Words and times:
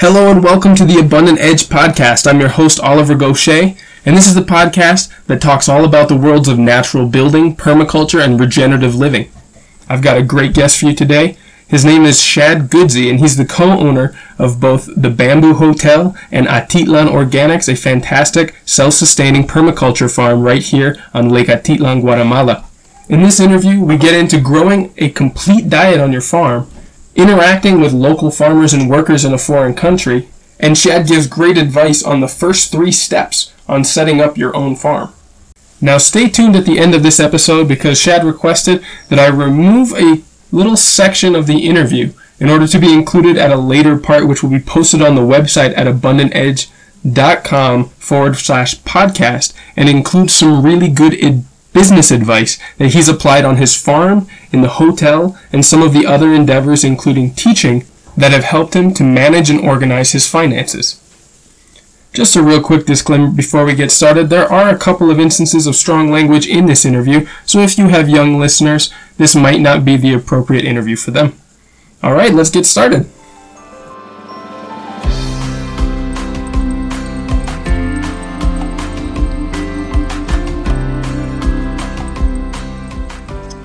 Hello 0.00 0.30
and 0.30 0.44
welcome 0.44 0.76
to 0.76 0.84
the 0.84 1.00
Abundant 1.00 1.40
Edge 1.40 1.64
podcast. 1.64 2.28
I'm 2.28 2.38
your 2.38 2.50
host, 2.50 2.78
Oliver 2.78 3.16
Goshey, 3.16 3.76
and 4.06 4.16
this 4.16 4.28
is 4.28 4.36
the 4.36 4.42
podcast 4.42 5.12
that 5.26 5.42
talks 5.42 5.68
all 5.68 5.84
about 5.84 6.08
the 6.08 6.16
worlds 6.16 6.46
of 6.46 6.56
natural 6.56 7.08
building, 7.08 7.56
permaculture, 7.56 8.24
and 8.24 8.38
regenerative 8.38 8.94
living. 8.94 9.28
I've 9.88 10.00
got 10.00 10.16
a 10.16 10.22
great 10.22 10.54
guest 10.54 10.78
for 10.78 10.86
you 10.86 10.94
today. 10.94 11.36
His 11.66 11.84
name 11.84 12.04
is 12.04 12.22
Shad 12.22 12.70
Qudsi, 12.70 13.10
and 13.10 13.18
he's 13.18 13.36
the 13.36 13.44
co-owner 13.44 14.16
of 14.38 14.60
both 14.60 14.88
the 14.96 15.10
Bamboo 15.10 15.54
Hotel 15.54 16.16
and 16.30 16.46
Atitlan 16.46 17.08
Organics, 17.08 17.68
a 17.68 17.74
fantastic 17.74 18.54
self-sustaining 18.64 19.48
permaculture 19.48 20.14
farm 20.14 20.42
right 20.42 20.62
here 20.62 20.96
on 21.12 21.28
Lake 21.28 21.48
Atitlan, 21.48 22.02
Guatemala. 22.02 22.64
In 23.08 23.24
this 23.24 23.40
interview, 23.40 23.80
we 23.80 23.96
get 23.96 24.14
into 24.14 24.40
growing 24.40 24.94
a 24.96 25.10
complete 25.10 25.68
diet 25.68 25.98
on 25.98 26.12
your 26.12 26.20
farm, 26.20 26.70
interacting 27.18 27.80
with 27.80 27.92
local 27.92 28.30
farmers 28.30 28.72
and 28.72 28.88
workers 28.88 29.24
in 29.24 29.34
a 29.34 29.38
foreign 29.38 29.74
country, 29.74 30.28
and 30.60 30.78
Shad 30.78 31.08
gives 31.08 31.26
great 31.26 31.58
advice 31.58 32.02
on 32.02 32.20
the 32.20 32.28
first 32.28 32.72
three 32.72 32.92
steps 32.92 33.52
on 33.68 33.84
setting 33.84 34.20
up 34.20 34.38
your 34.38 34.56
own 34.56 34.76
farm. 34.76 35.12
Now 35.80 35.98
stay 35.98 36.28
tuned 36.28 36.56
at 36.56 36.64
the 36.64 36.78
end 36.78 36.94
of 36.94 37.02
this 37.02 37.20
episode 37.20 37.68
because 37.68 38.00
Shad 38.00 38.24
requested 38.24 38.82
that 39.08 39.18
I 39.18 39.26
remove 39.26 39.92
a 39.92 40.22
little 40.50 40.76
section 40.76 41.34
of 41.34 41.46
the 41.46 41.66
interview 41.66 42.12
in 42.40 42.48
order 42.48 42.66
to 42.68 42.78
be 42.78 42.94
included 42.94 43.36
at 43.36 43.50
a 43.50 43.56
later 43.56 43.98
part 43.98 44.26
which 44.26 44.42
will 44.42 44.50
be 44.50 44.60
posted 44.60 45.02
on 45.02 45.14
the 45.14 45.20
website 45.20 45.76
at 45.76 45.86
abundantedge.com 45.86 47.88
forward 47.90 48.36
slash 48.36 48.80
podcast 48.80 49.52
and 49.76 49.88
include 49.88 50.30
some 50.30 50.64
really 50.64 50.88
good 50.88 51.14
business 51.78 52.10
advice 52.10 52.58
that 52.78 52.92
he's 52.92 53.08
applied 53.08 53.44
on 53.44 53.56
his 53.56 53.80
farm, 53.80 54.26
in 54.50 54.62
the 54.62 54.76
hotel, 54.82 55.38
and 55.52 55.64
some 55.64 55.80
of 55.80 55.92
the 55.92 56.04
other 56.04 56.34
endeavors, 56.34 56.82
including 56.82 57.32
teaching, 57.32 57.84
that 58.16 58.32
have 58.32 58.42
helped 58.42 58.74
him 58.74 58.92
to 58.92 59.04
manage 59.04 59.48
and 59.48 59.60
organize 59.60 60.10
his 60.10 60.26
finances. 60.26 61.00
Just 62.12 62.34
a 62.34 62.42
real 62.42 62.60
quick 62.60 62.84
disclaimer 62.84 63.30
before 63.30 63.64
we 63.64 63.76
get 63.76 63.92
started 63.92 64.28
there 64.28 64.50
are 64.50 64.70
a 64.70 64.78
couple 64.78 65.08
of 65.08 65.20
instances 65.20 65.68
of 65.68 65.76
strong 65.76 66.10
language 66.10 66.48
in 66.48 66.66
this 66.66 66.84
interview, 66.84 67.28
so 67.46 67.60
if 67.60 67.78
you 67.78 67.86
have 67.86 68.08
young 68.08 68.40
listeners, 68.40 68.92
this 69.16 69.36
might 69.36 69.60
not 69.60 69.84
be 69.84 69.96
the 69.96 70.14
appropriate 70.14 70.64
interview 70.64 70.96
for 70.96 71.12
them. 71.12 71.32
Alright, 72.02 72.34
let's 72.34 72.50
get 72.50 72.66
started. 72.66 73.08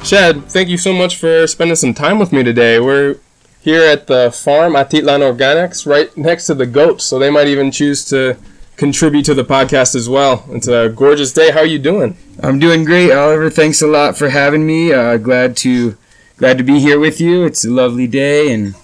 Shad, 0.03 0.45
thank 0.51 0.67
you 0.67 0.77
so 0.77 0.91
much 0.91 1.15
for 1.15 1.47
spending 1.47 1.77
some 1.77 1.93
time 1.93 2.19
with 2.19 2.33
me 2.33 2.43
today. 2.43 2.77
We're 2.77 3.19
here 3.61 3.83
at 3.83 4.07
the 4.07 4.31
farm 4.31 4.73
Atitlan 4.73 5.21
Organics, 5.21 5.87
right 5.87 6.15
next 6.17 6.47
to 6.47 6.53
the 6.53 6.65
goats, 6.65 7.05
so 7.05 7.17
they 7.17 7.29
might 7.29 7.47
even 7.47 7.71
choose 7.71 8.03
to 8.05 8.35
contribute 8.75 9.23
to 9.25 9.33
the 9.33 9.45
podcast 9.45 9.95
as 9.95 10.09
well. 10.09 10.43
It's 10.49 10.67
a 10.67 10.89
gorgeous 10.89 11.31
day. 11.31 11.51
How 11.51 11.59
are 11.59 11.65
you 11.65 11.79
doing? 11.79 12.17
I'm 12.41 12.59
doing 12.59 12.83
great, 12.83 13.13
Oliver. 13.13 13.49
Thanks 13.49 13.81
a 13.81 13.87
lot 13.87 14.17
for 14.17 14.27
having 14.27 14.67
me. 14.67 14.91
Uh, 14.91 15.15
glad 15.15 15.55
to 15.57 15.95
glad 16.35 16.57
to 16.57 16.65
be 16.65 16.79
here 16.81 16.99
with 16.99 17.21
you. 17.21 17.45
It's 17.45 17.63
a 17.63 17.69
lovely 17.69 18.05
day, 18.05 18.53
and 18.53 18.75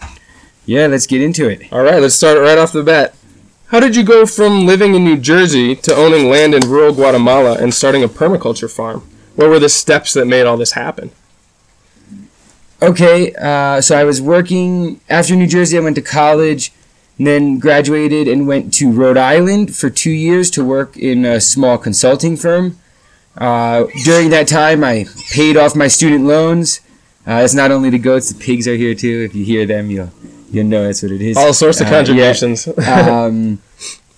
yeah, 0.65 0.87
let's 0.87 1.05
get 1.05 1.21
into 1.21 1.49
it. 1.49 1.71
All 1.73 1.83
right, 1.83 2.01
let's 2.01 2.15
start 2.15 2.39
right 2.39 2.57
off 2.57 2.71
the 2.71 2.81
bat. 2.81 3.13
How 3.67 3.81
did 3.81 3.93
you 3.97 4.03
go 4.03 4.25
from 4.25 4.65
living 4.65 4.95
in 4.95 5.03
New 5.03 5.17
Jersey 5.17 5.75
to 5.75 5.93
owning 5.93 6.29
land 6.29 6.55
in 6.55 6.69
rural 6.69 6.93
Guatemala 6.93 7.57
and 7.59 7.73
starting 7.73 8.05
a 8.05 8.07
permaculture 8.07 8.71
farm? 8.73 9.03
What 9.39 9.47
were 9.51 9.59
the 9.59 9.69
steps 9.69 10.11
that 10.15 10.25
made 10.25 10.45
all 10.45 10.57
this 10.57 10.73
happen? 10.73 11.11
Okay, 12.81 13.33
uh, 13.39 13.79
so 13.79 13.97
I 13.97 14.03
was 14.03 14.21
working 14.21 14.99
after 15.09 15.33
New 15.33 15.47
Jersey. 15.47 15.77
I 15.77 15.79
went 15.79 15.95
to 15.95 16.01
college, 16.01 16.73
and 17.17 17.25
then 17.25 17.57
graduated 17.57 18.27
and 18.27 18.49
went 18.49 18.73
to 18.73 18.91
Rhode 18.91 19.15
Island 19.15 19.73
for 19.73 19.89
two 19.89 20.11
years 20.11 20.51
to 20.51 20.65
work 20.65 20.97
in 20.97 21.23
a 21.23 21.39
small 21.39 21.77
consulting 21.77 22.35
firm. 22.35 22.79
Uh, 23.37 23.85
during 24.03 24.29
that 24.31 24.49
time, 24.49 24.83
I 24.83 25.05
paid 25.31 25.55
off 25.55 25.73
my 25.73 25.87
student 25.87 26.25
loans. 26.25 26.81
Uh, 27.25 27.35
it's 27.41 27.53
not 27.53 27.71
only 27.71 27.89
the 27.89 27.97
goats; 27.97 28.29
the 28.29 28.37
pigs 28.37 28.67
are 28.67 28.75
here 28.75 28.93
too. 28.93 29.23
If 29.29 29.33
you 29.35 29.45
hear 29.45 29.65
them, 29.65 29.89
you'll 29.89 30.11
you'll 30.51 30.65
know 30.67 30.83
that's 30.83 31.01
what 31.01 31.13
it 31.13 31.21
is. 31.21 31.37
All 31.37 31.53
sorts 31.53 31.79
of 31.79 31.87
Uh, 31.87 31.91
contributions. 31.91 32.67
yeah. 32.77 33.23
um, 33.23 33.61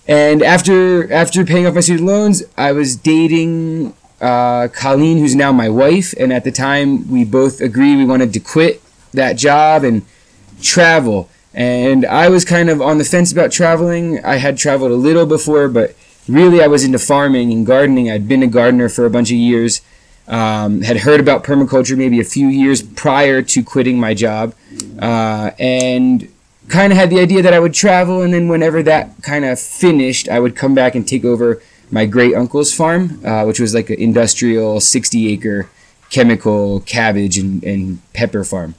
and 0.08 0.42
after 0.42 1.12
after 1.12 1.44
paying 1.44 1.64
off 1.64 1.74
my 1.76 1.80
student 1.80 2.06
loans, 2.08 2.42
I 2.58 2.72
was 2.72 2.96
dating 2.96 3.94
uh, 4.22 4.68
Colleen, 4.68 5.18
who's 5.18 5.34
now 5.34 5.52
my 5.52 5.68
wife. 5.68 6.14
And 6.18 6.32
at 6.32 6.44
the 6.44 6.52
time, 6.52 7.10
we 7.10 7.24
both 7.24 7.60
agreed 7.60 7.96
we 7.96 8.04
wanted 8.04 8.32
to 8.34 8.40
quit 8.40 8.80
that 9.12 9.36
job 9.36 9.84
and 9.84 10.02
travel. 10.62 11.28
And 11.52 12.06
I 12.06 12.28
was 12.28 12.44
kind 12.44 12.70
of 12.70 12.80
on 12.80 12.98
the 12.98 13.04
fence 13.04 13.32
about 13.32 13.50
traveling. 13.50 14.24
I 14.24 14.36
had 14.36 14.56
traveled 14.56 14.92
a 14.92 14.96
little 14.96 15.26
before, 15.26 15.68
but 15.68 15.94
really 16.28 16.62
I 16.62 16.68
was 16.68 16.84
into 16.84 16.98
farming 16.98 17.52
and 17.52 17.66
gardening. 17.66 18.10
I'd 18.10 18.28
been 18.28 18.42
a 18.42 18.46
gardener 18.46 18.88
for 18.88 19.04
a 19.04 19.10
bunch 19.10 19.30
of 19.30 19.36
years. 19.36 19.82
Um, 20.28 20.82
had 20.82 20.98
heard 20.98 21.18
about 21.18 21.42
permaculture 21.42 21.98
maybe 21.98 22.20
a 22.20 22.24
few 22.24 22.46
years 22.46 22.80
prior 22.80 23.42
to 23.42 23.62
quitting 23.64 23.98
my 23.98 24.14
job, 24.14 24.54
uh, 25.00 25.50
and 25.58 26.32
kind 26.68 26.92
of 26.92 26.96
had 26.96 27.10
the 27.10 27.18
idea 27.18 27.42
that 27.42 27.52
I 27.52 27.58
would 27.58 27.74
travel, 27.74 28.22
and 28.22 28.32
then 28.32 28.46
whenever 28.46 28.84
that 28.84 29.20
kind 29.22 29.44
of 29.44 29.58
finished, 29.58 30.28
I 30.28 30.38
would 30.38 30.54
come 30.54 30.76
back 30.76 30.94
and 30.94 31.06
take 31.06 31.24
over 31.24 31.60
my 31.92 32.06
great 32.06 32.34
uncle's 32.34 32.74
farm, 32.74 33.20
uh, 33.24 33.44
which 33.44 33.60
was 33.60 33.74
like 33.74 33.90
an 33.90 34.00
industrial 34.00 34.80
60 34.80 35.32
acre 35.32 35.68
chemical 36.10 36.80
cabbage 36.80 37.38
and, 37.38 37.62
and 37.62 38.00
pepper 38.14 38.44
farm. 38.44 38.74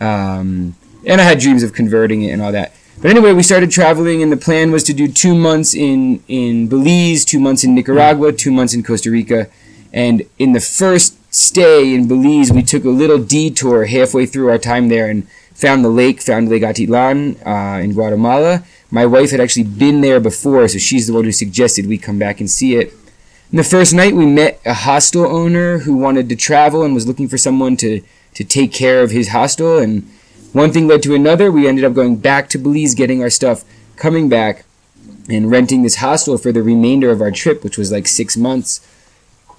Um, 0.00 0.76
and 1.06 1.20
I 1.20 1.24
had 1.24 1.38
dreams 1.40 1.62
of 1.62 1.72
converting 1.72 2.22
it 2.22 2.30
and 2.30 2.42
all 2.42 2.52
that. 2.52 2.74
But 3.00 3.10
anyway, 3.10 3.32
we 3.32 3.42
started 3.42 3.70
traveling, 3.70 4.22
and 4.22 4.30
the 4.30 4.36
plan 4.36 4.70
was 4.70 4.82
to 4.84 4.92
do 4.92 5.08
two 5.08 5.34
months 5.34 5.74
in, 5.74 6.22
in 6.28 6.68
Belize, 6.68 7.24
two 7.24 7.38
months 7.38 7.64
in 7.64 7.74
Nicaragua, 7.74 8.32
two 8.32 8.50
months 8.50 8.74
in 8.74 8.82
Costa 8.82 9.10
Rica. 9.10 9.48
And 9.92 10.22
in 10.38 10.52
the 10.52 10.60
first 10.60 11.16
stay 11.32 11.94
in 11.94 12.08
Belize, 12.08 12.52
we 12.52 12.62
took 12.62 12.84
a 12.84 12.90
little 12.90 13.18
detour 13.18 13.86
halfway 13.86 14.26
through 14.26 14.48
our 14.50 14.58
time 14.58 14.88
there 14.88 15.08
and 15.08 15.26
found 15.58 15.84
the 15.84 15.88
lake, 15.88 16.22
found 16.22 16.48
Lake 16.48 16.62
Atitlan 16.62 17.36
uh, 17.44 17.82
in 17.82 17.92
Guatemala. 17.92 18.62
My 18.92 19.04
wife 19.04 19.32
had 19.32 19.40
actually 19.40 19.64
been 19.64 20.02
there 20.02 20.20
before, 20.20 20.68
so 20.68 20.78
she's 20.78 21.08
the 21.08 21.12
one 21.12 21.24
who 21.24 21.32
suggested 21.32 21.88
we 21.88 21.98
come 21.98 22.16
back 22.16 22.38
and 22.38 22.48
see 22.48 22.76
it. 22.76 22.94
And 23.50 23.58
the 23.58 23.64
first 23.64 23.92
night, 23.92 24.14
we 24.14 24.24
met 24.24 24.60
a 24.64 24.72
hostel 24.72 25.26
owner 25.26 25.78
who 25.78 25.96
wanted 25.96 26.28
to 26.28 26.36
travel 26.36 26.84
and 26.84 26.94
was 26.94 27.08
looking 27.08 27.26
for 27.26 27.36
someone 27.36 27.76
to, 27.78 28.02
to 28.34 28.44
take 28.44 28.72
care 28.72 29.02
of 29.02 29.10
his 29.10 29.30
hostel. 29.30 29.78
And 29.78 30.08
one 30.52 30.72
thing 30.72 30.86
led 30.86 31.02
to 31.02 31.14
another. 31.14 31.50
We 31.50 31.66
ended 31.66 31.84
up 31.84 31.92
going 31.92 32.16
back 32.18 32.48
to 32.50 32.58
Belize, 32.58 32.94
getting 32.94 33.20
our 33.20 33.30
stuff, 33.30 33.64
coming 33.96 34.28
back, 34.28 34.64
and 35.28 35.50
renting 35.50 35.82
this 35.82 35.96
hostel 35.96 36.38
for 36.38 36.52
the 36.52 36.62
remainder 36.62 37.10
of 37.10 37.20
our 37.20 37.32
trip, 37.32 37.64
which 37.64 37.76
was 37.76 37.90
like 37.90 38.06
six 38.06 38.36
months. 38.36 38.80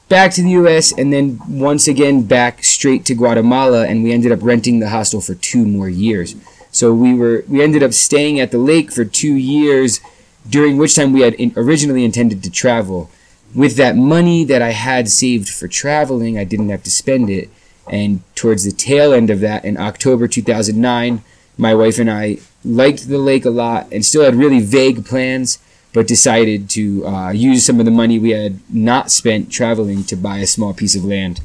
Back 0.10 0.34
to 0.34 0.42
the 0.42 0.50
US, 0.52 0.92
and 0.92 1.14
then 1.14 1.40
once 1.48 1.88
again 1.88 2.24
back 2.24 2.64
straight 2.64 3.06
to 3.06 3.14
Guatemala, 3.14 3.86
and 3.86 4.04
we 4.04 4.12
ended 4.12 4.32
up 4.32 4.40
renting 4.42 4.80
the 4.80 4.90
hostel 4.90 5.22
for 5.22 5.36
two 5.36 5.66
more 5.68 5.88
years. 5.88 6.36
So 6.72 6.92
we 6.96 7.14
were 7.14 7.44
we 7.48 7.62
ended 7.62 7.84
up 7.84 7.94
staying 7.94 8.40
at 8.40 8.50
the 8.50 8.58
lake 8.58 8.92
for 8.92 9.06
two 9.06 9.36
years, 9.36 10.02
during 10.50 10.78
which 10.78 10.96
time 10.96 11.14
we 11.14 11.22
had 11.22 11.36
in, 11.36 11.54
originally 11.56 12.04
intended 12.04 12.42
to 12.42 12.50
travel. 12.50 13.12
With 13.54 13.76
that 13.78 13.96
money 13.96 14.44
that 14.46 14.64
I 14.64 14.72
had 14.72 15.10
saved 15.10 15.48
for 15.48 15.68
traveling, 15.68 16.40
I 16.40 16.44
didn't 16.44 16.70
have 16.70 16.84
to 16.84 16.92
spend 16.92 17.30
it. 17.30 17.50
And 17.88 18.22
towards 18.34 18.64
the 18.64 18.72
tail 18.72 19.14
end 19.14 19.30
of 19.30 19.42
that, 19.42 19.64
in 19.64 19.78
October 19.78 20.28
2009, 20.28 21.24
my 21.56 21.76
wife 21.76 22.00
and 22.00 22.10
I 22.10 22.40
liked 22.66 23.10
the 23.10 23.20
lake 23.20 23.46
a 23.46 23.52
lot 23.52 23.88
and 23.92 24.04
still 24.04 24.24
had 24.24 24.36
really 24.36 24.60
vague 24.60 25.06
plans, 25.06 25.60
but 25.94 26.08
decided 26.08 26.70
to 26.72 27.06
uh, 27.06 27.30
use 27.32 27.66
some 27.66 27.80
of 27.80 27.86
the 27.86 27.92
money 27.92 28.20
we 28.20 28.32
had 28.32 28.60
not 28.74 29.12
spent 29.12 29.52
traveling 29.52 30.04
to 30.06 30.16
buy 30.16 30.38
a 30.38 30.48
small 30.48 30.74
piece 30.74 30.96
of 30.96 31.04
land, 31.04 31.40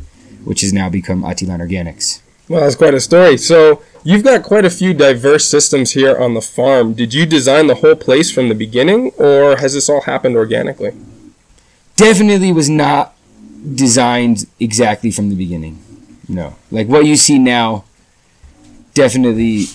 which 0.44 0.60
has 0.60 0.72
now 0.72 0.88
become 0.88 1.22
Atitlan 1.22 1.60
Organics. 1.60 2.20
Well, 2.48 2.60
that's 2.60 2.76
quite 2.76 2.92
a 2.92 3.00
story. 3.00 3.38
So, 3.38 3.82
you've 4.02 4.22
got 4.22 4.42
quite 4.42 4.66
a 4.66 4.70
few 4.70 4.92
diverse 4.92 5.46
systems 5.46 5.92
here 5.92 6.16
on 6.18 6.34
the 6.34 6.42
farm. 6.42 6.92
Did 6.92 7.14
you 7.14 7.24
design 7.24 7.68
the 7.68 7.76
whole 7.76 7.96
place 7.96 8.30
from 8.30 8.50
the 8.50 8.54
beginning, 8.54 9.12
or 9.16 9.56
has 9.56 9.72
this 9.72 9.88
all 9.88 10.02
happened 10.02 10.36
organically? 10.36 10.92
definitely 11.96 12.52
was 12.52 12.68
not 12.68 13.14
designed 13.74 14.46
exactly 14.60 15.10
from 15.10 15.30
the 15.30 15.36
beginning. 15.36 15.80
No, 16.28 16.56
like 16.70 16.88
what 16.88 17.06
you 17.06 17.16
see 17.16 17.38
now, 17.38 17.84
definitely, 18.94 19.66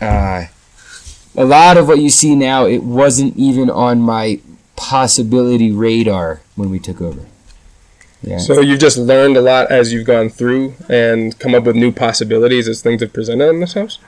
uh, 0.00 0.44
a 1.36 1.44
lot 1.44 1.76
of 1.76 1.88
what 1.88 1.98
you 1.98 2.10
see 2.10 2.34
now, 2.34 2.66
it 2.66 2.82
wasn't 2.82 3.36
even 3.36 3.70
on 3.70 4.00
my 4.00 4.40
possibility 4.76 5.70
radar 5.70 6.40
when 6.56 6.70
we 6.70 6.78
took 6.78 7.00
over. 7.00 7.26
Yeah. 8.22 8.38
So, 8.38 8.60
you've 8.60 8.78
just 8.78 8.98
learned 8.98 9.36
a 9.36 9.40
lot 9.40 9.70
as 9.70 9.92
you've 9.92 10.06
gone 10.06 10.28
through 10.28 10.74
and 10.88 11.36
come 11.40 11.54
up 11.54 11.64
with 11.64 11.74
new 11.74 11.90
possibilities 11.90 12.68
as 12.68 12.80
things 12.80 13.00
have 13.02 13.12
presented 13.12 13.48
in 13.48 13.60
this 13.60 13.72
house? 13.72 13.98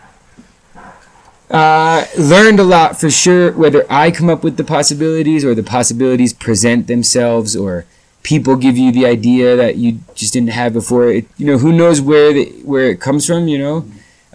Uh, 1.50 2.06
learned 2.16 2.60
a 2.60 2.64
lot 2.64 2.98
for 2.98 3.10
sure. 3.10 3.52
Whether 3.52 3.84
I 3.90 4.10
come 4.10 4.30
up 4.30 4.44
with 4.44 4.56
the 4.56 4.64
possibilities 4.64 5.44
or 5.44 5.54
the 5.54 5.62
possibilities 5.62 6.32
present 6.32 6.86
themselves, 6.86 7.54
or 7.56 7.86
people 8.22 8.56
give 8.56 8.78
you 8.78 8.90
the 8.90 9.04
idea 9.04 9.56
that 9.56 9.76
you 9.76 10.00
just 10.14 10.32
didn't 10.32 10.50
have 10.50 10.72
before. 10.72 11.10
It, 11.10 11.26
you 11.36 11.46
know, 11.46 11.58
who 11.58 11.72
knows 11.72 12.00
where 12.00 12.32
the, 12.32 12.46
where 12.64 12.88
it 12.88 13.00
comes 13.00 13.26
from. 13.26 13.48
You 13.48 13.58
know, 13.58 13.84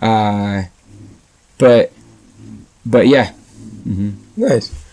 uh, 0.01 0.63
but 1.57 1.91
but 2.89 3.07
yeah, 3.07 3.33
Mm-hmm. 3.89 4.11
Nice. 4.37 4.85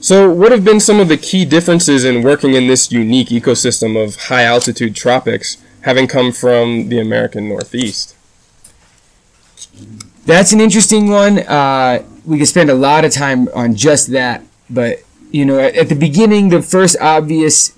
So, 0.00 0.30
what 0.30 0.52
have 0.52 0.64
been 0.64 0.80
some 0.80 1.00
of 1.00 1.08
the 1.08 1.16
key 1.16 1.44
differences 1.44 2.04
in 2.04 2.22
working 2.22 2.54
in 2.54 2.66
this 2.66 2.90
unique 2.90 3.28
ecosystem 3.28 4.02
of 4.02 4.16
high 4.16 4.44
altitude 4.44 4.96
tropics, 4.96 5.62
having 5.82 6.06
come 6.06 6.32
from 6.32 6.88
the 6.88 6.98
American 6.98 7.48
Northeast? 7.48 8.16
That's 10.24 10.52
an 10.52 10.60
interesting 10.60 11.08
one. 11.08 11.40
Uh, 11.40 12.04
we 12.24 12.38
could 12.38 12.48
spend 12.48 12.70
a 12.70 12.74
lot 12.74 13.04
of 13.04 13.12
time 13.12 13.48
on 13.54 13.74
just 13.74 14.12
that, 14.12 14.42
but 14.70 15.02
you 15.30 15.44
know, 15.44 15.58
at, 15.58 15.74
at 15.74 15.88
the 15.88 15.94
beginning, 15.94 16.50
the 16.50 16.62
first 16.62 16.96
obvious 17.00 17.76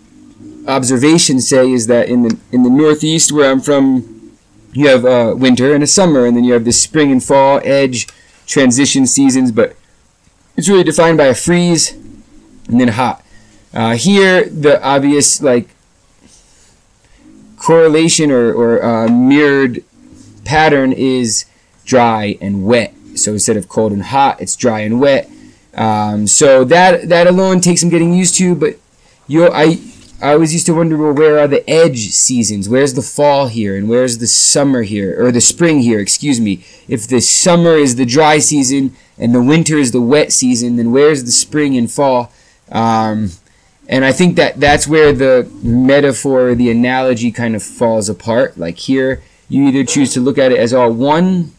observation 0.66 1.40
say 1.40 1.70
is 1.70 1.86
that 1.86 2.08
in 2.08 2.22
the 2.22 2.38
in 2.52 2.62
the 2.62 2.70
Northeast, 2.70 3.32
where 3.32 3.50
I'm 3.50 3.60
from, 3.60 4.36
you 4.72 4.88
have 4.88 5.04
uh, 5.04 5.34
winter 5.36 5.74
and 5.74 5.82
a 5.82 5.86
summer, 5.86 6.26
and 6.26 6.36
then 6.36 6.44
you 6.44 6.52
have 6.54 6.64
this 6.64 6.80
spring 6.80 7.12
and 7.12 7.22
fall 7.22 7.60
edge 7.64 8.06
transition 8.46 9.06
seasons, 9.06 9.52
but 9.52 9.76
it's 10.56 10.68
really 10.68 10.84
defined 10.84 11.18
by 11.18 11.26
a 11.26 11.34
freeze 11.34 11.92
and 12.68 12.80
then 12.80 12.88
hot. 12.88 13.24
Uh, 13.72 13.96
here, 13.96 14.48
the 14.48 14.82
obvious 14.82 15.42
like 15.42 15.68
correlation 17.56 18.30
or, 18.30 18.52
or 18.52 18.84
uh, 18.84 19.08
mirrored 19.08 19.82
pattern 20.44 20.92
is 20.92 21.46
dry 21.84 22.38
and 22.40 22.64
wet. 22.64 22.94
So 23.16 23.32
instead 23.32 23.56
of 23.56 23.68
cold 23.68 23.92
and 23.92 24.02
hot, 24.02 24.40
it's 24.40 24.54
dry 24.56 24.80
and 24.80 25.00
wet. 25.00 25.30
Um, 25.74 26.26
so 26.26 26.64
that 26.64 27.08
that 27.08 27.26
alone 27.26 27.60
takes 27.60 27.80
some 27.80 27.90
getting 27.90 28.12
used 28.12 28.36
to. 28.36 28.54
But 28.54 28.76
you, 29.26 29.48
I 29.50 29.80
I 30.22 30.32
always 30.32 30.52
used 30.52 30.66
to 30.66 30.74
wonder, 30.74 30.96
well, 30.96 31.12
where 31.12 31.38
are 31.38 31.48
the 31.48 31.68
edge 31.68 32.10
seasons? 32.10 32.68
Where's 32.68 32.94
the 32.94 33.02
fall 33.02 33.48
here, 33.48 33.76
and 33.76 33.88
where's 33.88 34.18
the 34.18 34.26
summer 34.26 34.82
here, 34.82 35.14
or 35.22 35.30
the 35.30 35.40
spring 35.40 35.80
here? 35.80 36.00
Excuse 36.00 36.40
me. 36.40 36.64
If 36.88 37.06
the 37.06 37.20
summer 37.20 37.74
is 37.76 37.96
the 37.96 38.06
dry 38.06 38.38
season 38.38 38.96
and 39.18 39.34
the 39.34 39.42
winter 39.42 39.76
is 39.76 39.92
the 39.92 40.00
wet 40.00 40.32
season, 40.32 40.76
then 40.76 40.92
where's 40.92 41.24
the 41.24 41.32
spring 41.32 41.76
and 41.76 41.90
fall? 41.90 42.32
Um, 42.70 43.32
and 43.88 44.04
I 44.04 44.12
think 44.12 44.36
that 44.36 44.58
that's 44.58 44.88
where 44.88 45.12
the 45.12 45.50
metaphor, 45.62 46.54
the 46.54 46.70
analogy 46.70 47.30
kind 47.30 47.54
of 47.54 47.62
falls 47.62 48.08
apart. 48.08 48.56
Like 48.56 48.78
here, 48.78 49.22
you 49.48 49.66
either 49.68 49.84
choose 49.84 50.14
to 50.14 50.20
look 50.20 50.38
at 50.38 50.52
it 50.52 50.58
as 50.58 50.72
all 50.72 50.90
one 50.90 51.52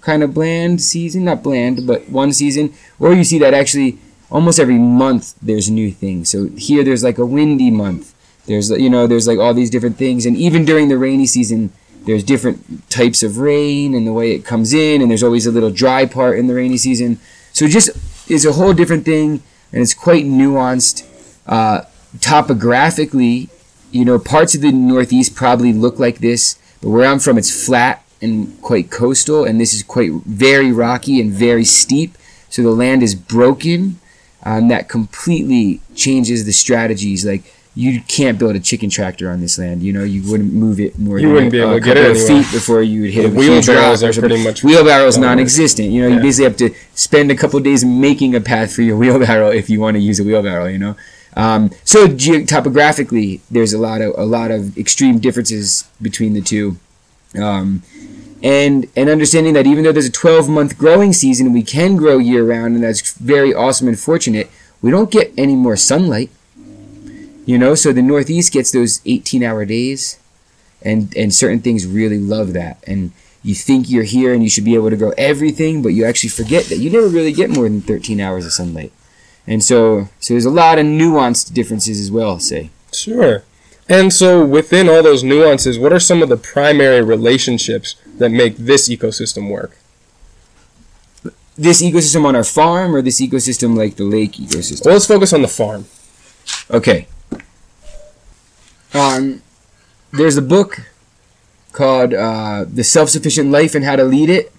kind 0.00 0.22
of 0.22 0.34
bland 0.34 0.80
season, 0.80 1.24
not 1.24 1.42
bland, 1.42 1.86
but 1.86 2.08
one 2.08 2.32
season, 2.32 2.72
or 3.00 3.14
you 3.14 3.24
see 3.24 3.38
that 3.38 3.54
actually 3.54 3.98
almost 4.32 4.58
every 4.58 4.78
month 4.78 5.34
there's 5.40 5.70
new 5.70 5.92
things. 5.92 6.30
So 6.30 6.48
here 6.56 6.82
there's 6.82 7.04
like 7.04 7.18
a 7.18 7.26
windy 7.26 7.70
month. 7.70 8.14
There's 8.46 8.70
you 8.70 8.90
know 8.90 9.06
there's 9.06 9.28
like 9.28 9.38
all 9.38 9.54
these 9.54 9.70
different 9.70 9.96
things, 9.96 10.26
and 10.26 10.36
even 10.36 10.64
during 10.64 10.88
the 10.88 10.98
rainy 10.98 11.26
season, 11.26 11.70
there's 12.06 12.24
different 12.24 12.90
types 12.90 13.22
of 13.22 13.38
rain 13.38 13.94
and 13.94 14.06
the 14.06 14.12
way 14.12 14.32
it 14.32 14.44
comes 14.44 14.72
in, 14.72 15.00
and 15.00 15.10
there's 15.10 15.22
always 15.22 15.46
a 15.46 15.52
little 15.52 15.70
dry 15.70 16.06
part 16.06 16.38
in 16.38 16.48
the 16.48 16.54
rainy 16.54 16.78
season. 16.78 17.20
So 17.52 17.66
it 17.66 17.70
just 17.70 17.90
is 18.28 18.44
a 18.44 18.52
whole 18.52 18.72
different 18.72 19.04
thing, 19.04 19.42
and 19.72 19.82
it's 19.82 19.94
quite 19.94 20.24
nuanced. 20.24 21.06
Uh, 21.46 21.82
topographically, 22.20 23.48
you 23.90 24.04
know, 24.04 24.18
parts 24.18 24.54
of 24.54 24.60
the 24.60 24.72
Northeast 24.72 25.34
probably 25.34 25.72
look 25.72 25.98
like 25.98 26.18
this, 26.18 26.58
but 26.80 26.90
where 26.90 27.06
I'm 27.06 27.18
from, 27.18 27.38
it's 27.38 27.66
flat 27.66 28.04
and 28.20 28.60
quite 28.60 28.90
coastal, 28.90 29.44
and 29.44 29.60
this 29.60 29.74
is 29.74 29.82
quite 29.82 30.12
very 30.24 30.72
rocky 30.72 31.20
and 31.20 31.32
very 31.32 31.64
steep. 31.64 32.16
So 32.48 32.62
the 32.62 32.70
land 32.70 33.02
is 33.02 33.14
broken. 33.14 33.98
Um, 34.44 34.68
that 34.68 34.88
completely 34.88 35.80
changes 35.94 36.44
the 36.44 36.52
strategies. 36.52 37.24
Like 37.24 37.42
you 37.74 38.00
can't 38.02 38.38
build 38.38 38.54
a 38.54 38.60
chicken 38.60 38.90
tractor 38.90 39.30
on 39.30 39.40
this 39.40 39.58
land. 39.58 39.82
You 39.82 39.92
know, 39.92 40.04
you 40.04 40.28
wouldn't 40.30 40.52
move 40.52 40.78
it 40.80 40.98
more 40.98 41.18
You 41.18 41.26
than 41.28 41.34
wouldn't 41.34 41.52
be 41.52 41.58
a, 41.58 41.62
able 41.62 41.74
to 41.74 41.80
get 41.80 41.96
couple 41.96 42.02
it 42.02 42.10
of 42.10 42.16
anywhere. 42.16 42.42
feet 42.44 42.52
before 42.52 42.82
you 42.82 43.02
would 43.02 43.10
hit 43.10 43.22
The 43.22 43.28
a 43.28 43.38
wheelbarrows 43.38 44.02
are 44.02 44.12
pretty 44.12 44.42
much 44.44 44.62
wheelbarrows 44.62 45.16
non-existent. 45.16 45.88
You 45.90 46.02
know, 46.02 46.16
you 46.16 46.20
basically 46.20 46.44
have 46.44 46.56
to 46.58 46.74
spend 46.94 47.30
a 47.30 47.36
couple 47.36 47.58
days 47.60 47.84
making 47.84 48.34
a 48.34 48.40
path 48.40 48.74
for 48.74 48.82
your 48.82 48.96
wheelbarrow 49.02 49.50
if 49.50 49.70
you 49.70 49.80
want 49.80 49.94
to 49.94 50.00
use 50.00 50.20
a 50.20 50.24
wheelbarrow. 50.24 50.66
You 50.66 50.78
know. 50.78 50.96
Um, 51.34 51.70
so 51.84 52.08
ge- 52.08 52.46
topographically, 52.46 53.40
there's 53.50 53.72
a 53.72 53.78
lot 53.78 54.02
of 54.02 54.12
a 54.18 54.24
lot 54.26 54.50
of 54.50 54.76
extreme 54.76 55.18
differences 55.18 55.88
between 56.02 56.34
the 56.34 56.42
two, 56.42 56.76
um, 57.40 57.82
and 58.42 58.88
and 58.96 59.08
understanding 59.08 59.54
that 59.54 59.66
even 59.66 59.84
though 59.84 59.92
there's 59.92 60.06
a 60.06 60.12
12 60.12 60.48
month 60.48 60.78
growing 60.78 61.12
season, 61.12 61.52
we 61.52 61.62
can 61.62 61.96
grow 61.96 62.18
year 62.18 62.44
round, 62.44 62.74
and 62.74 62.84
that's 62.84 63.12
very 63.14 63.54
awesome 63.54 63.88
and 63.88 63.98
fortunate. 63.98 64.50
We 64.80 64.90
don't 64.90 65.10
get 65.10 65.32
any 65.38 65.54
more 65.54 65.76
sunlight, 65.76 66.30
you 67.46 67.56
know. 67.56 67.74
So 67.74 67.92
the 67.92 68.02
Northeast 68.02 68.52
gets 68.52 68.72
those 68.72 69.00
18 69.06 69.42
hour 69.42 69.64
days, 69.64 70.18
and 70.82 71.16
and 71.16 71.34
certain 71.34 71.60
things 71.60 71.86
really 71.86 72.18
love 72.18 72.52
that. 72.54 72.82
And 72.86 73.12
you 73.44 73.54
think 73.54 73.90
you're 73.90 74.04
here 74.04 74.32
and 74.32 74.42
you 74.42 74.48
should 74.48 74.64
be 74.64 74.74
able 74.74 74.90
to 74.90 74.96
grow 74.96 75.12
everything, 75.18 75.82
but 75.82 75.90
you 75.90 76.04
actually 76.04 76.30
forget 76.30 76.66
that 76.66 76.78
you 76.78 76.90
never 76.90 77.08
really 77.08 77.32
get 77.32 77.50
more 77.50 77.64
than 77.64 77.80
13 77.80 78.20
hours 78.20 78.46
of 78.46 78.52
sunlight. 78.52 78.92
And 79.46 79.64
so, 79.64 80.08
so 80.20 80.34
there's 80.34 80.44
a 80.44 80.50
lot 80.50 80.78
of 80.78 80.86
nuanced 80.86 81.52
differences 81.52 81.98
as 81.98 82.10
well. 82.10 82.38
Say, 82.38 82.70
Sure. 82.92 83.42
And 83.88 84.12
so, 84.12 84.44
within 84.44 84.88
all 84.88 85.02
those 85.02 85.24
nuances, 85.24 85.78
what 85.78 85.92
are 85.92 85.98
some 85.98 86.22
of 86.22 86.28
the 86.28 86.36
primary 86.36 87.02
relationships 87.02 87.96
that 88.22 88.30
make 88.30 88.56
this 88.56 88.88
ecosystem 88.88 89.50
work? 89.50 89.76
this 91.58 91.82
ecosystem 91.82 92.24
on 92.24 92.34
our 92.34 92.42
farm 92.44 92.96
or 92.96 93.02
this 93.02 93.20
ecosystem 93.20 93.76
like 93.76 93.96
the 93.96 94.04
lake 94.04 94.32
ecosystem? 94.32 94.86
Well, 94.86 94.94
let's 94.94 95.06
focus 95.06 95.34
on 95.34 95.42
the 95.42 95.48
farm. 95.48 95.84
Okay. 96.70 97.06
Um, 98.94 99.42
there's 100.12 100.36
a 100.38 100.42
book 100.42 100.80
called 101.72 102.14
uh, 102.14 102.64
"The 102.68 102.82
Self-Sufficient 102.84 103.50
Life 103.50 103.74
and 103.74 103.84
How 103.84 103.96
to 103.96 104.04
Lead 104.04 104.30
It," 104.30 104.52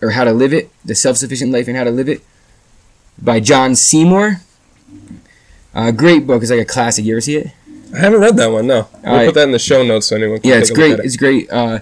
or 0.00 0.10
"How 0.10 0.24
to 0.24 0.32
Live 0.32 0.52
It." 0.52 0.70
The 0.84 0.94
Self-Sufficient 0.94 1.52
Life 1.52 1.66
and 1.68 1.76
How 1.76 1.84
to 1.84 1.90
Live 1.90 2.08
It 2.08 2.22
by 3.20 3.40
John 3.40 3.74
Seymour. 3.74 4.40
Uh, 5.74 5.90
great 5.90 6.26
book. 6.26 6.42
It's 6.42 6.50
like 6.50 6.60
a 6.60 6.64
classic. 6.64 7.04
You 7.04 7.14
ever 7.14 7.20
see 7.20 7.36
it? 7.36 7.48
I 7.94 7.98
haven't 8.00 8.20
read 8.20 8.36
that 8.36 8.46
one. 8.50 8.66
No, 8.66 8.88
we'll 9.02 9.10
Alright. 9.12 9.26
put 9.28 9.34
that 9.34 9.44
in 9.44 9.52
the 9.52 9.58
show 9.58 9.82
notes 9.84 10.06
so 10.06 10.16
anyone 10.16 10.40
can 10.40 10.50
Yeah, 10.50 10.54
take 10.56 10.62
it's 10.62 10.70
a 10.70 10.74
look 10.74 10.78
great. 10.78 10.92
at 10.92 10.98
it. 11.00 11.04
It's 11.06 11.16
great. 11.16 11.50
Uh, 11.50 11.78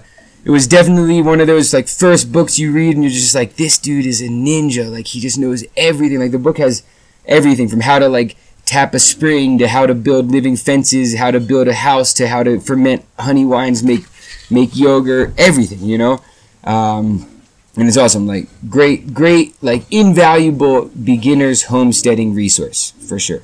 it 0.47 0.51
was 0.51 0.65
definitely 0.65 1.21
one 1.21 1.41
of 1.41 1.47
those 1.47 1.73
like 1.73 1.89
first 1.89 2.31
books 2.31 2.57
you 2.57 2.71
read 2.71 2.95
and 2.95 3.03
you're 3.03 3.11
just 3.11 3.35
like, 3.35 3.57
this 3.57 3.77
dude 3.77 4.05
is 4.05 4.21
a 4.21 4.29
ninja. 4.29 4.89
Like 4.89 5.07
he 5.07 5.19
just 5.19 5.37
knows 5.37 5.65
everything. 5.75 6.19
Like 6.19 6.31
the 6.31 6.39
book 6.39 6.57
has 6.57 6.83
everything 7.25 7.67
from 7.67 7.81
how 7.81 7.99
to 7.99 8.07
like 8.07 8.37
tap 8.63 8.93
a 8.93 8.99
spring 8.99 9.57
to 9.57 9.67
how 9.67 9.85
to 9.85 9.93
build 9.93 10.31
living 10.31 10.55
fences, 10.55 11.17
how 11.17 11.31
to 11.31 11.41
build 11.41 11.67
a 11.67 11.73
house 11.73 12.13
to 12.13 12.29
how 12.29 12.43
to 12.43 12.61
ferment 12.61 13.03
honey 13.19 13.43
wines, 13.43 13.83
make 13.83 14.05
make 14.49 14.73
yogurt, 14.73 15.33
everything. 15.37 15.79
You 15.81 15.97
know. 15.97 16.21
Um, 16.63 17.27
and 17.75 17.89
it's 17.89 17.97
awesome. 17.97 18.25
Like 18.25 18.47
great, 18.69 19.13
great, 19.13 19.61
like 19.61 19.83
invaluable 19.91 20.85
beginner's 20.85 21.63
homesteading 21.63 22.33
resource 22.33 22.91
for 23.05 23.19
sure. 23.19 23.41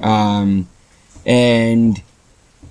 Um, 0.00 0.68
and 1.26 2.00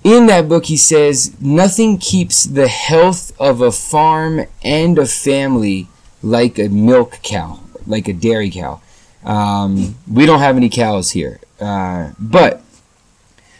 in 0.03 0.27
that 0.27 0.49
book, 0.49 0.65
he 0.65 0.77
says 0.77 1.39
nothing 1.41 1.97
keeps 1.97 2.43
the 2.43 2.67
health 2.67 3.31
of 3.39 3.61
a 3.61 3.71
farm 3.71 4.45
and 4.63 4.97
a 4.97 5.05
family 5.05 5.87
like 6.21 6.59
a 6.59 6.69
milk 6.69 7.19
cow, 7.23 7.59
like 7.87 8.07
a 8.07 8.13
dairy 8.13 8.49
cow. 8.49 8.81
Um, 9.23 9.95
we 10.11 10.25
don't 10.25 10.39
have 10.39 10.57
any 10.57 10.69
cows 10.69 11.11
here, 11.11 11.39
uh, 11.59 12.11
but 12.19 12.61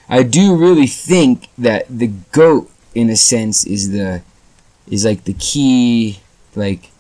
I 0.10 0.24
do 0.24 0.56
really 0.56 0.88
think 0.88 1.48
that 1.58 1.86
the 1.90 2.08
goat, 2.32 2.70
in 2.94 3.10
a 3.10 3.16
sense, 3.16 3.66
is 3.66 3.92
the 3.92 4.22
is 4.90 5.06
like 5.06 5.24
the 5.24 5.34
key, 5.34 6.20
like 6.56 6.92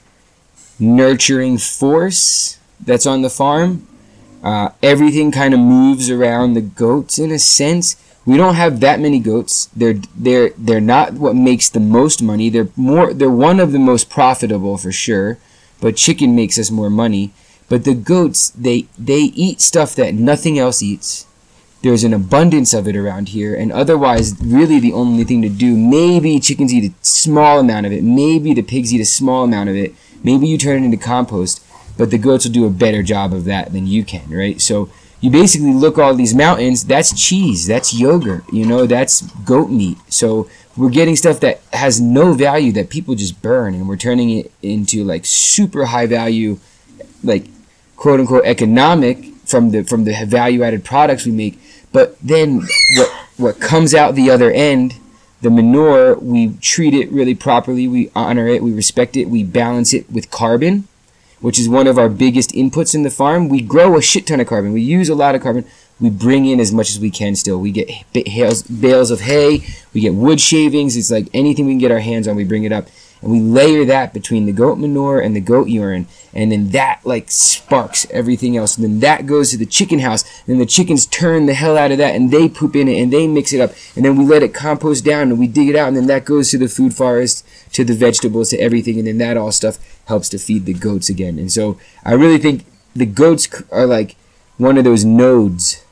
nurturing 0.79 1.57
force 1.57 2.57
that's 2.79 3.05
on 3.05 3.21
the 3.21 3.29
farm. 3.29 3.87
Uh, 4.41 4.69
everything 4.81 5.31
kind 5.31 5.53
of 5.53 5.59
moves 5.59 6.09
around 6.09 6.53
the 6.53 6.61
goats 6.61 7.17
in 7.17 7.31
a 7.31 7.39
sense. 7.39 7.95
We 8.25 8.37
don't 8.37 8.55
have 8.55 8.79
that 8.79 8.99
many 8.99 9.19
goats. 9.19 9.69
They're 9.75 9.99
they're 10.15 10.51
they're 10.57 10.81
not 10.81 11.13
what 11.13 11.35
makes 11.35 11.69
the 11.69 11.79
most 11.79 12.21
money. 12.21 12.49
They're 12.49 12.69
more 12.75 13.13
they're 13.13 13.29
one 13.29 13.59
of 13.59 13.71
the 13.71 13.79
most 13.79 14.09
profitable 14.09 14.77
for 14.77 14.91
sure. 14.91 15.37
But 15.81 15.97
chicken 15.97 16.35
makes 16.35 16.57
us 16.57 16.71
more 16.71 16.89
money. 16.89 17.33
But 17.67 17.83
the 17.83 17.93
goats 17.93 18.51
they 18.51 18.87
they 18.97 19.23
eat 19.35 19.59
stuff 19.59 19.95
that 19.95 20.13
nothing 20.13 20.57
else 20.57 20.81
eats. 20.81 21.25
There's 21.81 22.05
an 22.05 22.13
abundance 22.13 22.73
of 22.73 22.87
it 22.87 22.95
around 22.95 23.29
here, 23.29 23.53
and 23.53 23.69
otherwise, 23.69 24.41
really 24.41 24.79
the 24.79 24.93
only 24.93 25.25
thing 25.25 25.41
to 25.41 25.49
do. 25.49 25.75
Maybe 25.75 26.39
chickens 26.39 26.73
eat 26.73 26.89
a 26.89 26.95
small 27.05 27.59
amount 27.59 27.85
of 27.85 27.91
it. 27.91 28.05
Maybe 28.05 28.53
the 28.53 28.61
pigs 28.61 28.93
eat 28.93 29.01
a 29.01 29.05
small 29.05 29.43
amount 29.43 29.67
of 29.67 29.75
it. 29.75 29.93
Maybe 30.23 30.47
you 30.47 30.57
turn 30.57 30.81
it 30.81 30.85
into 30.85 30.95
compost 30.95 31.61
but 31.97 32.11
the 32.11 32.17
goats 32.17 32.45
will 32.45 32.51
do 32.51 32.65
a 32.65 32.69
better 32.69 33.03
job 33.03 33.33
of 33.33 33.45
that 33.45 33.71
than 33.71 33.87
you 33.87 34.03
can, 34.03 34.29
right? 34.29 34.59
So 34.59 34.89
you 35.23 35.31
basically 35.31 35.71
look 35.71 35.97
all 35.97 36.13
these 36.13 36.35
mountains, 36.35 36.83
that's 36.83 37.17
cheese, 37.17 37.65
that's 37.65 37.93
yogurt, 37.93 38.43
you 38.51 38.65
know, 38.65 38.85
that's 38.85 39.21
goat 39.45 39.69
meat. 39.69 39.97
So 40.09 40.49
we're 40.75 40.89
getting 40.89 41.15
stuff 41.15 41.39
that 41.39 41.61
has 41.71 42.01
no 42.01 42.33
value 42.33 42.73
that 42.73 42.89
people 42.89 43.15
just 43.15 43.41
burn 43.41 43.73
and 43.73 43.87
we're 43.87 43.95
turning 43.95 44.31
it 44.31 44.51
into 44.61 45.05
like 45.05 45.25
super 45.25 45.85
high 45.85 46.07
value 46.07 46.59
like 47.23 47.45
quote 47.95 48.19
unquote 48.19 48.43
economic 48.43 49.23
from 49.45 49.71
the 49.71 49.85
from 49.85 50.03
the 50.03 50.25
value 50.25 50.61
added 50.61 50.83
products 50.83 51.25
we 51.25 51.31
make. 51.31 51.57
But 51.93 52.19
then 52.19 52.67
what 52.97 53.09
what 53.37 53.59
comes 53.61 53.95
out 53.95 54.15
the 54.15 54.29
other 54.29 54.51
end 54.51 54.95
the 55.39 55.49
manure, 55.49 56.15
we 56.15 56.57
treat 56.57 56.93
it 56.93 57.09
really 57.11 57.35
properly, 57.35 57.87
we 57.87 58.09
honor 58.13 58.47
it, 58.47 58.61
we 58.61 58.73
respect 58.73 59.15
it, 59.15 59.25
we 59.25 59.43
balance 59.43 59.93
it 59.93 60.09
with 60.11 60.29
carbon 60.31 60.87
which 61.43 61.59
is 61.59 61.67
one 61.67 61.87
of 61.87 61.97
our 61.97 62.07
biggest 62.07 62.51
inputs 62.51 62.95
in 62.95 63.03
the 63.03 63.11
farm, 63.11 63.49
we 63.49 63.61
grow 63.61 63.97
a 63.97 64.01
shit 64.01 64.25
ton 64.25 64.39
of 64.39 64.47
carbon. 64.47 64.71
We 64.71 64.81
use 64.81 65.09
a 65.09 65.13
lot 65.13 65.35
of 65.35 65.41
carbon. 65.41 65.65
We 65.99 66.09
bring 66.09 66.45
in 66.45 66.61
as 66.61 66.71
much 66.71 66.89
as 66.89 67.01
we 67.01 67.11
can 67.11 67.35
still. 67.35 67.59
We 67.59 67.73
get 67.73 67.91
bales, 68.13 68.63
bales 68.63 69.11
of 69.11 69.19
hay, 69.19 69.65
we 69.93 69.99
get 69.99 70.13
wood 70.13 70.39
shavings. 70.39 70.95
It's 70.95 71.11
like 71.11 71.27
anything 71.33 71.65
we 71.65 71.73
can 71.73 71.79
get 71.79 71.91
our 71.91 71.99
hands 71.99 72.29
on, 72.29 72.37
we 72.37 72.45
bring 72.45 72.63
it 72.63 72.71
up. 72.71 72.87
And 73.21 73.29
we 73.29 73.41
layer 73.41 73.83
that 73.85 74.13
between 74.13 74.45
the 74.45 74.53
goat 74.53 74.77
manure 74.77 75.19
and 75.19 75.35
the 75.35 75.41
goat 75.41 75.67
urine. 75.67 76.07
And 76.33 76.49
then 76.49 76.69
that 76.69 77.01
like 77.03 77.29
sparks 77.29 78.07
everything 78.09 78.55
else. 78.55 78.77
And 78.77 78.85
then 78.85 78.99
that 79.01 79.25
goes 79.25 79.51
to 79.51 79.57
the 79.57 79.65
chicken 79.65 79.99
house. 79.99 80.23
And 80.47 80.61
the 80.61 80.65
chickens 80.65 81.05
turn 81.05 81.45
the 81.45 81.53
hell 81.53 81.77
out 81.77 81.91
of 81.91 81.97
that 81.97 82.15
and 82.15 82.31
they 82.31 82.47
poop 82.47 82.73
in 82.75 82.87
it 82.87 83.01
and 83.01 83.11
they 83.11 83.27
mix 83.27 83.51
it 83.51 83.59
up. 83.59 83.71
And 83.97 84.05
then 84.05 84.17
we 84.17 84.25
let 84.25 84.43
it 84.43 84.53
compost 84.53 85.03
down 85.03 85.23
and 85.29 85.39
we 85.39 85.47
dig 85.47 85.67
it 85.67 85.75
out. 85.75 85.89
And 85.89 85.97
then 85.97 86.07
that 86.07 86.23
goes 86.23 86.51
to 86.51 86.57
the 86.57 86.69
food 86.69 86.93
forest 86.93 87.45
to 87.73 87.83
the 87.83 87.93
vegetables 87.93 88.49
to 88.49 88.57
everything. 88.59 88.97
And 88.97 89.07
then 89.07 89.17
that 89.19 89.37
all 89.37 89.51
stuff 89.51 89.77
helps 90.05 90.29
to 90.29 90.37
feed 90.37 90.65
the 90.65 90.73
goats 90.73 91.09
again 91.09 91.39
and 91.39 91.51
so 91.51 91.77
i 92.03 92.13
really 92.13 92.37
think 92.37 92.65
the 92.95 93.05
goats 93.05 93.47
are 93.71 93.85
like 93.85 94.15
one 94.57 94.77
of 94.77 94.83
those 94.83 95.03
nodes 95.03 95.83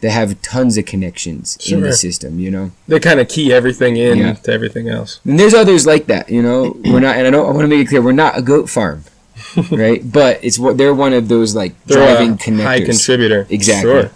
that 0.00 0.10
have 0.10 0.40
tons 0.42 0.78
of 0.78 0.86
connections 0.86 1.58
sure. 1.60 1.78
in 1.78 1.84
the 1.84 1.92
system, 1.92 2.38
you 2.38 2.50
know. 2.50 2.70
They 2.88 3.00
kind 3.00 3.20
of 3.20 3.28
key 3.28 3.52
everything 3.52 3.96
in 3.96 4.18
yeah. 4.18 4.32
to 4.32 4.52
everything 4.52 4.88
else. 4.88 5.20
And 5.24 5.38
there's 5.38 5.54
others 5.54 5.86
like 5.86 6.06
that, 6.06 6.30
you 6.30 6.42
know. 6.42 6.76
We're 6.84 7.00
not, 7.00 7.16
and 7.16 7.26
I 7.26 7.30
don't. 7.30 7.46
I 7.46 7.52
want 7.52 7.62
to 7.62 7.68
make 7.68 7.86
it 7.86 7.88
clear, 7.88 8.02
we're 8.02 8.12
not 8.12 8.38
a 8.38 8.42
goat 8.42 8.70
farm, 8.70 9.04
right? 9.70 10.00
But 10.10 10.42
it's 10.42 10.58
what 10.58 10.78
they're 10.78 10.94
one 10.94 11.12
of 11.12 11.28
those 11.28 11.54
like 11.54 11.78
they're 11.84 11.98
driving 11.98 12.38
connectors. 12.38 12.64
High 12.64 12.84
contributor. 12.84 13.46
Exactly. 13.50 13.90
Sure. 13.90 14.10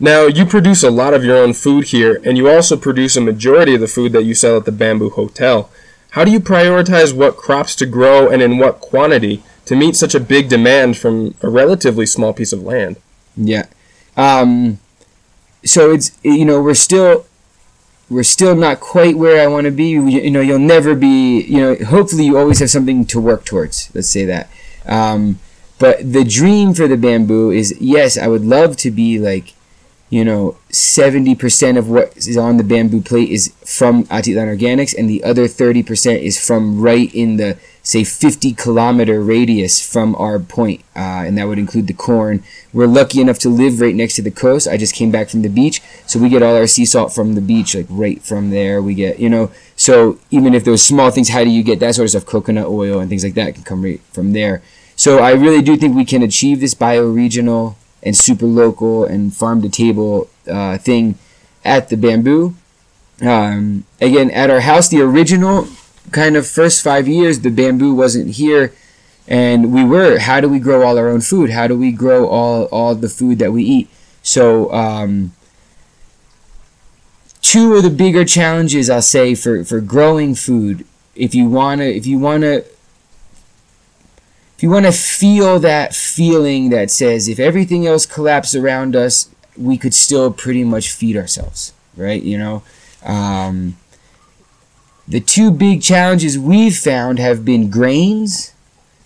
Now 0.00 0.26
you 0.26 0.46
produce 0.46 0.84
a 0.84 0.90
lot 0.90 1.12
of 1.14 1.24
your 1.24 1.36
own 1.36 1.52
food 1.52 1.86
here, 1.86 2.20
and 2.24 2.36
you 2.36 2.48
also 2.48 2.76
produce 2.76 3.16
a 3.16 3.20
majority 3.20 3.74
of 3.74 3.80
the 3.80 3.88
food 3.88 4.12
that 4.12 4.22
you 4.22 4.34
sell 4.34 4.56
at 4.56 4.64
the 4.64 4.72
Bamboo 4.72 5.10
Hotel. 5.10 5.68
How 6.10 6.24
do 6.24 6.30
you 6.30 6.40
prioritize 6.40 7.14
what 7.14 7.36
crops 7.36 7.76
to 7.76 7.86
grow 7.86 8.28
and 8.28 8.40
in 8.40 8.58
what 8.58 8.80
quantity 8.80 9.42
to 9.66 9.76
meet 9.76 9.96
such 9.96 10.14
a 10.14 10.20
big 10.20 10.48
demand 10.48 10.96
from 10.96 11.34
a 11.42 11.48
relatively 11.48 12.06
small 12.06 12.32
piece 12.32 12.52
of 12.52 12.62
land? 12.62 12.96
Yeah. 13.36 13.66
Um, 14.16 14.78
so 15.64 15.90
it's 15.90 16.18
you 16.22 16.44
know 16.44 16.60
we're 16.62 16.74
still 16.74 17.26
we're 18.10 18.22
still 18.22 18.56
not 18.56 18.80
quite 18.80 19.18
where 19.18 19.42
I 19.42 19.46
want 19.46 19.66
to 19.66 19.70
be. 19.70 19.90
You 19.90 20.30
know, 20.30 20.40
you'll 20.40 20.58
never 20.58 20.94
be. 20.94 21.42
You 21.42 21.60
know, 21.60 21.84
hopefully 21.86 22.24
you 22.24 22.38
always 22.38 22.60
have 22.60 22.70
something 22.70 23.04
to 23.06 23.20
work 23.20 23.44
towards. 23.44 23.94
Let's 23.94 24.08
say 24.08 24.24
that. 24.24 24.48
Um, 24.86 25.38
but 25.78 26.12
the 26.12 26.24
dream 26.24 26.74
for 26.74 26.88
the 26.88 26.96
bamboo 26.96 27.50
is 27.50 27.74
yes, 27.80 28.16
I 28.16 28.28
would 28.28 28.44
love 28.44 28.76
to 28.78 28.90
be 28.90 29.18
like 29.18 29.54
you 30.10 30.24
know, 30.24 30.56
70% 30.70 31.76
of 31.76 31.90
what 31.90 32.16
is 32.16 32.36
on 32.36 32.56
the 32.56 32.64
bamboo 32.64 33.02
plate 33.02 33.28
is 33.28 33.52
from 33.64 34.04
Atitlan 34.04 34.56
Organics, 34.56 34.96
and 34.96 35.08
the 35.08 35.22
other 35.22 35.44
30% 35.44 36.22
is 36.22 36.44
from 36.44 36.80
right 36.80 37.14
in 37.14 37.36
the, 37.36 37.58
say, 37.82 38.04
50 38.04 38.54
kilometer 38.54 39.20
radius 39.22 39.86
from 39.86 40.14
our 40.16 40.38
point, 40.38 40.80
uh, 40.96 41.24
and 41.26 41.36
that 41.36 41.46
would 41.46 41.58
include 41.58 41.88
the 41.88 41.92
corn. 41.92 42.42
We're 42.72 42.86
lucky 42.86 43.20
enough 43.20 43.38
to 43.40 43.50
live 43.50 43.82
right 43.82 43.94
next 43.94 44.16
to 44.16 44.22
the 44.22 44.30
coast. 44.30 44.66
I 44.66 44.78
just 44.78 44.94
came 44.94 45.10
back 45.10 45.28
from 45.28 45.42
the 45.42 45.50
beach, 45.50 45.82
so 46.06 46.18
we 46.18 46.30
get 46.30 46.42
all 46.42 46.56
our 46.56 46.66
sea 46.66 46.86
salt 46.86 47.14
from 47.14 47.34
the 47.34 47.42
beach, 47.42 47.74
like 47.74 47.86
right 47.90 48.22
from 48.22 48.48
there. 48.48 48.80
We 48.80 48.94
get, 48.94 49.18
you 49.18 49.28
know, 49.28 49.50
so 49.76 50.18
even 50.30 50.54
if 50.54 50.64
those 50.64 50.82
small 50.82 51.10
things, 51.10 51.28
how 51.28 51.44
do 51.44 51.50
you 51.50 51.62
get 51.62 51.80
that 51.80 51.94
sort 51.94 52.06
of 52.06 52.10
stuff? 52.10 52.24
Coconut 52.24 52.66
oil 52.66 52.98
and 52.98 53.10
things 53.10 53.24
like 53.24 53.34
that 53.34 53.54
can 53.54 53.64
come 53.64 53.82
right 53.82 54.00
from 54.12 54.32
there. 54.32 54.62
So 54.96 55.18
I 55.18 55.32
really 55.32 55.62
do 55.62 55.76
think 55.76 55.94
we 55.94 56.04
can 56.04 56.22
achieve 56.22 56.60
this 56.60 56.74
bioregional 56.74 57.76
and 58.02 58.16
super 58.16 58.46
local 58.46 59.04
and 59.04 59.34
farm 59.34 59.62
to 59.62 59.68
table 59.68 60.28
uh, 60.50 60.78
thing 60.78 61.18
at 61.64 61.88
the 61.88 61.96
bamboo. 61.96 62.54
Um, 63.20 63.84
again, 64.00 64.30
at 64.30 64.50
our 64.50 64.60
house, 64.60 64.88
the 64.88 65.00
original 65.00 65.66
kind 66.12 66.36
of 66.36 66.46
first 66.46 66.82
five 66.82 67.08
years, 67.08 67.40
the 67.40 67.50
bamboo 67.50 67.94
wasn't 67.94 68.36
here, 68.36 68.72
and 69.26 69.72
we 69.72 69.84
were. 69.84 70.18
How 70.18 70.40
do 70.40 70.48
we 70.48 70.58
grow 70.58 70.86
all 70.86 70.96
our 70.96 71.08
own 71.08 71.20
food? 71.20 71.50
How 71.50 71.66
do 71.66 71.76
we 71.76 71.92
grow 71.92 72.28
all 72.28 72.64
all 72.66 72.94
the 72.94 73.08
food 73.08 73.38
that 73.40 73.52
we 73.52 73.64
eat? 73.64 73.88
So. 74.22 74.72
Um, 74.72 75.32
two 77.40 77.74
of 77.74 77.82
the 77.82 77.90
bigger 77.90 78.24
challenges 78.24 78.90
I'll 78.90 79.00
say 79.00 79.34
for, 79.34 79.64
for 79.64 79.80
growing 79.80 80.34
food 80.34 80.84
if 81.14 81.34
you 81.34 81.48
wanna 81.48 81.84
if 81.84 82.06
you 82.06 82.18
wanna 82.18 82.62
if 84.58 84.64
you 84.64 84.70
want 84.70 84.86
to 84.86 84.92
feel 84.92 85.60
that 85.60 85.94
feeling 85.94 86.70
that 86.70 86.90
says 86.90 87.28
if 87.28 87.38
everything 87.38 87.86
else 87.86 88.04
collapsed 88.04 88.56
around 88.56 88.96
us, 88.96 89.30
we 89.56 89.78
could 89.78 89.94
still 89.94 90.32
pretty 90.32 90.64
much 90.64 90.90
feed 90.90 91.16
ourselves, 91.16 91.72
right? 91.96 92.20
You 92.20 92.38
know, 92.38 92.62
um, 93.04 93.76
the 95.06 95.20
two 95.20 95.52
big 95.52 95.80
challenges 95.80 96.36
we've 96.36 96.76
found 96.76 97.20
have 97.20 97.44
been 97.44 97.70
grains, 97.70 98.52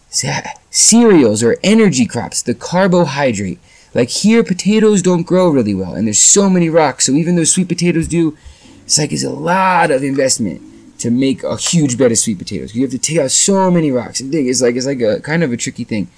cereals, 0.09 1.42
or 1.42 1.59
energy 1.62 2.06
crops, 2.06 2.40
the 2.40 2.54
carbohydrate. 2.54 3.59
Like 3.92 4.09
here, 4.09 4.42
potatoes 4.42 5.02
don't 5.02 5.25
grow 5.25 5.50
really 5.50 5.75
well, 5.75 5.92
and 5.92 6.06
there's 6.06 6.18
so 6.18 6.49
many 6.49 6.71
rocks. 6.71 7.04
So 7.04 7.12
even 7.12 7.37
though 7.37 7.44
sweet 7.44 7.68
potatoes 7.68 8.09
do, 8.09 8.38
it's 8.87 8.97
like 8.97 9.12
it's 9.12 9.23
a 9.23 9.28
lot 9.28 9.90
of 9.90 10.02
investment 10.02 10.62
to 11.02 11.11
make 11.11 11.42
a 11.42 11.56
huge 11.56 11.99
bed 11.99 12.12
of 12.12 12.18
sweet 12.18 12.38
potatoes. 12.38 12.76
You 12.76 12.82
have 12.82 12.92
to 12.92 12.99
take 12.99 13.18
out 13.18 13.32
so 13.32 13.73
many 13.73 13.90
rocks 13.90 14.21
and 14.21 14.30
dig. 14.30 14.47
It's 14.47 14.62
like 14.62 14.76
it's 14.76 14.87
like 14.87 15.00
a 15.00 15.21
kind 15.21 15.42
of 15.42 15.52
a 15.52 15.56
tricky 15.56 15.82
thing. 15.82 16.09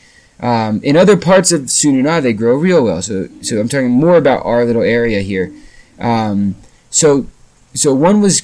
Um, 0.41 0.81
in 0.83 0.95
other 0.95 1.17
parts 1.17 1.53
of 1.53 1.63
Tzununa, 1.63 2.21
they 2.21 2.35
grow 2.35 2.55
real 2.55 2.85
well. 2.85 3.01
So 3.01 3.29
so 3.41 3.59
I'm 3.59 3.69
talking 3.69 3.91
more 3.91 4.17
about 4.17 4.45
our 4.45 4.65
little 4.67 4.83
area 4.83 5.21
here. 5.21 5.55
Um, 5.99 6.57
so 6.91 7.27
so 7.73 7.95
one 7.95 8.21
was 8.21 8.43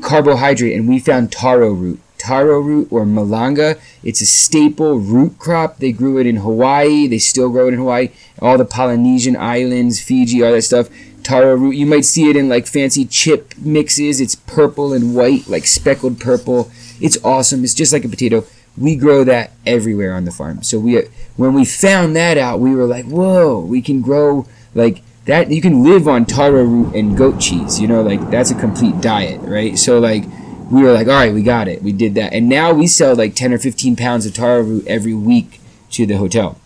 carbohydrate, 0.00 0.74
and 0.74 0.88
we 0.88 0.98
found 0.98 1.30
taro 1.30 1.72
root. 1.72 2.00
Taro 2.16 2.58
root 2.60 2.88
or 2.90 3.04
malanga. 3.04 3.78
It's 4.02 4.22
a 4.22 4.26
staple 4.26 4.98
root 4.98 5.38
crop. 5.38 5.78
They 5.78 5.92
grew 5.92 6.18
it 6.18 6.26
in 6.26 6.36
Hawaii. 6.36 7.06
They 7.06 7.18
still 7.18 7.50
grow 7.50 7.66
it 7.68 7.74
in 7.74 7.78
Hawaii. 7.78 8.10
All 8.40 8.56
the 8.56 8.64
Polynesian 8.64 9.36
islands, 9.36 10.00
Fiji, 10.00 10.42
all 10.42 10.52
that 10.52 10.62
stuff 10.62 10.88
taro 11.22 11.54
root. 11.54 11.76
You 11.76 11.86
might 11.86 12.04
see 12.04 12.28
it 12.30 12.36
in 12.36 12.48
like 12.48 12.66
fancy 12.66 13.04
chip 13.04 13.54
mixes. 13.58 14.20
It's 14.20 14.34
purple 14.34 14.92
and 14.92 15.14
white, 15.14 15.48
like 15.48 15.66
speckled 15.66 16.20
purple. 16.20 16.70
It's 17.00 17.22
awesome. 17.24 17.64
It's 17.64 17.74
just 17.74 17.92
like 17.92 18.04
a 18.04 18.08
potato. 18.08 18.44
We 18.76 18.96
grow 18.96 19.24
that 19.24 19.52
everywhere 19.66 20.14
on 20.14 20.24
the 20.24 20.30
farm. 20.30 20.62
So 20.62 20.78
we, 20.78 21.02
when 21.36 21.54
we 21.54 21.64
found 21.64 22.14
that 22.16 22.38
out, 22.38 22.60
we 22.60 22.74
were 22.74 22.86
like, 22.86 23.04
whoa, 23.06 23.60
we 23.60 23.82
can 23.82 24.00
grow 24.00 24.46
like 24.74 25.02
that. 25.26 25.50
You 25.50 25.60
can 25.60 25.82
live 25.82 26.08
on 26.08 26.24
taro 26.24 26.64
root 26.64 26.94
and 26.94 27.16
goat 27.16 27.40
cheese. 27.40 27.80
You 27.80 27.88
know, 27.88 28.02
like 28.02 28.30
that's 28.30 28.50
a 28.50 28.54
complete 28.54 29.00
diet, 29.00 29.40
right? 29.42 29.78
So 29.78 29.98
like 29.98 30.24
we 30.70 30.82
were 30.82 30.92
like, 30.92 31.08
all 31.08 31.14
right, 31.14 31.34
we 31.34 31.42
got 31.42 31.66
it. 31.66 31.82
We 31.82 31.92
did 31.92 32.14
that, 32.14 32.32
and 32.32 32.48
now 32.48 32.72
we 32.72 32.86
sell 32.86 33.16
like 33.16 33.34
ten 33.34 33.52
or 33.52 33.58
fifteen 33.58 33.96
pounds 33.96 34.24
of 34.24 34.34
taro 34.34 34.62
root 34.62 34.86
every 34.86 35.14
week 35.14 35.60
to 35.90 36.06
the 36.06 36.14
hotel. 36.14 36.58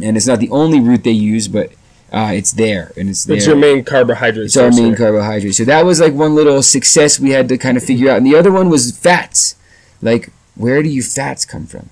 And 0.00 0.16
it's 0.16 0.26
not 0.26 0.38
the 0.38 0.50
only 0.50 0.78
root 0.78 1.02
they 1.02 1.10
use, 1.10 1.48
but 1.48 1.72
uh, 2.12 2.32
it's 2.34 2.52
there 2.52 2.92
and 2.96 3.08
it's 3.08 3.24
there. 3.24 3.36
It's 3.36 3.46
your 3.46 3.56
main 3.56 3.84
carbohydrate. 3.84 4.46
It's 4.46 4.56
our 4.56 4.72
main 4.72 4.96
carbohydrate. 4.96 5.54
So 5.54 5.64
that 5.64 5.84
was 5.84 6.00
like 6.00 6.12
one 6.12 6.34
little 6.34 6.62
success 6.62 7.20
we 7.20 7.30
had 7.30 7.48
to 7.50 7.58
kind 7.58 7.76
of 7.76 7.84
figure 7.84 8.10
out. 8.10 8.18
And 8.18 8.26
the 8.26 8.36
other 8.36 8.50
one 8.50 8.68
was 8.68 8.96
fats. 8.96 9.54
Like, 10.02 10.30
where 10.56 10.82
do 10.82 10.88
your 10.88 11.04
fats 11.04 11.44
come 11.44 11.66
from? 11.66 11.90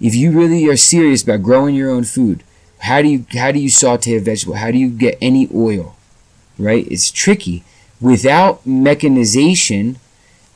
If 0.00 0.14
you 0.14 0.30
really 0.30 0.66
are 0.68 0.76
serious 0.76 1.22
about 1.22 1.42
growing 1.42 1.74
your 1.74 1.90
own 1.90 2.04
food, 2.04 2.44
how 2.80 3.02
do 3.02 3.08
you 3.08 3.26
how 3.32 3.52
do 3.52 3.58
you 3.58 3.68
saute 3.68 4.16
a 4.16 4.20
vegetable? 4.20 4.54
How 4.54 4.70
do 4.70 4.78
you 4.78 4.88
get 4.88 5.18
any 5.20 5.48
oil? 5.54 5.96
Right? 6.58 6.86
It's 6.90 7.10
tricky. 7.10 7.64
Without 8.00 8.64
mechanization, 8.64 9.98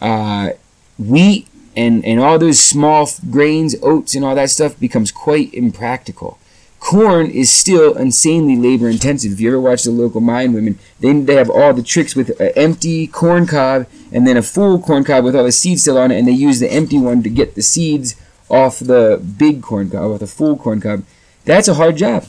uh, 0.01 0.51
wheat 0.99 1.49
and, 1.77 2.05
and 2.05 2.21
all 2.21 2.39
those 2.39 2.61
small 2.61 3.09
grains, 3.31 3.75
oats, 3.83 4.15
and 4.15 4.25
all 4.25 4.35
that 4.37 4.51
stuff 4.51 4.79
becomes 4.79 5.11
quite 5.11 5.53
impractical 5.53 6.39
corn 6.83 7.31
is 7.31 7.51
still 7.51 7.97
insanely 7.97 8.57
labor 8.57 8.89
intensive. 8.89 9.33
If 9.33 9.41
you 9.41 9.49
ever 9.49 9.61
watch 9.61 9.85
the 9.85 9.93
local 9.93 10.21
mine 10.21 10.53
women, 10.53 10.81
they, 10.99 11.13
they 11.13 11.37
have 11.37 11.49
all 11.49 11.73
the 11.73 11.83
tricks 11.83 12.17
with 12.17 12.39
an 12.41 12.51
empty 12.57 13.07
corn 13.07 13.47
cob 13.47 13.87
and 14.11 14.27
then 14.27 14.37
a 14.37 14.43
full 14.43 14.81
corn 14.81 15.05
cob 15.05 15.25
with 15.25 15.37
all 15.37 15.45
the 15.45 15.53
seeds 15.53 15.83
still 15.83 15.97
on 15.97 16.11
it, 16.11 16.19
and 16.19 16.27
they 16.27 16.33
use 16.33 16.59
the 16.59 16.71
empty 16.71 16.99
one 16.99 17.23
to 17.23 17.31
get 17.31 17.55
the 17.55 17.63
seeds 17.63 18.17
off 18.51 18.81
the 18.81 19.23
big 19.39 19.63
corn 19.63 19.91
cob 19.91 20.11
with 20.11 20.21
the 20.21 20.27
full 20.27 20.57
corn 20.57 20.81
cob. 20.81 21.05
That's 21.45 21.69
a 21.69 21.75
hard 21.75 21.97
job. 21.97 22.27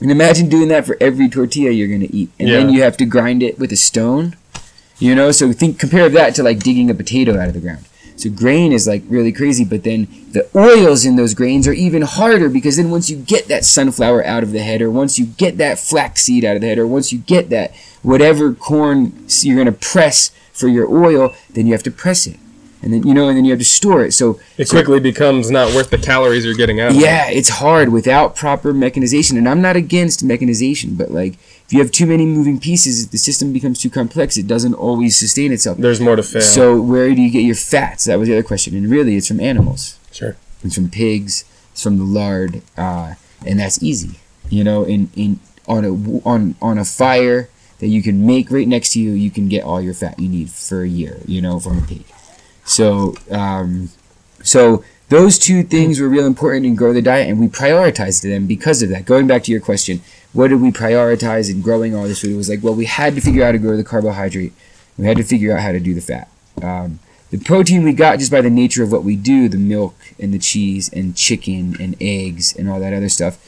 And 0.00 0.10
imagine 0.10 0.48
doing 0.48 0.68
that 0.68 0.86
for 0.86 0.96
every 0.98 1.28
tortilla 1.28 1.70
you're 1.70 1.86
going 1.86 2.00
to 2.00 2.14
eat. 2.16 2.30
And 2.40 2.48
yeah. 2.48 2.56
then 2.56 2.70
you 2.70 2.82
have 2.82 2.96
to 2.96 3.04
grind 3.04 3.42
it 3.42 3.58
with 3.58 3.72
a 3.72 3.76
stone. 3.76 4.36
You 4.98 5.14
know, 5.14 5.30
so 5.32 5.52
think 5.52 5.78
compare 5.78 6.08
that 6.08 6.34
to 6.36 6.42
like 6.42 6.60
digging 6.60 6.88
a 6.88 6.94
potato 6.94 7.38
out 7.38 7.48
of 7.48 7.54
the 7.54 7.60
ground. 7.60 7.84
So 8.16 8.30
grain 8.30 8.72
is 8.72 8.86
like 8.86 9.02
really 9.08 9.30
crazy, 9.30 9.64
but 9.64 9.84
then 9.84 10.08
the 10.32 10.48
oils 10.54 11.04
in 11.04 11.16
those 11.16 11.34
grains 11.34 11.68
are 11.68 11.72
even 11.72 12.02
harder 12.02 12.48
because 12.48 12.78
then 12.78 12.90
once 12.90 13.10
you 13.10 13.16
get 13.16 13.46
that 13.48 13.64
sunflower 13.64 14.24
out 14.24 14.42
of 14.42 14.52
the 14.52 14.60
header, 14.60 14.90
once 14.90 15.18
you 15.18 15.26
get 15.26 15.58
that 15.58 15.78
flaxseed 15.78 16.44
out 16.44 16.56
of 16.56 16.62
the 16.62 16.68
header, 16.68 16.86
once 16.86 17.12
you 17.12 17.18
get 17.18 17.50
that 17.50 17.74
whatever 18.02 18.54
corn 18.54 19.26
you're 19.40 19.56
going 19.56 19.66
to 19.66 19.72
press 19.72 20.30
for 20.52 20.68
your 20.68 20.90
oil, 20.90 21.34
then 21.50 21.66
you 21.66 21.72
have 21.72 21.82
to 21.82 21.90
press 21.90 22.26
it. 22.26 22.38
And 22.82 22.92
then 22.92 23.06
you 23.06 23.14
know, 23.14 23.28
and 23.28 23.36
then 23.36 23.44
you 23.44 23.50
have 23.50 23.58
to 23.58 23.64
store 23.64 24.04
it. 24.04 24.12
So 24.12 24.38
it 24.56 24.68
so, 24.68 24.76
quickly 24.76 25.00
becomes 25.00 25.50
not 25.50 25.74
worth 25.74 25.90
the 25.90 25.98
calories 25.98 26.44
you're 26.44 26.54
getting 26.54 26.80
out. 26.80 26.94
Yeah, 26.94 27.28
it's 27.28 27.48
hard 27.48 27.88
without 27.90 28.36
proper 28.36 28.72
mechanization. 28.72 29.36
And 29.36 29.48
I'm 29.48 29.60
not 29.60 29.76
against 29.76 30.22
mechanization, 30.22 30.94
but 30.94 31.10
like 31.10 31.34
if 31.66 31.72
you 31.72 31.80
have 31.80 31.90
too 31.90 32.06
many 32.06 32.24
moving 32.24 32.60
pieces, 32.60 33.08
the 33.08 33.18
system 33.18 33.52
becomes 33.52 33.80
too 33.80 33.90
complex. 33.90 34.36
It 34.36 34.46
doesn't 34.46 34.74
always 34.74 35.16
sustain 35.16 35.52
itself. 35.52 35.78
There's 35.78 36.00
more 36.00 36.14
to 36.14 36.22
fail. 36.22 36.40
So 36.40 36.80
where 36.80 37.12
do 37.12 37.20
you 37.20 37.28
get 37.28 37.40
your 37.40 37.56
fats? 37.56 38.04
That 38.04 38.20
was 38.20 38.28
the 38.28 38.34
other 38.34 38.44
question. 38.44 38.76
And 38.76 38.88
really, 38.88 39.16
it's 39.16 39.26
from 39.26 39.40
animals. 39.40 39.98
Sure. 40.12 40.36
It's 40.62 40.76
from 40.76 40.90
pigs, 40.90 41.44
It's 41.72 41.82
from 41.82 41.98
the 41.98 42.04
lard, 42.04 42.62
uh, 42.76 43.14
and 43.44 43.58
that's 43.58 43.82
easy. 43.82 44.20
You 44.48 44.62
know, 44.62 44.84
in 44.84 45.10
in 45.16 45.40
on 45.66 45.84
a 45.84 45.92
on 46.28 46.54
on 46.62 46.78
a 46.78 46.84
fire 46.84 47.48
that 47.80 47.88
you 47.88 48.00
can 48.00 48.24
make 48.24 48.52
right 48.52 48.68
next 48.68 48.92
to 48.92 49.00
you, 49.00 49.10
you 49.10 49.30
can 49.30 49.48
get 49.48 49.64
all 49.64 49.80
your 49.80 49.94
fat 49.94 50.20
you 50.20 50.28
need 50.28 50.50
for 50.50 50.82
a 50.82 50.88
year. 50.88 51.18
You 51.26 51.42
know, 51.42 51.58
from 51.58 51.78
a 51.78 51.82
pig. 51.82 52.04
So 52.64 53.16
um, 53.30 53.90
so 54.42 54.84
those 55.08 55.38
two 55.38 55.62
things 55.62 56.00
were 56.00 56.08
real 56.08 56.26
important 56.26 56.66
in 56.66 56.74
grow 56.74 56.92
the 56.92 57.02
diet, 57.02 57.28
and 57.28 57.40
we 57.40 57.48
prioritized 57.48 58.22
them 58.22 58.46
because 58.46 58.82
of 58.82 58.88
that. 58.90 59.04
Going 59.04 59.26
back 59.26 59.44
to 59.44 59.52
your 59.52 59.60
question, 59.60 60.00
what 60.36 60.48
did 60.48 60.60
we 60.60 60.70
prioritize 60.70 61.50
in 61.50 61.62
growing 61.62 61.94
all 61.94 62.04
this 62.04 62.20
food? 62.20 62.32
It 62.32 62.36
was 62.36 62.50
like, 62.50 62.62
well, 62.62 62.74
we 62.74 62.84
had 62.84 63.14
to 63.14 63.22
figure 63.22 63.42
out 63.42 63.46
how 63.46 63.52
to 63.52 63.58
grow 63.58 63.76
the 63.76 63.82
carbohydrate. 63.82 64.52
We 64.98 65.06
had 65.06 65.16
to 65.16 65.22
figure 65.22 65.56
out 65.56 65.62
how 65.62 65.72
to 65.72 65.80
do 65.80 65.94
the 65.94 66.02
fat. 66.02 66.28
Um, 66.62 66.98
the 67.30 67.38
protein 67.38 67.82
we 67.82 67.94
got 67.94 68.18
just 68.18 68.30
by 68.30 68.42
the 68.42 68.50
nature 68.50 68.82
of 68.82 68.92
what 68.92 69.02
we 69.02 69.16
do, 69.16 69.48
the 69.48 69.56
milk 69.56 69.94
and 70.18 70.34
the 70.34 70.38
cheese 70.38 70.90
and 70.92 71.16
chicken 71.16 71.74
and 71.80 71.96
eggs 72.02 72.54
and 72.54 72.68
all 72.68 72.78
that 72.80 72.92
other 72.92 73.08
stuff. 73.08 73.38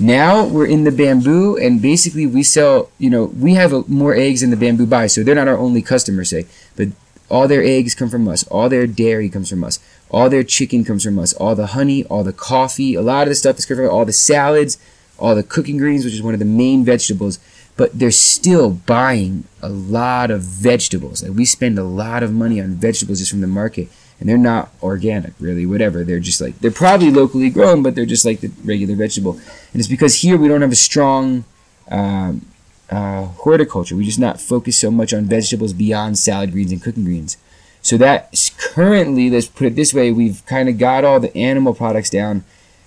Now 0.00 0.44
we're 0.44 0.66
in 0.66 0.82
the 0.82 0.90
bamboo, 0.90 1.56
and 1.56 1.80
basically 1.80 2.26
we 2.26 2.42
sell. 2.42 2.90
You 2.98 3.10
know, 3.10 3.24
we 3.26 3.54
have 3.54 3.72
a, 3.72 3.84
more 3.86 4.14
eggs 4.14 4.40
than 4.40 4.50
the 4.50 4.56
bamboo 4.56 4.86
buys, 4.86 5.14
so 5.14 5.22
they're 5.22 5.36
not 5.36 5.46
our 5.48 5.56
only 5.56 5.80
customer, 5.80 6.24
say, 6.24 6.46
but 6.76 6.88
all 7.30 7.46
their 7.46 7.62
eggs 7.62 7.94
come 7.94 8.10
from 8.10 8.26
us. 8.26 8.42
All 8.48 8.68
their 8.68 8.88
dairy 8.88 9.28
comes 9.28 9.48
from 9.48 9.62
us. 9.62 9.78
All 10.10 10.28
their 10.28 10.42
chicken 10.42 10.84
comes 10.84 11.04
from 11.04 11.18
us. 11.18 11.32
All 11.34 11.54
the 11.54 11.68
honey, 11.68 12.04
all 12.04 12.24
the 12.24 12.32
coffee, 12.32 12.94
a 12.94 13.02
lot 13.02 13.22
of 13.22 13.28
the 13.28 13.34
stuff 13.36 13.58
is 13.58 13.64
coming 13.64 13.86
from 13.86 13.94
all 13.94 14.04
the 14.04 14.12
salads, 14.12 14.76
all 15.22 15.34
the 15.34 15.42
cooking 15.42 15.78
greens, 15.78 16.04
which 16.04 16.14
is 16.14 16.22
one 16.22 16.34
of 16.34 16.40
the 16.40 16.44
main 16.44 16.84
vegetables. 16.84 17.38
But 17.74 17.98
they're 17.98 18.10
still 18.10 18.70
buying 18.70 19.44
a 19.62 19.70
lot 19.70 20.30
of 20.30 20.42
vegetables. 20.42 21.22
Like 21.22 21.36
we 21.36 21.46
spend 21.46 21.78
a 21.78 21.84
lot 21.84 22.22
of 22.22 22.30
money 22.30 22.60
on 22.60 22.74
vegetables 22.74 23.20
just 23.20 23.30
from 23.30 23.40
the 23.40 23.46
market, 23.46 23.88
and 24.20 24.28
they're 24.28 24.36
not 24.36 24.70
organic, 24.82 25.32
really. 25.40 25.64
Whatever. 25.64 26.04
They're 26.04 26.20
just 26.20 26.40
like 26.40 26.58
they're 26.58 26.70
probably 26.70 27.10
locally 27.10 27.48
grown, 27.48 27.82
but 27.82 27.94
they're 27.94 28.04
just 28.04 28.26
like 28.26 28.40
the 28.40 28.50
regular 28.62 28.94
vegetable. 28.94 29.32
And 29.72 29.80
it's 29.80 29.88
because 29.88 30.16
here 30.16 30.36
we 30.36 30.48
don't 30.48 30.60
have 30.60 30.72
a 30.72 30.76
strong 30.76 31.44
um, 31.90 32.44
uh, 32.90 33.24
horticulture. 33.24 33.96
We 33.96 34.04
just 34.04 34.18
not 34.18 34.38
focus 34.38 34.78
so 34.78 34.90
much 34.90 35.14
on 35.14 35.24
vegetables 35.24 35.72
beyond 35.72 36.18
salad 36.18 36.52
greens 36.52 36.72
and 36.72 36.82
cooking 36.82 37.04
greens. 37.04 37.38
So 37.80 37.96
that 37.96 38.52
currently, 38.58 39.30
let's 39.30 39.48
put 39.48 39.66
it 39.66 39.76
this 39.76 39.92
way, 39.92 40.12
we've 40.12 40.44
kind 40.46 40.68
of 40.68 40.78
got 40.78 41.04
all 41.04 41.18
the 41.18 41.36
animal 41.36 41.74
products 41.74 42.10
down. 42.10 42.44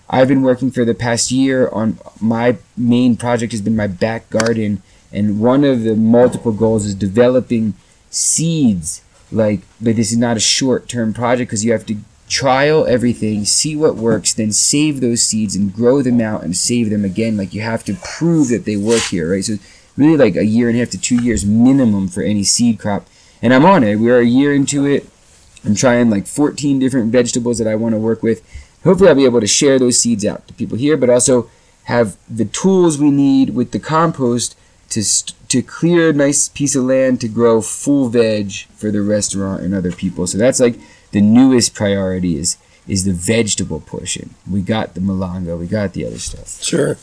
I've 0.09 0.27
been 0.27 0.43
working 0.43 0.71
for 0.71 0.85
the 0.85 0.93
past 0.93 1.31
year 1.31 1.67
on 1.69 1.99
my 2.19 2.57
main 2.77 3.15
project 3.15 3.51
has 3.51 3.61
been 3.61 3.75
my 3.75 3.87
back 3.87 4.29
garden, 4.29 4.83
and 5.11 5.39
one 5.39 5.63
of 5.63 5.83
the 5.83 5.95
multiple 5.95 6.51
goals 6.51 6.85
is 6.85 6.95
developing 6.95 7.73
seeds. 8.09 9.01
Like, 9.31 9.61
but 9.81 9.95
this 9.95 10.11
is 10.11 10.17
not 10.17 10.37
a 10.37 10.41
short-term 10.41 11.13
project 11.13 11.49
because 11.49 11.65
you 11.65 11.71
have 11.71 11.85
to 11.87 11.97
trial 12.27 12.85
everything, 12.85 13.45
see 13.45 13.75
what 13.75 13.95
works, 13.95 14.33
then 14.33 14.51
save 14.51 15.01
those 15.01 15.21
seeds 15.21 15.55
and 15.55 15.73
grow 15.73 16.01
them 16.01 16.21
out 16.21 16.43
and 16.43 16.55
save 16.55 16.89
them 16.89 17.05
again. 17.05 17.37
Like 17.37 17.53
you 17.53 17.61
have 17.61 17.83
to 17.85 17.95
prove 17.95 18.49
that 18.49 18.65
they 18.65 18.77
work 18.77 19.03
here, 19.03 19.31
right? 19.31 19.43
So 19.43 19.55
really 19.97 20.17
like 20.17 20.35
a 20.35 20.45
year 20.45 20.67
and 20.67 20.75
a 20.75 20.79
half 20.79 20.89
to 20.91 20.99
two 20.99 21.23
years 21.23 21.45
minimum 21.45 22.07
for 22.07 22.23
any 22.23 22.43
seed 22.43 22.79
crop. 22.79 23.07
And 23.41 23.53
I'm 23.53 23.65
on 23.65 23.83
it. 23.83 23.97
We're 23.97 24.21
a 24.21 24.25
year 24.25 24.53
into 24.53 24.85
it. 24.85 25.07
I'm 25.63 25.75
trying 25.75 26.09
like 26.09 26.27
14 26.27 26.79
different 26.79 27.11
vegetables 27.11 27.57
that 27.57 27.67
I 27.67 27.75
want 27.75 27.93
to 27.93 27.99
work 27.99 28.21
with. 28.23 28.43
Hopefully, 28.85 29.09
I'll 29.09 29.15
be 29.15 29.25
able 29.25 29.41
to 29.41 29.47
share 29.47 29.77
those 29.77 29.99
seeds 29.99 30.23
out 30.23 30.47
to 30.47 30.53
people 30.53 30.77
here, 30.77 30.95
but 30.95 31.09
also 31.09 31.49
have 31.85 32.17
the 32.29 32.45
tools 32.45 32.97
we 32.97 33.11
need 33.11 33.49
with 33.49 33.71
the 33.71 33.79
compost 33.79 34.57
to 34.89 35.03
st- 35.03 35.35
to 35.49 35.61
clear 35.61 36.09
a 36.09 36.13
nice 36.13 36.49
piece 36.49 36.75
of 36.75 36.83
land 36.83 37.19
to 37.21 37.27
grow 37.27 37.61
full 37.61 38.09
veg 38.09 38.51
for 38.75 38.91
the 38.91 39.01
restaurant 39.01 39.61
and 39.61 39.73
other 39.73 39.91
people. 39.91 40.27
So 40.27 40.37
that's 40.37 40.59
like 40.59 40.75
the 41.11 41.21
newest 41.21 41.73
priority 41.73 42.37
is 42.37 42.57
is 42.87 43.03
the 43.03 43.13
vegetable 43.13 43.79
portion. 43.79 44.35
We 44.49 44.61
got 44.61 44.93
the 44.93 45.01
malanga, 45.01 45.57
we 45.57 45.65
got 45.67 45.93
the 45.93 46.05
other 46.05 46.19
stuff. 46.19 46.61
Sure. 46.61 46.97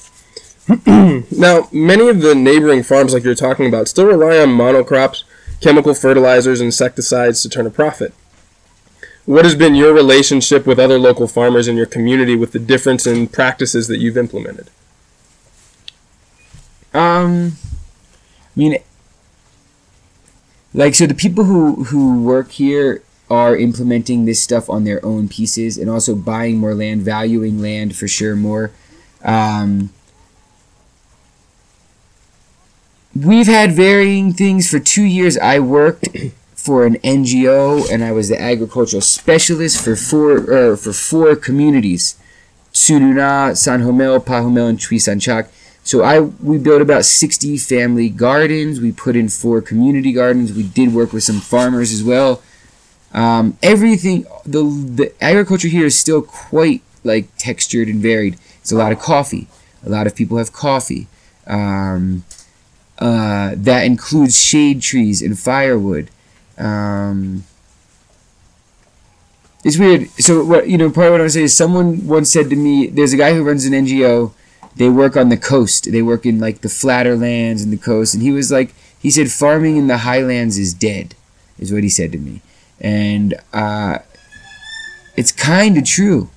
now, 0.87 1.69
many 1.73 2.09
of 2.09 2.21
the 2.21 2.35
neighboring 2.37 2.85
farms, 2.85 3.13
like 3.13 3.25
you're 3.25 3.35
talking 3.35 3.67
about, 3.67 3.89
still 3.89 4.07
rely 4.07 4.39
on 4.39 4.51
monocrops, 4.51 5.25
chemical 5.61 5.93
fertilizers, 5.93 6.61
insecticides 6.61 7.43
to 7.43 7.49
turn 7.49 7.67
a 7.67 7.71
profit. 7.71 8.15
What 9.25 9.45
has 9.45 9.55
been 9.55 9.75
your 9.75 9.93
relationship 9.95 10.67
with 10.67 10.79
other 10.81 10.99
local 10.99 11.29
farmers 11.29 11.69
in 11.69 11.77
your 11.77 11.87
community 11.87 12.35
with 12.35 12.53
the 12.53 12.59
difference 12.59 13.07
in 13.07 13.29
practices 13.29 13.87
that 13.87 13.99
you've 13.99 14.17
implemented? 14.19 14.69
Um, 16.93 17.57
I 18.55 18.57
mean, 18.57 18.79
like, 20.75 20.95
so 20.95 21.07
the 21.07 21.15
people 21.15 21.45
who, 21.45 21.85
who 21.85 22.23
work 22.23 22.51
here 22.51 23.03
are 23.31 23.57
implementing 23.57 24.25
this 24.25 24.43
stuff 24.43 24.69
on 24.69 24.85
their 24.85 25.03
own 25.05 25.29
pieces 25.29 25.79
and 25.79 25.89
also 25.89 26.15
buying 26.15 26.59
more 26.59 26.75
land, 26.75 27.03
valuing 27.03 27.63
land 27.63 27.97
for 27.97 28.09
sure 28.09 28.35
more. 28.37 28.73
Um, 29.23 29.91
we've 33.15 33.47
had 33.47 33.73
varying 33.73 34.33
things 34.33 34.69
for 34.69 34.81
two 34.81 35.05
years. 35.05 35.39
I 35.39 35.61
worked 35.61 36.09
for 36.63 36.87
an 36.87 36.95
NGO 36.99 37.91
and 37.91 38.05
I 38.05 38.13
was 38.13 38.29
the 38.29 38.41
agricultural 38.41 39.01
specialist 39.01 39.85
for 39.85 39.97
four 39.97 40.37
uh, 40.53 40.77
for 40.77 40.93
four 40.93 41.35
communities: 41.35 42.17
Tzununa, 42.73 43.57
San 43.57 43.81
Homel, 43.83 44.25
Pahomel, 44.25 44.69
and 44.69 44.79
Chuisanchac. 44.79 45.49
So 45.83 46.05
I 46.05 46.21
we 46.21 46.59
built 46.59 46.81
about 46.81 47.05
60 47.05 47.59
family 47.59 48.09
gardens. 48.09 48.81
We 48.81 48.93
put 48.93 49.17
in 49.17 49.29
four 49.29 49.61
community 49.61 50.13
gardens. 50.13 50.53
We 50.53 50.63
did 50.63 50.95
work 50.95 51.13
with 51.13 51.25
some 51.25 51.41
farmers 51.41 51.93
as 51.93 52.05
well. 52.05 52.41
Um, 53.13 53.59
everything 53.61 54.25
the 54.47 54.63
the 54.63 55.13
agriculture 55.21 55.69
here 55.69 55.87
is 55.87 55.99
still 55.99 56.23
quite 56.23 56.83
like 57.03 57.27
textured 57.39 57.89
and 57.89 58.01
varied. 58.01 58.39
It's 58.61 58.71
a 58.71 58.77
lot 58.77 58.93
of 58.93 59.01
coffee. 59.01 59.49
A 59.85 59.89
lot 59.89 60.07
of 60.07 60.15
people 60.15 60.39
have 60.39 60.53
coffee. 60.53 61.09
Um, 61.49 62.25
uh, 63.01 63.55
that 63.57 63.85
includes 63.85 64.41
shade 64.41 64.81
trees 64.81 65.21
and 65.21 65.37
firewood. 65.37 66.09
Um, 66.59 67.45
it's 69.65 69.79
weird. 69.79 70.09
So 70.19 70.45
what 70.45 70.69
you 70.69 70.77
know, 70.77 70.91
part 70.91 71.09
of 71.09 71.13
what 71.13 71.21
I 71.21 71.29
say 71.29 71.43
is 71.43 71.57
someone 71.57 72.07
once 72.07 72.33
said 72.33 72.51
to 72.51 72.57
me, 72.57 72.87
"There's 72.89 73.13
a 73.13 73.17
guy 73.17 73.35
who 73.35 73.45
runs 73.45 73.65
an 73.65 73.73
NGO. 73.73 74.33
They 74.75 74.89
work 74.89 75.17
on 75.17 75.29
the 75.29 75.37
coast. 75.37 75.91
They 75.91 76.03
work 76.03 76.27
in 76.27 76.41
like 76.41 76.63
the 76.63 76.69
flatter 76.69 77.17
lands 77.17 77.63
and 77.63 77.73
the 77.73 77.77
coast." 77.77 78.15
And 78.15 78.23
he 78.23 78.33
was 78.33 78.51
like, 78.51 78.75
he 78.99 79.11
said, 79.11 79.31
"Farming 79.31 79.77
in 79.77 79.87
the 79.87 79.99
highlands 79.99 80.59
is 80.59 80.75
dead," 80.75 81.15
is 81.59 81.73
what 81.73 81.83
he 81.83 81.89
said 81.89 82.11
to 82.13 82.19
me, 82.19 82.43
and 82.81 83.35
uh, 83.53 83.99
it's 85.17 85.33
kind 85.33 85.77
of 85.77 85.85
true. 85.85 86.31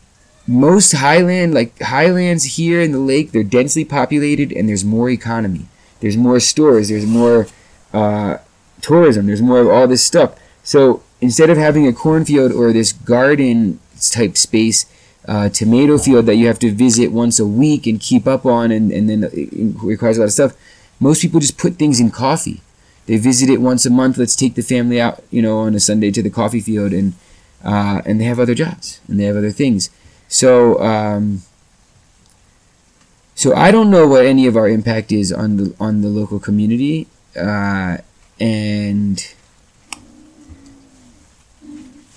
Most 0.48 0.92
highland, 0.92 1.54
like 1.54 1.80
highlands 1.82 2.56
here 2.56 2.82
in 2.82 2.92
the 2.92 3.00
lake, 3.00 3.32
they're 3.32 3.44
densely 3.44 3.84
populated 3.84 4.52
and 4.52 4.70
there's 4.70 4.86
more 4.86 5.10
economy. 5.10 5.66
There's 6.02 6.18
more 6.18 6.40
stores. 6.40 6.90
There's 6.90 7.06
more 7.06 7.48
uh, 7.94 8.38
tourism. 8.82 9.28
There's 9.28 9.42
more 9.42 9.60
of 9.60 9.68
all 9.68 9.88
this 9.88 10.06
stuff. 10.06 10.38
So 10.64 11.04
instead 11.22 11.50
of 11.50 11.58
having 11.58 11.88
a 11.88 11.94
cornfield 11.94 12.52
or 12.52 12.74
this 12.74 12.92
garden 12.92 13.80
type 14.12 14.38
space, 14.38 14.86
uh, 15.28 15.50
tomato 15.50 15.98
field 15.98 16.26
that 16.28 16.36
you 16.36 16.48
have 16.48 16.60
to 16.60 16.72
visit 16.72 17.12
once 17.12 17.40
a 17.40 17.46
week 17.46 17.88
and 17.88 18.00
keep 18.00 18.28
up 18.28 18.46
on, 18.46 18.72
and, 18.72 18.92
and 18.92 19.10
then 19.10 19.30
it 19.34 19.50
requires 19.82 20.18
a 20.18 20.22
lot 20.22 20.26
of 20.26 20.34
stuff. 20.34 20.54
Most 21.00 21.22
people 21.22 21.40
just 21.40 21.58
put 21.58 21.76
things 21.76 22.00
in 22.00 22.12
coffee. 22.12 22.62
They 23.08 23.18
visit 23.18 23.50
it 23.50 23.62
once 23.62 23.86
a 23.86 23.90
month. 23.90 24.18
Let's 24.18 24.36
take 24.36 24.56
the 24.56 24.62
family 24.62 25.00
out, 25.00 25.24
you 25.30 25.42
know, 25.42 25.60
on 25.60 25.76
a 25.76 25.80
Sunday 25.80 26.12
to 26.12 26.24
the 26.24 26.30
coffee 26.30 26.60
field, 26.60 26.94
and 26.94 27.14
uh, 27.64 28.02
and 28.06 28.20
they 28.20 28.26
have 28.26 28.40
other 28.40 28.56
jobs 28.56 29.00
and 29.08 29.20
they 29.20 29.26
have 29.26 29.36
other 29.36 29.52
things. 29.52 29.90
So 30.28 30.80
um, 30.80 31.42
so 33.36 33.54
I 33.54 33.70
don't 33.70 33.92
know 33.92 34.08
what 34.08 34.26
any 34.26 34.48
of 34.48 34.56
our 34.56 34.70
impact 34.70 35.12
is 35.12 35.32
on 35.32 35.58
the 35.58 35.76
on 35.80 36.02
the 36.02 36.08
local 36.08 36.40
community, 36.40 37.08
uh, 37.38 37.98
and 38.40 39.34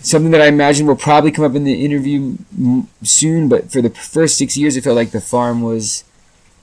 something 0.00 0.30
that 0.30 0.40
I 0.40 0.46
imagine 0.46 0.86
will 0.86 0.96
probably 0.96 1.30
come 1.30 1.44
up 1.44 1.54
in 1.54 1.64
the 1.64 1.84
interview 1.84 2.36
soon. 3.02 3.48
But 3.48 3.70
for 3.70 3.82
the 3.82 3.90
first 3.90 4.38
six 4.38 4.56
years, 4.56 4.76
it 4.76 4.84
felt 4.84 4.96
like 4.96 5.10
the 5.10 5.20
farm 5.20 5.60
was, 5.62 6.04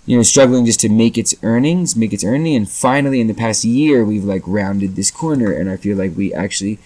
you 0.06 0.18
know, 0.18 0.24
struggling 0.24 0.65
just 0.65 0.80
to 0.82 0.89
make 0.89 1.18
its 1.18 1.36
earnings, 1.44 1.96
make 1.96 2.13
its 2.13 2.24
earning, 2.24 2.56
and 2.56 2.70
finally, 2.70 3.22
in 3.22 3.28
the 3.28 3.34
past 3.34 3.63
year, 3.63 4.04
we've 4.04 4.24
like 4.24 4.44
rounded 4.46 4.96
this 4.96 5.12
corner, 5.12 5.52
and 5.52 5.70
I 5.70 5.78
feel 5.78 5.98
like 5.98 6.15
we 6.15 6.34
actually 6.34 6.80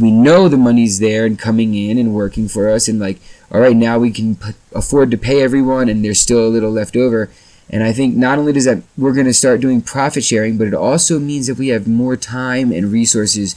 we 0.00 0.10
know 0.10 0.48
the 0.48 0.56
money's 0.56 0.98
there 0.98 1.26
and 1.26 1.38
coming 1.38 1.74
in 1.74 1.98
and 1.98 2.14
working 2.14 2.48
for 2.48 2.68
us. 2.68 2.88
And 2.88 2.98
like 2.98 3.20
all 3.50 3.60
right 3.60 3.76
now 3.76 3.98
we 3.98 4.10
can 4.10 4.36
p- 4.36 4.52
afford 4.74 5.10
to 5.10 5.16
pay 5.16 5.42
everyone 5.42 5.88
and 5.88 6.04
there's 6.04 6.20
still 6.20 6.46
a 6.46 6.48
little 6.48 6.70
left 6.70 6.96
over 6.96 7.30
and 7.70 7.82
i 7.82 7.92
think 7.92 8.14
not 8.16 8.38
only 8.38 8.52
does 8.52 8.64
that 8.66 8.82
we're 8.98 9.12
going 9.12 9.26
to 9.26 9.32
start 9.34 9.60
doing 9.60 9.80
profit 9.80 10.22
sharing 10.24 10.58
but 10.58 10.66
it 10.66 10.74
also 10.74 11.18
means 11.18 11.46
that 11.46 11.56
we 11.56 11.68
have 11.68 11.86
more 11.88 12.16
time 12.16 12.72
and 12.72 12.92
resources 12.92 13.54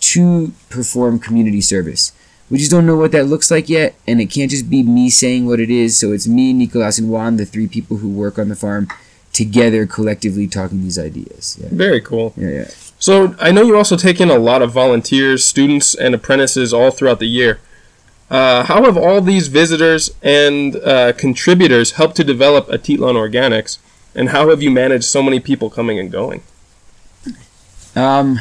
to 0.00 0.52
perform 0.68 1.18
community 1.18 1.60
service 1.60 2.12
we 2.50 2.58
just 2.58 2.70
don't 2.70 2.84
know 2.86 2.96
what 2.96 3.12
that 3.12 3.24
looks 3.24 3.50
like 3.50 3.68
yet 3.68 3.94
and 4.06 4.20
it 4.20 4.26
can't 4.26 4.50
just 4.50 4.68
be 4.68 4.82
me 4.82 5.08
saying 5.08 5.46
what 5.46 5.60
it 5.60 5.70
is 5.70 5.96
so 5.96 6.12
it's 6.12 6.28
me 6.28 6.52
nicolas 6.52 6.98
and 6.98 7.08
juan 7.08 7.36
the 7.36 7.46
three 7.46 7.68
people 7.68 7.98
who 7.98 8.10
work 8.10 8.38
on 8.38 8.48
the 8.48 8.56
farm 8.56 8.88
together 9.32 9.86
collectively 9.86 10.46
talking 10.46 10.82
these 10.82 10.98
ideas 10.98 11.58
yeah. 11.62 11.68
Very 11.72 12.00
cool. 12.00 12.34
yeah 12.36 12.50
yeah 12.50 12.68
So 12.98 13.34
I 13.40 13.50
know 13.50 13.62
you 13.62 13.76
also 13.76 13.96
take 13.96 14.20
in 14.20 14.30
a 14.30 14.38
lot 14.38 14.62
of 14.62 14.70
volunteers, 14.72 15.44
students, 15.44 15.92
and 15.92 16.14
apprentices 16.14 16.72
all 16.72 16.92
throughout 16.92 17.18
the 17.18 17.26
year. 17.26 17.58
Uh, 18.32 18.64
how 18.64 18.82
have 18.84 18.96
all 18.96 19.20
these 19.20 19.48
visitors 19.48 20.14
and 20.22 20.76
uh, 20.76 21.12
contributors 21.12 21.92
helped 21.92 22.16
to 22.16 22.24
develop 22.24 22.66
Atitlan 22.68 23.14
Organics, 23.14 23.76
and 24.14 24.30
how 24.30 24.48
have 24.48 24.62
you 24.62 24.70
managed 24.70 25.04
so 25.04 25.22
many 25.22 25.38
people 25.38 25.68
coming 25.68 25.98
and 25.98 26.10
going? 26.10 26.42
Um, 27.94 28.40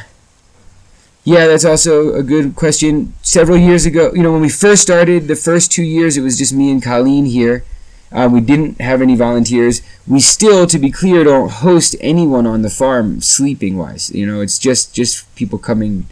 yeah, 1.26 1.46
that's 1.46 1.66
also 1.66 2.14
a 2.14 2.24
good 2.24 2.56
question. 2.56 3.14
Several 3.22 3.58
years 3.58 3.86
ago, 3.86 4.14
you 4.14 4.24
know, 4.24 4.32
when 4.32 4.40
we 4.40 4.48
first 4.48 4.82
started, 4.82 5.28
the 5.28 5.36
first 5.36 5.74
two 5.74 5.84
years, 5.84 6.16
it 6.16 6.22
was 6.22 6.38
just 6.38 6.54
me 6.54 6.72
and 6.72 6.82
Colleen 6.82 7.26
here. 7.26 7.66
Uh, 8.14 8.30
we 8.32 8.40
didn't 8.40 8.80
have 8.80 9.02
any 9.02 9.18
volunteers. 9.18 9.82
We 10.08 10.22
still, 10.22 10.68
to 10.68 10.80
be 10.80 10.90
clear, 10.90 11.26
don't 11.26 11.52
host 11.52 11.98
anyone 12.00 12.48
on 12.48 12.62
the 12.62 12.70
farm 12.70 13.20
sleeping 13.20 13.78
wise. 13.78 14.10
You 14.12 14.26
know, 14.26 14.40
it's 14.40 14.58
just 14.58 14.96
just 14.96 15.36
people 15.36 15.60
coming 15.60 16.06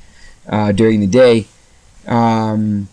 uh, 0.49 0.73
during 0.73 0.99
the 0.99 1.07
day. 1.07 1.47
Um, 2.07 2.89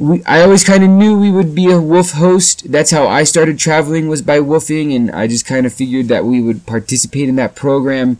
we, 0.00 0.24
I 0.24 0.40
always 0.40 0.64
kind 0.64 0.82
of 0.82 0.88
knew 0.88 1.18
we 1.18 1.30
would 1.30 1.54
be 1.54 1.66
a 1.66 1.78
WWOOF 1.78 2.14
host. 2.14 2.72
That's 2.72 2.90
how 2.90 3.06
I 3.06 3.22
started 3.24 3.58
traveling 3.58 4.08
was 4.08 4.22
by 4.22 4.38
WWOOFing, 4.38 4.96
and 4.96 5.10
I 5.10 5.26
just 5.26 5.44
kind 5.44 5.66
of 5.66 5.74
figured 5.74 6.08
that 6.08 6.24
we 6.24 6.40
would 6.40 6.64
participate 6.64 7.28
in 7.28 7.36
that 7.36 7.54
program. 7.54 8.18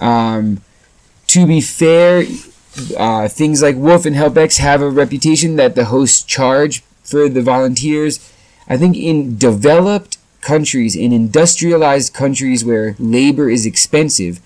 Um, 0.00 0.60
to 1.28 1.46
be 1.46 1.60
fair, 1.60 2.24
uh, 2.98 3.28
things 3.28 3.62
like 3.62 3.76
WWOOF 3.76 4.06
and 4.06 4.16
HelpX 4.16 4.58
have 4.58 4.82
a 4.82 4.90
reputation 4.90 5.54
that 5.54 5.76
the 5.76 5.84
hosts 5.86 6.24
charge 6.24 6.80
for 7.04 7.28
the 7.28 7.42
volunteers. 7.42 8.18
I 8.68 8.76
think 8.76 8.96
in 8.96 9.38
developed 9.38 10.18
countries, 10.40 10.96
in 10.96 11.12
industrialized 11.12 12.12
countries 12.12 12.64
where 12.64 12.96
labor 12.98 13.48
is 13.48 13.66
expensive, 13.66 14.40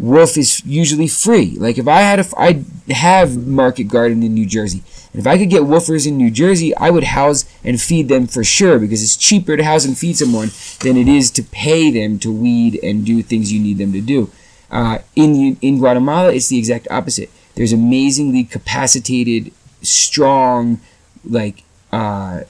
WWOOF 0.00 0.38
is 0.38 0.64
usually 0.64 1.08
free. 1.08 1.56
Like 1.58 1.76
if 1.76 1.86
I 1.86 2.00
had 2.00 2.20
a, 2.20 2.26
I 2.38 2.64
have 2.90 3.46
Market 3.46 3.84
Garden 3.84 4.22
in 4.22 4.32
New 4.32 4.46
Jersey. 4.46 4.82
If 5.14 5.26
I 5.26 5.36
could 5.36 5.50
get 5.50 5.62
WWOOFers 5.62 6.06
in 6.06 6.16
New 6.16 6.30
Jersey, 6.30 6.74
I 6.76 6.88
would 6.88 7.04
house 7.04 7.44
and 7.62 7.80
feed 7.80 8.08
them 8.08 8.26
for 8.26 8.42
sure 8.42 8.78
because 8.78 9.02
it's 9.02 9.16
cheaper 9.16 9.56
to 9.56 9.64
house 9.64 9.84
and 9.84 9.96
feed 9.96 10.16
someone 10.16 10.50
than 10.80 10.96
it 10.96 11.06
is 11.06 11.30
to 11.32 11.42
pay 11.42 11.90
them 11.90 12.18
to 12.20 12.32
weed 12.32 12.80
and 12.82 13.04
do 13.04 13.22
things 13.22 13.52
you 13.52 13.60
need 13.60 13.78
them 13.78 13.92
to 13.92 14.00
do. 14.00 14.30
Uh, 14.70 14.98
in 15.14 15.58
in 15.60 15.78
Guatemala, 15.78 16.32
it's 16.32 16.48
the 16.48 16.58
exact 16.58 16.88
opposite. 16.90 17.30
There's 17.54 17.74
amazingly 17.74 18.44
capacitated, 18.44 19.52
strong, 19.82 20.80
like 21.22 21.64
uh, 21.92 22.42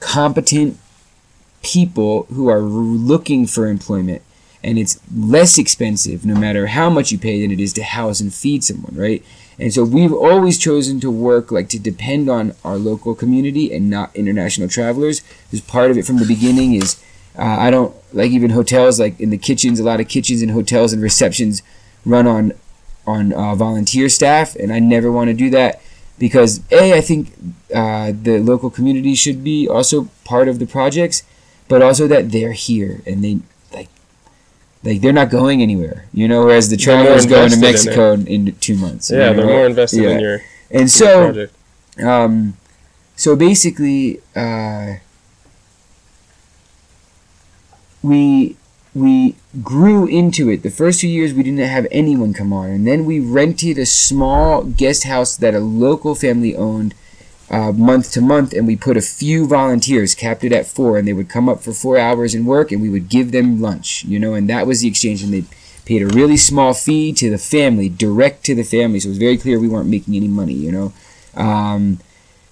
competent 0.00 0.78
people 1.62 2.22
who 2.32 2.48
are 2.48 2.60
looking 2.60 3.46
for 3.46 3.66
employment, 3.66 4.22
and 4.64 4.78
it's 4.78 4.98
less 5.14 5.58
expensive, 5.58 6.24
no 6.24 6.34
matter 6.34 6.68
how 6.68 6.88
much 6.88 7.12
you 7.12 7.18
pay, 7.18 7.42
than 7.42 7.50
it 7.50 7.60
is 7.60 7.74
to 7.74 7.82
house 7.82 8.20
and 8.20 8.32
feed 8.32 8.64
someone, 8.64 8.94
right? 8.96 9.22
And 9.58 9.74
so 9.74 9.84
we've 9.84 10.12
always 10.12 10.56
chosen 10.58 11.00
to 11.00 11.10
work 11.10 11.50
like 11.50 11.68
to 11.70 11.78
depend 11.78 12.28
on 12.28 12.54
our 12.64 12.76
local 12.76 13.14
community 13.14 13.74
and 13.74 13.90
not 13.90 14.14
international 14.14 14.68
travelers. 14.68 15.20
Because 15.50 15.60
part 15.60 15.90
of 15.90 15.98
it 15.98 16.06
from 16.06 16.18
the 16.18 16.26
beginning 16.26 16.74
is 16.74 17.02
uh, 17.36 17.42
I 17.42 17.70
don't 17.70 17.94
like 18.12 18.30
even 18.30 18.50
hotels 18.50 18.98
like 18.98 19.18
in 19.20 19.30
the 19.30 19.38
kitchens. 19.38 19.80
A 19.80 19.84
lot 19.84 20.00
of 20.00 20.08
kitchens 20.08 20.42
and 20.42 20.50
hotels 20.50 20.92
and 20.92 21.02
receptions 21.02 21.62
run 22.04 22.26
on 22.26 22.52
on 23.06 23.32
uh, 23.32 23.54
volunteer 23.54 24.08
staff, 24.08 24.54
and 24.54 24.70
I 24.70 24.80
never 24.80 25.10
want 25.10 25.28
to 25.28 25.34
do 25.34 25.48
that 25.50 25.80
because 26.18 26.60
a 26.70 26.94
I 26.94 27.00
think 27.00 27.32
uh, 27.74 28.12
the 28.12 28.38
local 28.38 28.70
community 28.70 29.14
should 29.14 29.42
be 29.42 29.68
also 29.68 30.08
part 30.24 30.48
of 30.48 30.58
the 30.58 30.66
projects, 30.66 31.22
but 31.68 31.80
also 31.80 32.06
that 32.08 32.32
they're 32.32 32.52
here 32.52 33.02
and 33.06 33.24
they 33.24 33.38
like 34.84 35.00
they're 35.00 35.12
not 35.12 35.30
going 35.30 35.62
anywhere, 35.62 36.06
you 36.12 36.28
know. 36.28 36.44
Whereas 36.44 36.70
the 36.70 36.76
travelers 36.76 37.26
going 37.26 37.50
to 37.50 37.58
Mexico 37.58 38.12
in, 38.12 38.26
in, 38.26 38.54
two 38.56 38.76
months. 38.76 39.10
Yeah, 39.10 39.30
you 39.30 39.36
know? 39.36 39.36
they're 39.36 39.56
more 39.56 39.66
invested 39.66 40.02
yeah. 40.02 40.10
in 40.10 40.20
your 40.20 40.40
and 40.70 40.90
so 40.90 41.48
um, 42.02 42.56
so 43.16 43.36
basically. 43.36 44.20
Uh, 44.34 44.96
we 48.02 48.56
we 48.94 49.36
grew 49.62 50.06
into 50.06 50.48
it. 50.48 50.62
The 50.62 50.70
first 50.70 51.00
two 51.00 51.08
years 51.08 51.32
we 51.32 51.42
didn't 51.42 51.60
have 51.60 51.86
anyone 51.90 52.32
come 52.32 52.52
on, 52.52 52.70
and 52.70 52.86
then 52.86 53.04
we 53.04 53.20
rented 53.20 53.78
a 53.78 53.86
small 53.86 54.64
guest 54.64 55.04
house 55.04 55.36
that 55.36 55.54
a 55.54 55.60
local 55.60 56.14
family 56.14 56.56
owned 56.56 56.94
uh, 57.50 57.72
month 57.72 58.12
to 58.12 58.20
month, 58.20 58.52
and 58.52 58.66
we 58.66 58.76
put 58.76 58.96
a 58.96 59.02
few 59.02 59.46
volunteers, 59.46 60.14
capped 60.14 60.44
it 60.44 60.52
at 60.52 60.66
four, 60.66 60.98
and 60.98 61.08
they 61.08 61.12
would 61.12 61.28
come 61.28 61.48
up 61.48 61.60
for 61.60 61.72
four 61.72 61.98
hours 61.98 62.34
and 62.34 62.46
work, 62.46 62.70
and 62.70 62.82
we 62.82 62.90
would 62.90 63.08
give 63.08 63.32
them 63.32 63.60
lunch, 63.60 64.04
you 64.04 64.18
know, 64.18 64.34
and 64.34 64.48
that 64.50 64.66
was 64.66 64.80
the 64.80 64.88
exchange, 64.88 65.22
and 65.22 65.32
they 65.32 65.44
paid 65.84 66.02
a 66.02 66.06
really 66.06 66.36
small 66.36 66.74
fee 66.74 67.12
to 67.14 67.30
the 67.30 67.38
family, 67.38 67.88
direct 67.88 68.44
to 68.44 68.54
the 68.54 68.62
family, 68.62 69.00
so 69.00 69.08
it 69.08 69.10
was 69.10 69.18
very 69.18 69.38
clear 69.38 69.58
we 69.58 69.68
weren't 69.68 69.88
making 69.88 70.14
any 70.14 70.28
money, 70.28 70.52
you 70.52 70.70
know. 70.70 70.92
Um, 71.34 72.00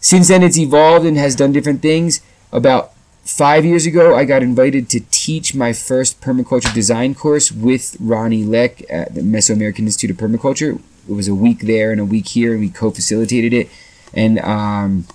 since 0.01 0.29
then, 0.29 0.43
it's 0.43 0.57
evolved 0.59 1.05
and 1.05 1.19
has 1.19 1.37
done 1.37 1.53
different 1.53 1.83
things. 1.83 2.21
About 2.53 2.93
five 3.25 3.65
years 3.65 3.85
ago, 3.85 4.17
I 4.17 4.25
got 4.25 4.43
invited 4.43 4.89
to 4.91 5.01
teach 5.11 5.55
my 5.55 5.73
first 5.73 6.21
permaculture 6.21 6.73
design 6.73 7.15
course 7.15 7.53
with 7.53 7.99
Rony 8.01 8.45
Lec 8.45 8.85
at 8.89 9.15
the 9.15 9.21
Mesoamerican 9.21 9.81
Institute 9.81 10.13
of 10.13 10.17
Permaculture. 10.17 10.81
It 11.09 11.13
was 11.13 11.29
a 11.29 11.35
week 11.35 11.61
there 11.61 11.91
and 11.93 12.01
a 12.01 12.05
week 12.05 12.29
here, 12.29 12.53
and 12.53 12.61
we 12.61 12.71
co-facilitated 12.71 13.53
it. 13.53 13.69
And 14.15 14.39
um, 14.41 15.07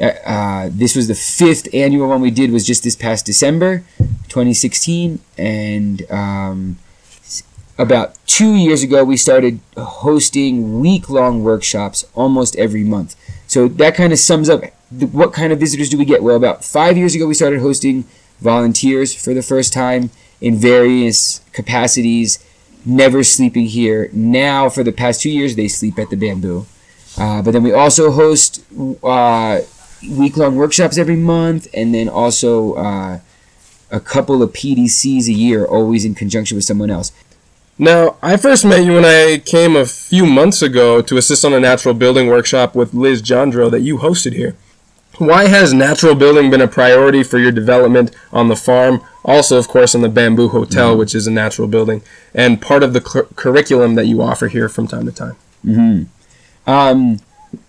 uh, 0.00 0.04
uh 0.04 0.68
this 0.72 0.96
was 0.96 1.08
the 1.08 1.14
fifth 1.14 1.68
annual 1.72 2.08
one 2.08 2.20
we 2.20 2.30
did. 2.30 2.50
Was 2.50 2.66
just 2.66 2.84
this 2.84 2.96
past 2.96 3.26
December, 3.26 3.84
2016, 4.28 5.20
and 5.38 6.10
um, 6.10 6.78
about 7.78 8.14
two 8.26 8.54
years 8.54 8.82
ago, 8.82 9.04
we 9.04 9.16
started 9.16 9.60
hosting 9.76 10.80
week-long 10.80 11.42
workshops 11.42 12.04
almost 12.14 12.56
every 12.56 12.84
month. 12.84 13.16
So 13.46 13.68
that 13.68 13.94
kind 13.94 14.12
of 14.12 14.18
sums 14.18 14.48
up 14.48 14.62
what 14.90 15.32
kind 15.32 15.52
of 15.52 15.60
visitors 15.60 15.88
do 15.88 15.98
we 15.98 16.04
get? 16.04 16.22
Well, 16.22 16.36
about 16.36 16.64
five 16.64 16.96
years 16.96 17.14
ago, 17.14 17.26
we 17.26 17.34
started 17.34 17.60
hosting 17.60 18.04
volunteers 18.40 19.14
for 19.14 19.34
the 19.34 19.42
first 19.42 19.72
time 19.72 20.10
in 20.40 20.56
various 20.56 21.40
capacities, 21.52 22.44
never 22.84 23.24
sleeping 23.24 23.66
here. 23.66 24.10
Now, 24.12 24.68
for 24.68 24.84
the 24.84 24.92
past 24.92 25.22
two 25.22 25.30
years, 25.30 25.56
they 25.56 25.68
sleep 25.68 25.98
at 25.98 26.10
the 26.10 26.16
bamboo. 26.16 26.66
Uh, 27.16 27.42
but 27.42 27.52
then 27.52 27.62
we 27.62 27.72
also 27.72 28.10
host 28.10 28.64
uh, 29.02 29.60
week 30.10 30.36
long 30.36 30.56
workshops 30.56 30.98
every 30.98 31.16
month, 31.16 31.68
and 31.74 31.94
then 31.94 32.08
also 32.08 32.74
uh, 32.74 33.20
a 33.90 34.00
couple 34.00 34.42
of 34.42 34.52
PDCs 34.52 35.28
a 35.28 35.32
year, 35.32 35.64
always 35.64 36.04
in 36.04 36.14
conjunction 36.14 36.56
with 36.56 36.64
someone 36.64 36.90
else. 36.90 37.12
Now, 37.78 38.16
I 38.22 38.36
first 38.36 38.64
met 38.64 38.84
you 38.84 38.94
when 38.94 39.04
I 39.04 39.42
came 39.44 39.74
a 39.74 39.84
few 39.84 40.26
months 40.26 40.62
ago 40.62 41.02
to 41.02 41.16
assist 41.16 41.44
on 41.44 41.52
a 41.52 41.60
natural 41.60 41.94
building 41.94 42.28
workshop 42.28 42.76
with 42.76 42.94
Liz 42.94 43.20
Johndrow 43.20 43.70
that 43.70 43.80
you 43.80 43.98
hosted 43.98 44.32
here. 44.32 44.56
Why 45.18 45.46
has 45.46 45.72
natural 45.72 46.14
building 46.14 46.50
been 46.50 46.60
a 46.60 46.68
priority 46.68 47.22
for 47.22 47.38
your 47.38 47.52
development 47.52 48.14
on 48.32 48.48
the 48.48 48.56
farm? 48.56 49.00
Also, 49.24 49.58
of 49.58 49.68
course, 49.68 49.94
in 49.94 50.02
the 50.02 50.08
Bamboo 50.08 50.48
Hotel, 50.48 50.90
mm-hmm. 50.90 50.98
which 50.98 51.14
is 51.14 51.26
a 51.26 51.30
natural 51.30 51.68
building, 51.68 52.02
and 52.34 52.60
part 52.60 52.82
of 52.82 52.92
the 52.92 53.00
cur- 53.00 53.28
curriculum 53.36 53.94
that 53.94 54.06
you 54.06 54.22
offer 54.22 54.48
here 54.48 54.68
from 54.68 54.86
time 54.86 55.06
to 55.06 55.12
time. 55.12 55.36
Mm-hmm. 55.64 56.04
Um, 56.66 57.20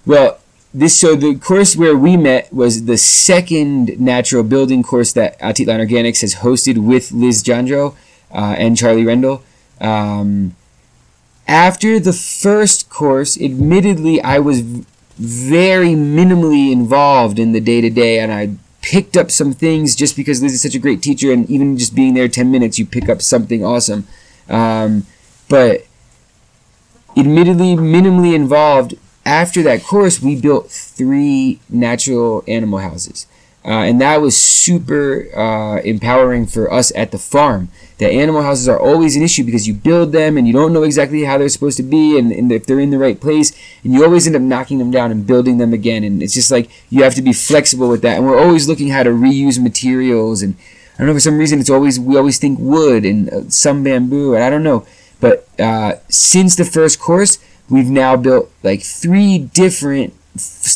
well, 0.06 0.40
this 0.74 1.00
so 1.00 1.16
the 1.16 1.36
course 1.36 1.76
where 1.76 1.96
we 1.96 2.18
met 2.18 2.52
was 2.54 2.86
the 2.86 2.98
second 2.98 4.00
natural 4.00 4.44
building 4.44 4.84
course 4.84 5.14
that 5.14 5.40
Atitlan 5.40 5.86
Organics 5.86 6.22
has 6.22 6.36
hosted 6.36 6.78
with 6.78 7.12
Liz 7.12 7.42
Johndrow 7.42 7.96
uh, 8.32 8.56
and 8.58 8.76
Charlie 8.78 9.06
Rendall. 9.06 9.42
Um, 9.80 10.56
after 11.48 12.00
the 12.00 12.12
first 12.12 12.90
course, 12.90 13.40
admittedly, 13.40 14.22
I 14.22 14.40
was 14.40 14.62
very 15.18 15.94
minimally 15.94 16.72
involved 16.72 17.40
in 17.40 17.54
the 17.54 17.62
day 17.62 17.80
to 17.82 17.90
day, 17.90 18.20
and 18.20 18.34
I 18.34 18.56
picked 18.82 19.16
up 19.16 19.32
some 19.32 19.54
things 19.54 19.96
just 19.96 20.16
because 20.16 20.42
Liz 20.42 20.54
is 20.54 20.62
such 20.62 20.76
a 20.76 20.80
great 20.80 21.02
teacher, 21.02 21.32
and 21.32 21.50
even 21.50 21.78
just 21.78 21.96
being 21.96 22.16
there 22.16 22.28
10 22.28 22.52
minutes, 22.52 22.78
you 22.78 22.86
pick 22.86 23.08
up 23.08 23.22
something 23.22 23.64
awesome. 23.64 24.08
Um, 24.50 25.06
but 25.48 25.86
admittedly, 27.18 27.76
minimally 27.76 28.34
involved, 28.34 28.96
after 29.26 29.64
that 29.64 29.84
course, 29.84 30.22
we 30.22 30.36
built 30.40 30.70
three 30.70 31.60
natural 31.70 32.44
animal 32.48 32.80
houses. 32.80 33.28
Uh, 33.66 33.82
and 33.82 34.00
that 34.00 34.22
was 34.22 34.38
super 34.38 35.28
uh, 35.36 35.82
empowering 35.82 36.46
for 36.46 36.72
us 36.72 36.92
at 36.96 37.10
the 37.12 37.18
farm. 37.18 37.68
The 37.98 38.08
animal 38.08 38.44
houses 38.44 38.68
are 38.68 38.80
always 38.80 39.16
an 39.16 39.24
issue 39.24 39.44
because 39.44 39.68
you 39.68 39.74
build 39.74 40.12
them 40.12 40.38
and 40.38 40.46
you 40.46 40.54
don't 40.54 40.72
know 40.72 40.84
exactly 40.84 41.24
how 41.24 41.40
they're 41.40 41.50
supposed 41.50 41.78
to 41.78 41.84
be 41.84 42.20
and, 42.20 42.32
and 42.32 42.52
if 42.52 42.68
they're 42.68 42.80
in 42.80 42.92
the 42.92 43.00
right 43.00 43.20
place, 43.20 43.58
and 43.84 43.92
you 43.92 44.04
always 44.04 44.28
end 44.28 44.36
up 44.36 44.44
knocking 44.44 44.78
them 44.78 44.92
down 44.92 45.10
and 45.10 45.26
building 45.26 45.58
them 45.58 45.74
again. 45.74 46.04
And 46.04 46.22
it's 46.22 46.36
just 46.36 46.52
like 46.52 46.70
you 46.92 47.02
have 47.02 47.16
to 47.16 47.24
be 47.24 47.34
flexible 47.34 47.90
with 47.90 48.04
that. 48.04 48.18
And 48.18 48.28
we're 48.28 48.38
always 48.38 48.68
looking 48.68 48.90
how 48.90 49.02
to 49.02 49.10
reuse 49.10 49.60
materials. 49.60 50.44
And 50.44 50.56
I 50.94 51.00
don't 51.00 51.08
know 51.08 51.14
for 51.14 51.20
some 51.20 51.40
reason 51.40 51.60
it's 51.60 51.70
always 51.72 52.00
we 52.00 52.18
always 52.18 52.38
think 52.38 52.60
wood 52.60 53.04
and 53.04 53.30
uh, 53.30 53.50
some 53.50 53.84
bamboo, 53.84 54.36
and 54.36 54.44
I 54.44 54.52
don't 54.52 54.64
know. 54.64 54.86
But 55.26 55.48
uh, 55.60 55.96
since 56.08 56.56
the 56.56 56.66
first 56.66 57.00
course, 57.00 57.40
we've 57.68 57.90
now 57.90 58.16
built 58.16 58.52
like 58.62 58.84
three 58.84 59.40
different 59.40 60.14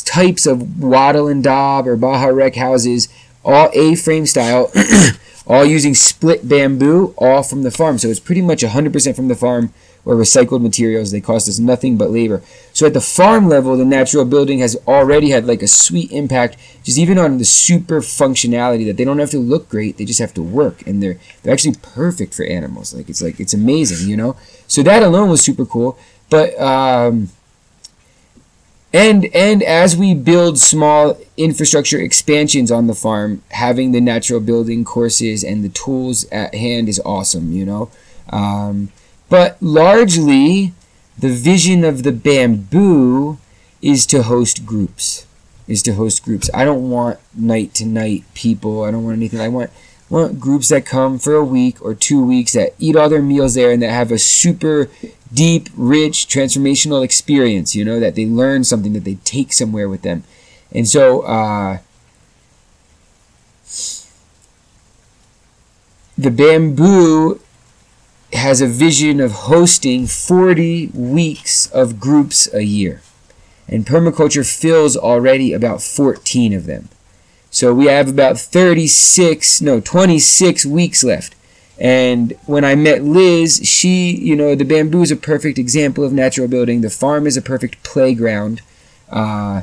types 0.04 0.44
of 0.44 0.82
wattle 0.82 1.28
and 1.28 1.44
daub 1.44 1.86
or 1.86 1.96
bajareke 1.96 2.56
houses, 2.56 3.08
all 3.44 3.70
A-frame 3.74 4.26
style, 4.26 4.72
all 5.46 5.64
using 5.64 5.94
split 5.94 6.48
bamboo, 6.48 7.14
all 7.16 7.44
from 7.44 7.62
the 7.62 7.70
farm. 7.70 7.98
So 7.98 8.08
it's 8.08 8.18
pretty 8.18 8.42
much 8.42 8.62
100% 8.62 9.14
from 9.14 9.28
the 9.28 9.36
farm 9.36 9.72
or 10.04 10.14
recycled 10.14 10.62
materials. 10.62 11.10
They 11.10 11.20
cost 11.20 11.48
us 11.48 11.58
nothing 11.58 11.96
but 11.96 12.10
labor. 12.10 12.42
So 12.72 12.86
at 12.86 12.94
the 12.94 13.00
farm 13.00 13.48
level, 13.48 13.76
the 13.76 13.84
natural 13.84 14.24
building 14.24 14.60
has 14.60 14.76
already 14.86 15.30
had 15.30 15.46
like 15.46 15.62
a 15.62 15.68
sweet 15.68 16.10
impact, 16.12 16.56
just 16.82 16.98
even 16.98 17.18
on 17.18 17.38
the 17.38 17.44
super 17.44 18.00
functionality 18.00 18.86
that 18.86 18.96
they 18.96 19.04
don't 19.04 19.18
have 19.18 19.30
to 19.30 19.38
look 19.38 19.68
great, 19.68 19.96
they 19.96 20.04
just 20.04 20.20
have 20.20 20.34
to 20.34 20.42
work, 20.42 20.86
and 20.86 21.02
they're 21.02 21.18
they're 21.42 21.52
actually 21.52 21.76
perfect 21.82 22.34
for 22.34 22.44
animals. 22.44 22.94
Like 22.94 23.08
it's 23.08 23.22
like 23.22 23.40
it's 23.40 23.54
amazing, 23.54 24.08
you 24.08 24.16
know. 24.16 24.36
So 24.66 24.82
that 24.82 25.02
alone 25.02 25.28
was 25.28 25.42
super 25.42 25.66
cool. 25.66 25.98
But 26.30 26.58
um, 26.60 27.30
and 28.92 29.26
and 29.34 29.62
as 29.62 29.96
we 29.96 30.14
build 30.14 30.58
small 30.58 31.18
infrastructure 31.36 32.00
expansions 32.00 32.70
on 32.70 32.86
the 32.86 32.94
farm, 32.94 33.42
having 33.50 33.92
the 33.92 34.00
natural 34.00 34.40
building 34.40 34.84
courses 34.84 35.44
and 35.44 35.64
the 35.64 35.68
tools 35.68 36.24
at 36.30 36.54
hand 36.54 36.88
is 36.88 37.00
awesome, 37.04 37.52
you 37.52 37.64
know. 37.64 37.90
Um, 38.30 38.90
but 39.30 39.56
largely, 39.62 40.74
the 41.18 41.30
vision 41.30 41.84
of 41.84 42.02
the 42.02 42.12
bamboo 42.12 43.38
is 43.80 44.04
to 44.06 44.24
host 44.24 44.66
groups. 44.66 45.26
Is 45.66 45.82
to 45.84 45.94
host 45.94 46.24
groups. 46.24 46.50
I 46.52 46.64
don't 46.64 46.90
want 46.90 47.20
night 47.34 47.72
to 47.74 47.86
night 47.86 48.24
people. 48.34 48.82
I 48.82 48.90
don't 48.90 49.04
want 49.04 49.16
anything. 49.16 49.40
I 49.40 49.48
want 49.48 49.70
want 50.08 50.40
groups 50.40 50.70
that 50.70 50.84
come 50.84 51.20
for 51.20 51.34
a 51.34 51.44
week 51.44 51.80
or 51.80 51.94
two 51.94 52.22
weeks 52.22 52.54
that 52.54 52.74
eat 52.80 52.96
all 52.96 53.08
their 53.08 53.22
meals 53.22 53.54
there 53.54 53.70
and 53.70 53.80
that 53.80 53.92
have 53.92 54.10
a 54.10 54.18
super 54.18 54.88
deep, 55.32 55.68
rich, 55.76 56.26
transformational 56.26 57.04
experience. 57.04 57.76
You 57.76 57.84
know 57.84 58.00
that 58.00 58.16
they 58.16 58.26
learn 58.26 58.64
something 58.64 58.92
that 58.94 59.04
they 59.04 59.14
take 59.24 59.52
somewhere 59.52 59.88
with 59.88 60.02
them, 60.02 60.24
and 60.72 60.88
so. 60.88 61.20
Uh, 61.22 61.78
the 66.18 66.30
bamboo 66.30 67.40
has 68.32 68.60
a 68.60 68.66
vision 68.66 69.20
of 69.20 69.32
hosting 69.32 70.06
40 70.06 70.88
weeks 70.88 71.70
of 71.72 71.98
groups 71.98 72.52
a 72.54 72.62
year. 72.62 73.02
And 73.68 73.86
permaculture 73.86 74.44
fills 74.44 74.96
already 74.96 75.52
about 75.52 75.82
14 75.82 76.52
of 76.52 76.66
them. 76.66 76.88
So 77.50 77.74
we 77.74 77.86
have 77.86 78.08
about 78.08 78.38
36, 78.38 79.60
no, 79.60 79.80
26 79.80 80.66
weeks 80.66 81.02
left. 81.02 81.34
And 81.78 82.34
when 82.46 82.64
I 82.64 82.74
met 82.74 83.02
Liz, 83.02 83.60
she, 83.64 84.16
you 84.16 84.36
know, 84.36 84.54
the 84.54 84.64
bamboo 84.64 85.02
is 85.02 85.10
a 85.10 85.16
perfect 85.16 85.58
example 85.58 86.04
of 86.04 86.12
natural 86.12 86.46
building. 86.46 86.82
The 86.82 86.90
farm 86.90 87.26
is 87.26 87.36
a 87.36 87.42
perfect 87.42 87.82
playground. 87.82 88.60
Uh, 89.08 89.62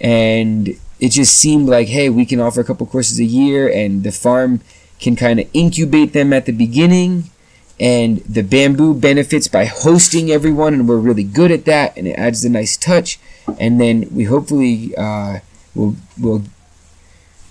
and 0.00 0.68
it 1.00 1.08
just 1.10 1.36
seemed 1.36 1.68
like, 1.68 1.88
hey, 1.88 2.08
we 2.10 2.26
can 2.26 2.38
offer 2.38 2.60
a 2.60 2.64
couple 2.64 2.86
courses 2.86 3.18
a 3.18 3.24
year, 3.24 3.68
and 3.68 4.04
the 4.04 4.12
farm 4.12 4.60
can 5.00 5.16
kind 5.16 5.40
of 5.40 5.48
incubate 5.52 6.12
them 6.12 6.32
at 6.32 6.46
the 6.46 6.52
beginning 6.52 7.30
and 7.80 8.18
the 8.18 8.42
bamboo 8.42 8.94
benefits 8.94 9.48
by 9.48 9.64
hosting 9.64 10.30
everyone 10.30 10.74
and 10.74 10.88
we're 10.88 10.96
really 10.96 11.24
good 11.24 11.50
at 11.50 11.64
that 11.64 11.96
and 11.96 12.06
it 12.06 12.12
adds 12.12 12.42
the 12.42 12.48
nice 12.48 12.76
touch. 12.76 13.18
And 13.58 13.80
then 13.80 14.08
we 14.10 14.24
hopefully 14.24 14.94
uh, 14.96 15.40
will 15.74 15.96
will 16.18 16.44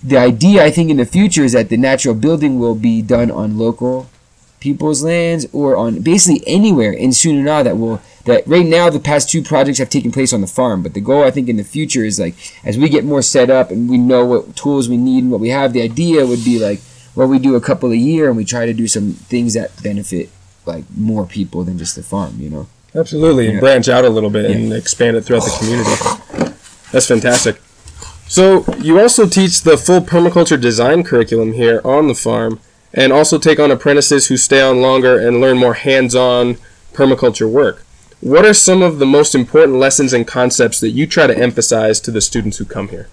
the 0.02 0.18
idea 0.18 0.62
i 0.62 0.70
think 0.70 0.90
in 0.90 0.98
the 0.98 1.06
future 1.06 1.44
is 1.44 1.52
that 1.52 1.70
the 1.70 1.78
natural 1.78 2.14
building 2.14 2.58
will 2.58 2.74
be 2.74 3.00
done 3.00 3.30
on 3.30 3.56
local 3.56 4.10
people's 4.60 5.02
lands 5.02 5.46
or 5.52 5.76
on 5.76 6.00
basically 6.00 6.42
anywhere 6.46 6.90
in 6.90 7.10
Tzununa 7.10 7.62
that 7.64 7.76
will 7.76 8.00
that 8.24 8.46
right 8.46 8.64
now 8.64 8.88
the 8.88 8.98
past 8.98 9.28
two 9.28 9.42
projects 9.42 9.76
have 9.76 9.90
taken 9.90 10.10
place 10.10 10.32
on 10.32 10.40
the 10.40 10.46
farm. 10.46 10.82
But 10.82 10.94
the 10.94 11.02
goal 11.02 11.22
i 11.22 11.30
think 11.30 11.48
in 11.48 11.58
the 11.58 11.64
future 11.64 12.04
is 12.04 12.18
like 12.18 12.34
as 12.64 12.78
we 12.78 12.88
get 12.88 13.04
more 13.04 13.20
set 13.20 13.50
up 13.50 13.70
and 13.70 13.90
we 13.90 13.98
know 13.98 14.24
what 14.24 14.56
tools 14.56 14.88
we 14.88 14.96
need 14.96 15.24
and 15.24 15.30
what 15.30 15.40
we 15.40 15.50
have 15.50 15.74
the 15.74 15.82
idea 15.82 16.26
would 16.26 16.44
be 16.44 16.58
like 16.58 16.80
well, 17.14 17.28
we 17.28 17.38
do 17.38 17.54
a 17.54 17.60
couple 17.60 17.92
a 17.92 17.96
year 17.96 18.28
and 18.28 18.36
we 18.36 18.44
try 18.44 18.66
to 18.66 18.72
do 18.72 18.88
some 18.88 19.12
things 19.12 19.54
that 19.54 19.82
benefit 19.82 20.30
like 20.66 20.84
more 20.96 21.26
people 21.26 21.64
than 21.64 21.78
just 21.78 21.96
the 21.96 22.02
farm, 22.02 22.36
you 22.38 22.50
know. 22.50 22.66
Absolutely, 22.94 23.48
and 23.48 23.60
branch 23.60 23.88
out 23.88 24.04
a 24.04 24.08
little 24.08 24.30
bit 24.30 24.48
yeah. 24.48 24.56
and 24.56 24.72
expand 24.72 25.16
it 25.16 25.22
throughout 25.22 25.44
the 25.44 25.56
community. 25.58 26.54
That's 26.92 27.06
fantastic. 27.06 27.60
So 28.28 28.64
you 28.78 29.00
also 29.00 29.28
teach 29.28 29.62
the 29.62 29.76
full 29.76 30.00
permaculture 30.00 30.60
design 30.60 31.02
curriculum 31.02 31.52
here 31.52 31.80
on 31.84 32.08
the 32.08 32.14
farm, 32.14 32.60
and 32.92 33.12
also 33.12 33.38
take 33.38 33.58
on 33.58 33.70
apprentices 33.70 34.28
who 34.28 34.36
stay 34.36 34.60
on 34.60 34.80
longer 34.80 35.18
and 35.18 35.40
learn 35.40 35.58
more 35.58 35.74
hands-on 35.74 36.56
permaculture 36.92 37.50
work. 37.50 37.84
What 38.20 38.44
are 38.44 38.54
some 38.54 38.80
of 38.80 39.00
the 39.00 39.06
most 39.06 39.34
important 39.34 39.78
lessons 39.78 40.12
and 40.12 40.26
concepts 40.26 40.80
that 40.80 40.90
you 40.90 41.06
try 41.06 41.26
to 41.26 41.36
emphasize 41.36 42.00
to 42.00 42.10
the 42.10 42.20
students 42.20 42.58
who 42.58 42.64
come 42.64 42.88
here? 42.88 43.08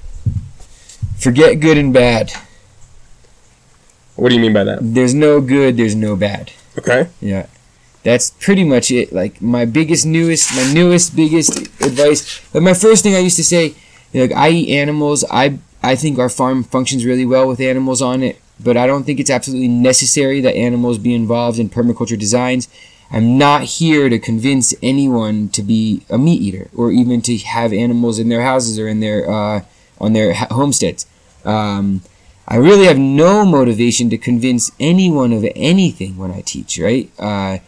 Forget 1.18 1.60
good 1.60 1.78
and 1.78 1.92
bad. 1.92 2.32
What 4.16 4.30
do 4.30 4.36
you 4.36 4.42
mean 4.42 4.54
by 4.54 4.64
that? 4.64 4.80
There's 4.82 5.14
no 5.14 5.42
good, 5.42 5.78
there's 5.78 5.96
no 5.96 6.16
bad. 6.16 6.52
Okay. 6.78 7.10
Yeah. 7.20 7.48
That's 8.04 8.32
pretty 8.32 8.64
much 8.64 8.92
it. 8.92 9.14
Like 9.14 9.42
my 9.42 9.66
biggest, 9.66 10.06
newest, 10.06 10.56
my 10.56 10.72
newest, 10.74 11.16
biggest 11.16 11.58
advice. 11.82 12.42
But 12.52 12.64
my 12.64 12.74
first 12.74 13.04
thing 13.04 13.16
I 13.16 13.20
used 13.20 13.38
to 13.38 13.44
say, 13.44 13.76
like 14.14 14.32
I 14.32 14.50
eat 14.50 14.76
animals. 14.76 15.24
I 15.30 15.60
I 15.84 15.96
think 15.96 16.20
our 16.20 16.30
farm 16.30 16.64
functions 16.64 17.06
really 17.06 17.26
well 17.26 17.48
with 17.48 17.60
animals 17.60 18.02
on 18.02 18.22
it, 18.24 18.40
but 18.60 18.78
I 18.78 18.86
don't 18.88 19.04
think 19.04 19.20
it's 19.20 19.30
absolutely 19.30 19.68
necessary 19.68 20.42
that 20.42 20.56
animals 20.56 20.98
be 20.98 21.14
involved 21.14 21.60
in 21.60 21.70
permaculture 21.70 22.18
designs. 22.18 22.68
I'm 23.12 23.38
not 23.38 23.64
here 23.64 24.08
to 24.10 24.20
convince 24.20 24.74
anyone 24.82 25.50
to 25.50 25.62
be 25.62 26.04
a 26.10 26.18
meat 26.18 26.42
eater 26.42 26.70
or 26.76 26.92
even 26.92 27.22
to 27.24 27.38
have 27.40 27.74
animals 27.74 28.20
in 28.20 28.30
their 28.30 28.44
houses 28.44 28.80
or 28.80 28.88
in 28.88 29.00
their 29.00 29.30
uh, 29.30 29.62
on 30.00 30.14
their 30.14 30.34
homesteads. 30.34 31.06
Um, 31.44 32.02
I 32.52 32.58
really 32.58 32.84
have 32.88 33.00
no 33.00 33.46
motivation 33.46 34.10
to 34.10 34.18
convince 34.18 34.74
anyone 34.78 35.32
of 35.32 35.46
anything 35.56 36.18
when 36.18 36.32
I 36.32 36.42
teach, 36.42 36.78
right? 36.78 37.10
Uh, 37.18 37.60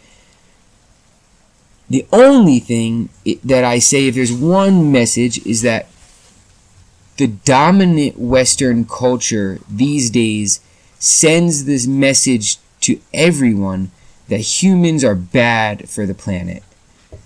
the 1.88 2.06
only 2.12 2.58
thing 2.58 3.08
that 3.44 3.64
I 3.64 3.78
say, 3.78 4.08
if 4.08 4.14
there's 4.14 4.30
one 4.30 4.92
message, 4.92 5.38
is 5.46 5.62
that 5.62 5.86
the 7.16 7.28
dominant 7.28 8.18
Western 8.18 8.84
culture 8.84 9.58
these 9.70 10.10
days 10.10 10.60
sends 10.98 11.64
this 11.64 11.86
message 11.86 12.58
to 12.82 13.00
everyone 13.14 13.90
that 14.28 14.60
humans 14.60 15.02
are 15.02 15.14
bad 15.14 15.88
for 15.88 16.04
the 16.04 16.12
planet. 16.12 16.62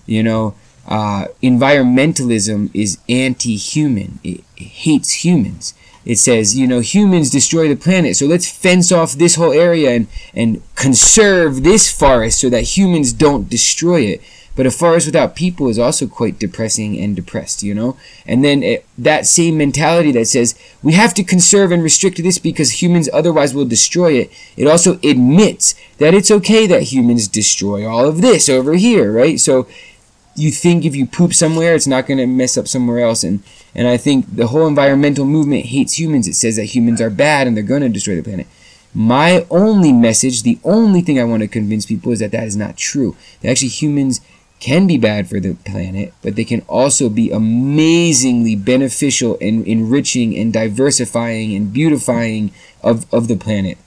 You 0.07 0.23
know, 0.23 0.55
uh, 0.87 1.25
environmentalism 1.43 2.71
is 2.73 2.99
anti 3.09 3.57
human, 3.57 4.21
it, 4.23 4.45
it 4.57 4.63
hates 4.63 5.25
humans 5.25 5.75
it 6.09 6.19
says, 6.19 6.57
you 6.57 6.67
know, 6.67 6.81
humans 6.81 7.29
destroy 7.29 7.69
the 7.69 7.77
planet, 7.77 8.17
so 8.17 8.25
let's 8.25 8.51
fence 8.51 8.91
off 8.91 9.13
this 9.13 9.35
whole 9.35 9.53
area 9.53 9.91
and, 9.91 10.07
and 10.33 10.63
conserve 10.75 11.63
this 11.63 11.93
forest 11.93 12.41
so 12.41 12.49
that 12.49 12.79
humans 12.79 13.13
don't 13.13 13.51
destroy 13.51 14.01
it. 14.01 14.23
But 14.57 14.65
a 14.65 14.71
forest 14.71 15.07
without 15.07 15.37
people 15.37 15.69
is 15.69 15.79
also 15.79 16.07
quite 16.09 16.39
depressing 16.39 16.99
and 16.99 17.15
depressed, 17.15 17.63
you 17.63 17.75
know? 17.75 17.99
And 18.27 18.43
then 18.43 18.63
it, 18.63 18.87
that 18.97 19.27
same 19.27 19.59
mentality 19.59 20.11
that 20.13 20.25
says 20.25 20.59
we 20.83 20.95
have 20.95 21.13
to 21.13 21.23
conserve 21.23 21.71
and 21.71 21.83
restrict 21.83 22.17
this 22.23 22.39
because 22.39 22.83
humans 22.83 23.11
otherwise 23.13 23.53
will 23.55 23.67
destroy 23.67 24.13
it, 24.15 24.33
it 24.57 24.67
also 24.67 24.99
admits 25.05 25.75
that 25.99 26.15
it's 26.15 26.31
okay 26.31 26.67
that 26.67 26.85
humans 26.85 27.29
destroy 27.29 27.87
all 27.87 28.07
of 28.07 28.23
this 28.23 28.49
over 28.49 28.75
here, 28.75 29.13
right? 29.13 29.39
So 29.39 29.69
you 30.35 30.51
think 30.51 30.85
if 30.85 30.97
you 30.97 31.05
poop 31.05 31.35
somewhere, 31.35 31.75
it's 31.75 31.87
not 31.87 32.07
going 32.07 32.19
to 32.19 32.27
mess 32.27 32.57
up 32.57 32.67
somewhere 32.67 33.01
else. 33.01 33.23
And, 33.23 33.43
and 33.79 33.87
I 33.87 33.97
think 33.97 34.35
the 34.35 34.49
whole 34.49 34.67
environmental 34.67 35.25
movement 35.25 35.67
hates 35.67 36.01
humans. 36.01 36.27
It 36.27 36.35
says 36.35 36.57
that 36.57 36.75
humans 36.75 37.01
are 37.01 37.11
bad 37.11 37.47
and 37.47 37.57
they're 37.57 37.63
going 37.63 37.83
to 37.83 37.89
destroy 37.89 38.17
the 38.17 38.25
planet. 38.25 38.49
My 38.93 39.47
only 39.51 39.93
message, 39.93 40.43
the 40.43 40.59
only 40.65 41.01
thing 41.01 41.21
I 41.21 41.25
want 41.25 41.43
to 41.43 41.49
convince 41.49 41.87
people 41.87 42.11
is 42.11 42.19
that 42.19 42.33
that 42.33 42.43
is 42.43 42.57
not 42.57 42.77
true. 42.77 43.15
That 43.41 43.51
actually 43.53 43.69
humans 43.69 44.21
can 44.59 44.89
be 44.89 44.99
bad 44.99 45.29
for 45.29 45.39
the 45.39 45.55
planet, 45.55 46.13
but 46.23 46.35
they 46.35 46.45
can 46.45 46.63
also 46.63 47.09
be 47.09 47.31
amazingly 47.31 48.57
beneficial 48.57 49.39
and 49.41 49.65
enriching 49.65 50.37
and 50.37 50.53
diversifying 50.53 51.55
and 51.55 51.73
beautifying 51.73 52.51
of, 52.83 53.07
of 53.15 53.29
the 53.29 53.37
planet. 53.37 53.79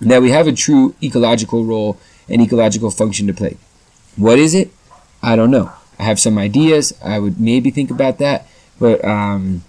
that 0.00 0.22
we 0.22 0.30
have 0.30 0.46
a 0.46 0.52
true 0.52 0.94
ecological 1.02 1.64
role 1.64 1.98
and 2.28 2.42
ecological 2.42 2.90
function 2.90 3.26
to 3.26 3.32
play. 3.32 3.56
What 4.16 4.38
is 4.38 4.54
it? 4.54 4.70
I 5.22 5.36
don't 5.36 5.50
know. 5.50 5.72
I 5.98 6.02
have 6.02 6.20
some 6.20 6.38
ideas. 6.38 6.92
I 7.02 7.18
would 7.18 7.40
maybe 7.40 7.70
think 7.70 7.90
about 7.90 8.18
that, 8.18 8.46
but 8.78 9.04
um, 9.04 9.64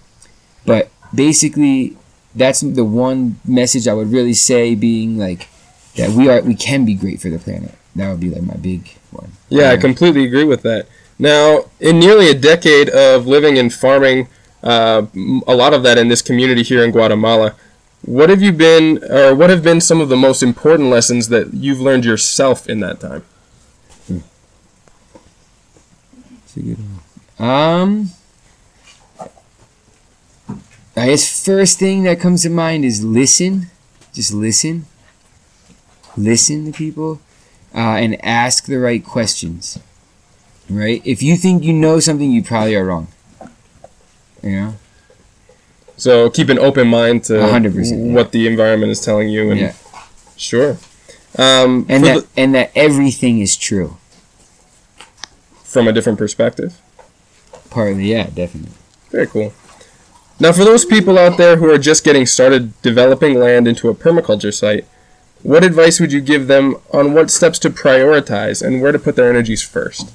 but 0.66 0.90
basically, 1.14 1.96
that's 2.34 2.60
the 2.60 2.84
one 2.84 3.40
message 3.46 3.88
I 3.88 3.94
would 3.94 4.12
really 4.12 4.34
say, 4.34 4.74
being 4.74 5.18
like 5.18 5.48
that 5.96 6.10
we 6.10 6.28
are 6.28 6.40
we 6.42 6.54
can 6.54 6.84
be 6.84 6.94
great 6.94 7.20
for 7.20 7.28
the 7.28 7.38
planet. 7.38 7.74
That 7.96 8.10
would 8.10 8.20
be 8.20 8.30
like 8.30 8.42
my 8.42 8.56
big 8.56 8.96
one. 9.10 9.32
Yeah, 9.48 9.70
I 9.70 9.76
completely 9.76 10.24
agree 10.24 10.44
with 10.44 10.62
that. 10.62 10.86
Now, 11.18 11.64
in 11.80 11.98
nearly 11.98 12.30
a 12.30 12.34
decade 12.34 12.88
of 12.90 13.26
living 13.26 13.58
and 13.58 13.74
farming, 13.74 14.28
uh, 14.62 15.06
a 15.46 15.54
lot 15.54 15.74
of 15.74 15.82
that 15.82 15.98
in 15.98 16.08
this 16.08 16.22
community 16.22 16.62
here 16.62 16.84
in 16.84 16.92
Guatemala, 16.92 17.56
what 18.02 18.30
have 18.30 18.40
you 18.40 18.52
been, 18.52 19.02
or 19.10 19.34
what 19.34 19.50
have 19.50 19.64
been 19.64 19.80
some 19.80 20.00
of 20.00 20.08
the 20.08 20.16
most 20.16 20.42
important 20.42 20.90
lessons 20.90 21.28
that 21.28 21.54
you've 21.54 21.80
learned 21.80 22.04
yourself 22.04 22.68
in 22.68 22.78
that 22.80 23.00
time? 23.00 23.24
a. 26.58 26.74
Um, 27.38 28.10
I 30.98 31.06
guess 31.06 31.44
first 31.44 31.78
thing 31.78 32.02
that 32.04 32.18
comes 32.20 32.42
to 32.42 32.50
mind 32.50 32.84
is 32.84 33.04
listen. 33.04 33.70
Just 34.12 34.32
listen. 34.32 34.86
listen 36.16 36.64
to 36.66 36.72
people 36.76 37.20
uh, 37.74 37.78
and 38.02 38.22
ask 38.24 38.66
the 38.66 38.78
right 38.78 39.04
questions. 39.04 39.78
Right? 40.68 41.00
If 41.04 41.22
you 41.22 41.36
think 41.36 41.62
you 41.62 41.72
know 41.72 42.00
something, 42.00 42.30
you 42.30 42.42
probably 42.42 42.74
are 42.76 42.84
wrong. 42.84 43.08
You 44.42 44.50
know? 44.50 44.74
So 45.96 46.30
keep 46.30 46.48
an 46.48 46.58
open 46.58 46.88
mind 46.88 47.24
to 47.24 47.34
100%, 47.34 48.12
what 48.12 48.32
the 48.32 48.46
environment 48.46 48.92
is 48.92 49.00
telling 49.00 49.28
you, 49.28 49.50
and 49.50 49.60
Yeah. 49.60 49.72
sure. 50.36 50.78
Um, 51.36 51.86
And 51.88 52.04
that 52.04 52.26
and 52.36 52.54
that 52.54 52.70
everything 52.74 53.40
is 53.40 53.56
true. 53.56 53.96
from 55.64 55.86
a 55.86 55.92
different 55.92 56.18
perspective. 56.18 56.74
Partly, 57.70 58.06
yeah, 58.10 58.30
definitely. 58.34 58.72
Very 59.10 59.26
cool. 59.26 59.52
Now, 60.40 60.52
for 60.52 60.64
those 60.64 60.84
people 60.84 61.18
out 61.18 61.36
there 61.36 61.56
who 61.56 61.68
are 61.70 61.78
just 61.78 62.04
getting 62.04 62.24
started 62.24 62.80
developing 62.82 63.38
land 63.38 63.66
into 63.66 63.88
a 63.88 63.94
permaculture 63.94 64.54
site, 64.54 64.86
what 65.42 65.64
advice 65.64 65.98
would 65.98 66.12
you 66.12 66.20
give 66.20 66.46
them 66.46 66.76
on 66.92 67.12
what 67.12 67.30
steps 67.30 67.58
to 67.60 67.70
prioritize 67.70 68.64
and 68.64 68.80
where 68.80 68.92
to 68.92 68.98
put 68.98 69.16
their 69.16 69.28
energies 69.28 69.62
first? 69.62 70.12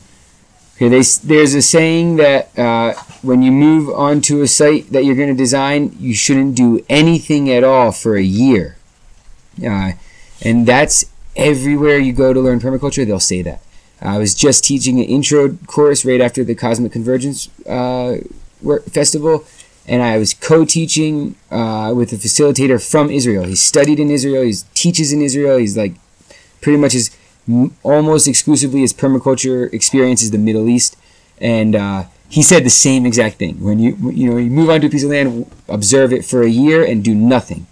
Okay, 0.75 0.89
they, 0.89 1.01
there's 1.23 1.53
a 1.53 1.62
saying 1.62 2.15
that 2.17 2.57
uh, 2.57 2.93
when 3.21 3.41
you 3.41 3.51
move 3.51 3.89
onto 3.89 4.41
a 4.41 4.47
site 4.47 4.89
that 4.91 5.05
you're 5.05 5.15
going 5.15 5.29
to 5.29 5.36
design, 5.36 5.95
you 5.99 6.13
shouldn't 6.13 6.55
do 6.55 6.83
anything 6.89 7.51
at 7.51 7.63
all 7.63 7.91
for 7.91 8.15
a 8.15 8.23
year. 8.23 8.77
Uh, 9.65 9.91
and 10.41 10.65
that's 10.65 11.05
everywhere 11.36 11.97
you 11.97 12.12
go 12.13 12.33
to 12.33 12.39
learn 12.39 12.59
permaculture, 12.59 13.05
they'll 13.05 13.19
say 13.19 13.41
that. 13.41 13.62
I 14.01 14.17
was 14.17 14.36
just 14.36 14.63
teaching 14.63 14.99
an 14.99 15.05
intro 15.05 15.53
course 15.67 16.03
right 16.03 16.19
after 16.19 16.43
the 16.43 16.55
Cosmic 16.55 16.91
Convergence 16.91 17.49
uh, 17.65 18.17
festival, 18.89 19.45
and 19.88 20.02
I 20.02 20.17
was 20.17 20.34
co-teaching 20.34 21.36
uh, 21.52 21.93
with 21.96 22.13
a 22.13 22.15
facilitator 22.15 22.80
from 22.82 23.10
Israel. 23.10 23.43
He 23.43 23.56
studied 23.56 24.00
in 24.00 24.10
Israel. 24.10 24.43
He 24.43 24.54
teaches 24.74 25.12
in 25.12 25.22
Israel. 25.22 25.58
He's 25.58 25.78
like 25.78 25.93
pretty 26.62 26.78
much 26.78 26.93
his 26.93 27.15
almost 27.84 28.28
exclusively 28.28 28.82
his 28.82 28.93
permaculture 28.93 29.72
experience 29.74 30.22
is 30.24 30.32
the 30.32 30.38
Middle 30.38 30.69
East, 30.69 30.96
and 31.39 31.76
uh, 31.76 32.04
he 32.30 32.41
said 32.41 32.63
the 32.63 32.69
same 32.69 33.06
exact 33.06 33.38
thing. 33.38 33.62
When 33.62 33.80
you 33.80 33.96
you 34.12 34.30
know 34.30 34.38
you 34.38 34.50
move 34.50 34.69
onto 34.69 34.88
a 34.88 34.89
piece 34.89 35.04
of 35.04 35.10
land, 35.10 35.52
observe 35.67 36.13
it 36.13 36.24
for 36.26 36.41
a 36.43 36.50
year 36.50 36.84
and 36.84 37.04
do 37.04 37.13
nothing. 37.13 37.67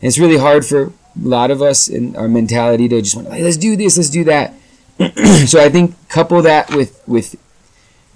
And 0.00 0.08
it's 0.08 0.18
really 0.18 0.38
hard 0.38 0.64
for 0.64 0.84
a 0.84 0.92
lot 1.16 1.50
of 1.50 1.62
us 1.62 1.88
in 1.88 2.14
our 2.16 2.28
mentality 2.28 2.88
to 2.88 3.00
just 3.00 3.16
want, 3.16 3.30
like, 3.30 3.42
let's 3.42 3.56
do 3.56 3.76
this, 3.76 3.96
let's 3.96 4.10
do 4.10 4.24
that. 4.24 4.54
so 5.46 5.60
I 5.60 5.68
think 5.68 5.94
couple 6.08 6.40
that 6.42 6.70
with 6.70 7.02
with 7.06 7.36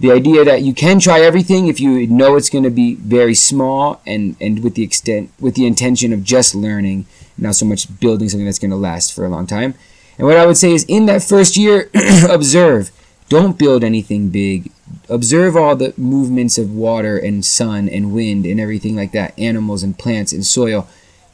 the 0.00 0.10
idea 0.10 0.44
that 0.44 0.62
you 0.62 0.72
can 0.72 0.98
try 0.98 1.20
everything 1.20 1.68
if 1.68 1.78
you 1.78 2.06
know 2.06 2.34
it's 2.34 2.48
going 2.48 2.64
to 2.64 2.70
be 2.70 2.94
very 2.94 3.34
small 3.34 4.00
and 4.06 4.34
and 4.40 4.64
with 4.64 4.74
the 4.74 4.82
extent 4.82 5.30
with 5.38 5.54
the 5.54 5.66
intention 5.66 6.12
of 6.12 6.24
just 6.24 6.54
learning, 6.54 7.04
not 7.36 7.54
so 7.54 7.66
much 7.66 8.00
building 8.00 8.28
something 8.28 8.46
that's 8.46 8.58
going 8.58 8.70
to 8.70 8.76
last 8.76 9.12
for 9.12 9.26
a 9.26 9.28
long 9.28 9.46
time. 9.46 9.74
And 10.16 10.26
what 10.26 10.38
I 10.38 10.46
would 10.46 10.56
say 10.56 10.72
is 10.72 10.84
in 10.84 11.06
that 11.06 11.22
first 11.22 11.56
year, 11.56 11.90
observe. 12.28 12.90
Don't 13.28 13.58
build 13.58 13.84
anything 13.84 14.30
big. 14.30 14.72
Observe 15.08 15.56
all 15.56 15.76
the 15.76 15.94
movements 15.96 16.58
of 16.58 16.74
water 16.74 17.16
and 17.16 17.44
sun 17.44 17.88
and 17.88 18.12
wind 18.12 18.44
and 18.44 18.58
everything 18.58 18.96
like 18.96 19.12
that, 19.12 19.38
animals 19.38 19.84
and 19.84 19.96
plants 19.96 20.32
and 20.32 20.44
soil. 20.44 20.88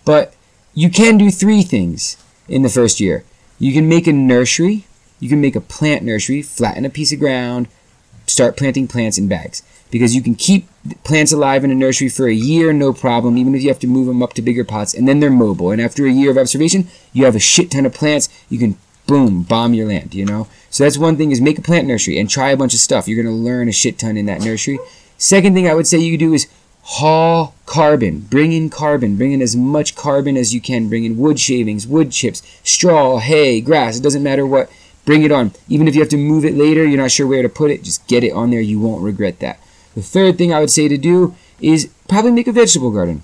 But 0.05 0.35
you 0.75 0.91
can 0.91 1.17
do 1.17 1.31
three 1.31 1.63
things 1.63 2.19
in 2.49 2.61
the 2.61 2.69
first 2.69 3.01
year. 3.01 3.25
You 3.59 3.73
can 3.73 3.89
make 3.89 4.07
a 4.07 4.13
nursery, 4.13 4.85
you 5.21 5.31
can 5.31 5.41
make 5.41 5.57
a 5.57 5.61
plant 5.61 6.05
nursery, 6.05 6.43
flatten 6.43 6.85
a 6.85 6.91
piece 6.91 7.13
of 7.15 7.19
ground, 7.19 7.67
start 8.27 8.57
planting 8.57 8.89
plants 8.89 9.19
in 9.19 9.29
bags. 9.29 9.63
Because 9.91 10.15
you 10.15 10.23
can 10.23 10.35
keep 10.35 10.69
plants 11.05 11.33
alive 11.33 11.63
in 11.63 11.71
a 11.71 11.75
nursery 11.75 12.09
for 12.09 12.27
a 12.27 12.35
year, 12.35 12.73
no 12.73 12.93
problem, 12.93 13.39
even 13.39 13.55
if 13.55 13.63
you 13.63 13.69
have 13.69 13.79
to 13.79 13.87
move 13.87 14.07
them 14.07 14.23
up 14.23 14.33
to 14.35 14.43
bigger 14.43 14.65
pots, 14.65 14.95
and 14.95 15.07
then 15.07 15.21
they're 15.21 15.31
mobile. 15.31 15.71
And 15.71 15.81
after 15.81 16.07
a 16.07 16.11
year 16.11 16.31
of 16.31 16.39
observation, 16.39 16.89
you 17.13 17.25
have 17.25 17.37
a 17.37 17.41
shit 17.41 17.71
ton 17.71 17.87
of 17.87 17.95
plants. 17.95 18.29
You 18.49 18.59
can, 18.59 18.77
boom, 19.07 19.43
bomb 19.43 19.75
your 19.75 19.87
land, 19.87 20.15
you 20.15 20.25
know? 20.25 20.49
So 20.71 20.85
that's 20.85 20.99
one 20.99 21.17
thing 21.17 21.31
is 21.31 21.41
make 21.41 21.59
a 21.59 21.63
plant 21.63 21.87
nursery 21.87 22.19
and 22.19 22.29
try 22.29 22.51
a 22.51 22.57
bunch 22.57 22.75
of 22.75 22.81
stuff. 22.81 23.07
You're 23.07 23.23
to 23.23 23.31
learn 23.31 23.69
a 23.69 23.73
shit 23.73 23.99
ton 23.99 24.17
in 24.17 24.27
that 24.27 24.43
nursery. 24.43 24.79
Second 25.19 25.55
thing 25.55 25.69
I 25.69 25.75
would 25.75 25.87
say 25.87 25.99
you 25.99 26.19
do 26.19 26.35
is 26.35 26.49
haul 26.83 27.55
carbon. 27.65 28.21
Bring 28.21 28.53
in 28.53 28.71
carbon. 28.71 29.17
Bring 29.17 29.33
in 29.33 29.41
as 29.41 29.57
much 29.57 29.97
carbon 29.97 30.37
as 30.37 30.53
you 30.53 30.61
can. 30.61 30.89
Bring 30.89 31.05
in 31.05 31.17
wood 31.17 31.39
shavings, 31.39 31.87
wood 31.87 32.13
chips, 32.13 32.43
straw, 32.63 33.19
hay, 33.19 33.61
grass. 33.61 33.99
It 33.99 34.03
doesn't 34.03 34.23
matter 34.23 34.47
what. 34.47 34.71
Bring 35.07 35.23
it 35.23 35.33
on. 35.33 35.53
Even 35.69 35.89
if 35.89 35.95
you 35.95 36.03
have 36.03 36.11
to 36.11 36.19
move 36.19 36.45
it 36.45 36.55
later, 36.55 36.85
you're 36.85 37.01
not 37.01 37.13
sure 37.13 37.27
where 37.27 37.41
to 37.41 37.49
put 37.49 37.71
it, 37.71 37.83
just 37.83 38.07
get 38.07 38.23
it 38.23 38.33
on 38.33 38.51
there. 38.51 38.61
You 38.61 38.79
won't 38.79 39.03
regret 39.03 39.39
that. 39.39 39.59
The 39.95 40.03
third 40.03 40.37
thing 40.37 40.53
I 40.53 40.61
would 40.61 40.71
say 40.71 40.89
to 40.89 40.99
do 40.99 41.35
is 41.61 41.89
probably 42.09 42.33
make 42.33 42.49
a 42.49 42.53
vegetable 42.53 42.91
garden. 42.91 43.23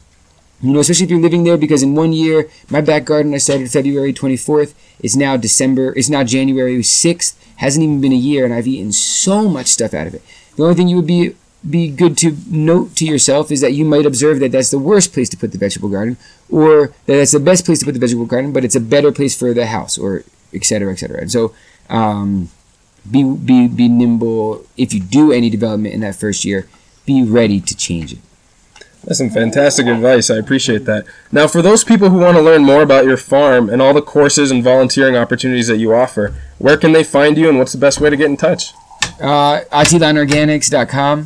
You 0.63 0.73
know, 0.73 0.81
especially 0.81 1.05
if 1.05 1.11
you're 1.11 1.21
living 1.21 1.43
there, 1.43 1.57
because 1.57 1.83
in 1.83 1.97
one 1.97 2.13
year, 2.13 2.49
my 2.71 2.81
back 2.81 3.05
garden 3.05 3.35
I 3.35 3.39
started 3.39 3.71
February 3.71 4.13
24th. 4.13 4.75
It's 5.01 5.17
now 5.17 5.37
December. 5.37 5.93
It's 5.97 6.09
now 6.09 6.23
January 6.23 6.79
6th. 6.79 7.35
Hasn't 7.57 7.83
even 7.83 8.01
been 8.01 8.13
a 8.13 8.17
year, 8.17 8.45
and 8.45 8.55
I've 8.55 8.69
eaten 8.69 8.93
so 8.93 9.49
much 9.49 9.67
stuff 9.67 9.93
out 9.93 10.07
of 10.07 10.15
it. 10.15 10.23
The 10.57 10.63
only 10.63 10.77
thing 10.77 10.89
you 10.89 10.97
would 10.97 11.07
be 11.07 11.35
be 11.69 11.89
good 11.89 12.19
to 12.19 12.37
note 12.49 12.97
to 12.97 13.05
yourself 13.05 13.53
is 13.53 13.61
that 13.61 13.73
you 13.73 13.85
might 13.85 14.05
observe 14.05 14.41
that 14.41 14.51
that's 14.51 14.71
the 14.73 14.79
worst 14.79 15.13
place 15.13 15.29
to 15.29 15.37
put 15.37 15.53
the 15.53 15.59
vegetable 15.59 15.89
garden, 15.89 16.17
or 16.51 16.89
that 17.07 17.17
that's 17.17 17.33
the 17.33 17.41
best 17.41 17.65
place 17.65 17.79
to 17.81 17.85
put 17.85 17.95
the 17.95 18.01
vegetable 18.01 18.27
garden, 18.27 18.53
but 18.53 18.65
it's 18.65 18.75
a 18.75 18.81
better 18.81 19.13
place 19.13 19.37
for 19.37 19.55
the 19.55 19.67
house, 19.67 19.97
or 19.97 20.25
et 20.53 20.65
cetera, 20.65 20.93
et 20.93 20.97
cetera. 20.97 21.21
And 21.21 21.31
so, 21.31 21.55
um, 21.89 22.51
be 23.11 23.23
be 23.23 23.69
be 23.69 23.89
nimble. 23.89 24.65
If 24.77 24.93
you 24.95 25.01
do 25.01 25.33
any 25.33 25.51
development 25.51 25.95
in 25.95 26.01
that 26.01 26.17
first 26.17 26.45
year, 26.45 26.69
be 27.07 27.23
ready 27.23 27.61
to 27.61 27.77
change 27.77 28.13
it. 28.13 28.19
That's 29.05 29.19
some 29.19 29.31
fantastic 29.31 29.87
advice. 29.87 30.31
I 30.31 30.37
appreciate 30.37 30.85
that. 30.85 31.05
Now, 31.33 31.49
for 31.49 31.61
those 31.61 31.83
people 31.83 32.11
who 32.11 32.19
want 32.19 32.37
to 32.37 32.43
learn 32.43 32.65
more 32.65 32.83
about 32.83 33.05
your 33.05 33.17
farm 33.17 33.69
and 33.69 33.83
all 33.83 33.93
the 33.93 34.03
courses 34.03 34.53
and 34.53 34.63
volunteering 34.63 35.17
opportunities 35.17 35.67
that 35.67 35.79
you 35.79 35.93
offer, 35.93 36.35
where 36.59 36.77
can 36.77 36.93
they 36.93 37.03
find 37.03 37.37
you 37.37 37.49
and 37.49 37.59
what's 37.59 37.73
the 37.73 37.79
best 37.79 38.01
way 38.01 38.11
to 38.11 38.17
get 38.17 38.27
in 38.27 38.37
touch? 38.37 38.73
Uh, 39.21 39.63
AtitlanOrganics.com 39.73 41.25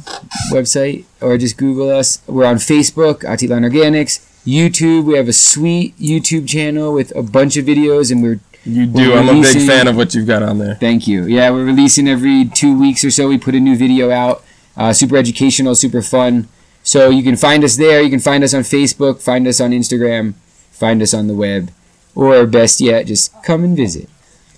website, 0.51 1.05
or 1.21 1.37
just 1.37 1.59
Google 1.59 1.91
us. 1.91 2.23
We're 2.27 2.47
on 2.47 2.57
Facebook, 2.57 3.21
Atitlan 3.25 3.71
Organics. 3.71 4.21
YouTube, 4.47 5.05
we 5.05 5.17
have 5.17 5.29
a 5.29 5.33
sweet 5.33 5.99
YouTube 5.99 6.49
channel 6.49 6.95
with 6.95 7.15
a 7.15 7.23
bunch 7.23 7.57
of 7.57 7.67
videos, 7.67 8.11
and 8.11 8.23
we're 8.23 8.41
You 8.67 8.89
We're 8.89 9.05
do. 9.07 9.15
I'm 9.15 9.29
a 9.29 9.41
big 9.41 9.67
fan 9.67 9.87
of 9.87 9.97
what 9.97 10.15
you've 10.15 10.27
got 10.27 10.43
on 10.43 10.59
there. 10.59 10.75
Thank 10.75 11.07
you. 11.07 11.25
Yeah, 11.25 11.51
we're 11.51 11.65
releasing 11.65 12.09
every 12.09 12.47
two 12.47 12.79
weeks 12.79 13.05
or 13.05 13.11
so. 13.11 13.29
We 13.29 13.39
put 13.39 13.55
a 13.55 13.61
new 13.61 13.77
video 13.77 14.11
out. 14.11 14.45
Uh, 14.77 14.93
super 14.93 15.17
educational, 15.17 15.75
super 15.75 16.03
fun. 16.03 16.49
So 16.83 17.09
you 17.09 17.23
can 17.23 17.37
find 17.37 17.65
us 17.65 17.77
there. 17.77 18.03
You 18.03 18.11
can 18.11 18.21
find 18.21 18.45
us 18.45 18.53
on 18.55 18.63
Facebook, 18.63 19.23
find 19.23 19.47
us 19.47 19.61
on 19.61 19.71
Instagram, 19.71 20.35
find 20.71 21.01
us 21.01 21.15
on 21.15 21.27
the 21.27 21.35
web, 21.35 21.71
or 22.15 22.47
best 22.47 22.81
yet, 22.81 23.07
just 23.07 23.33
come 23.43 23.65
and 23.65 23.77
visit. 23.77 24.09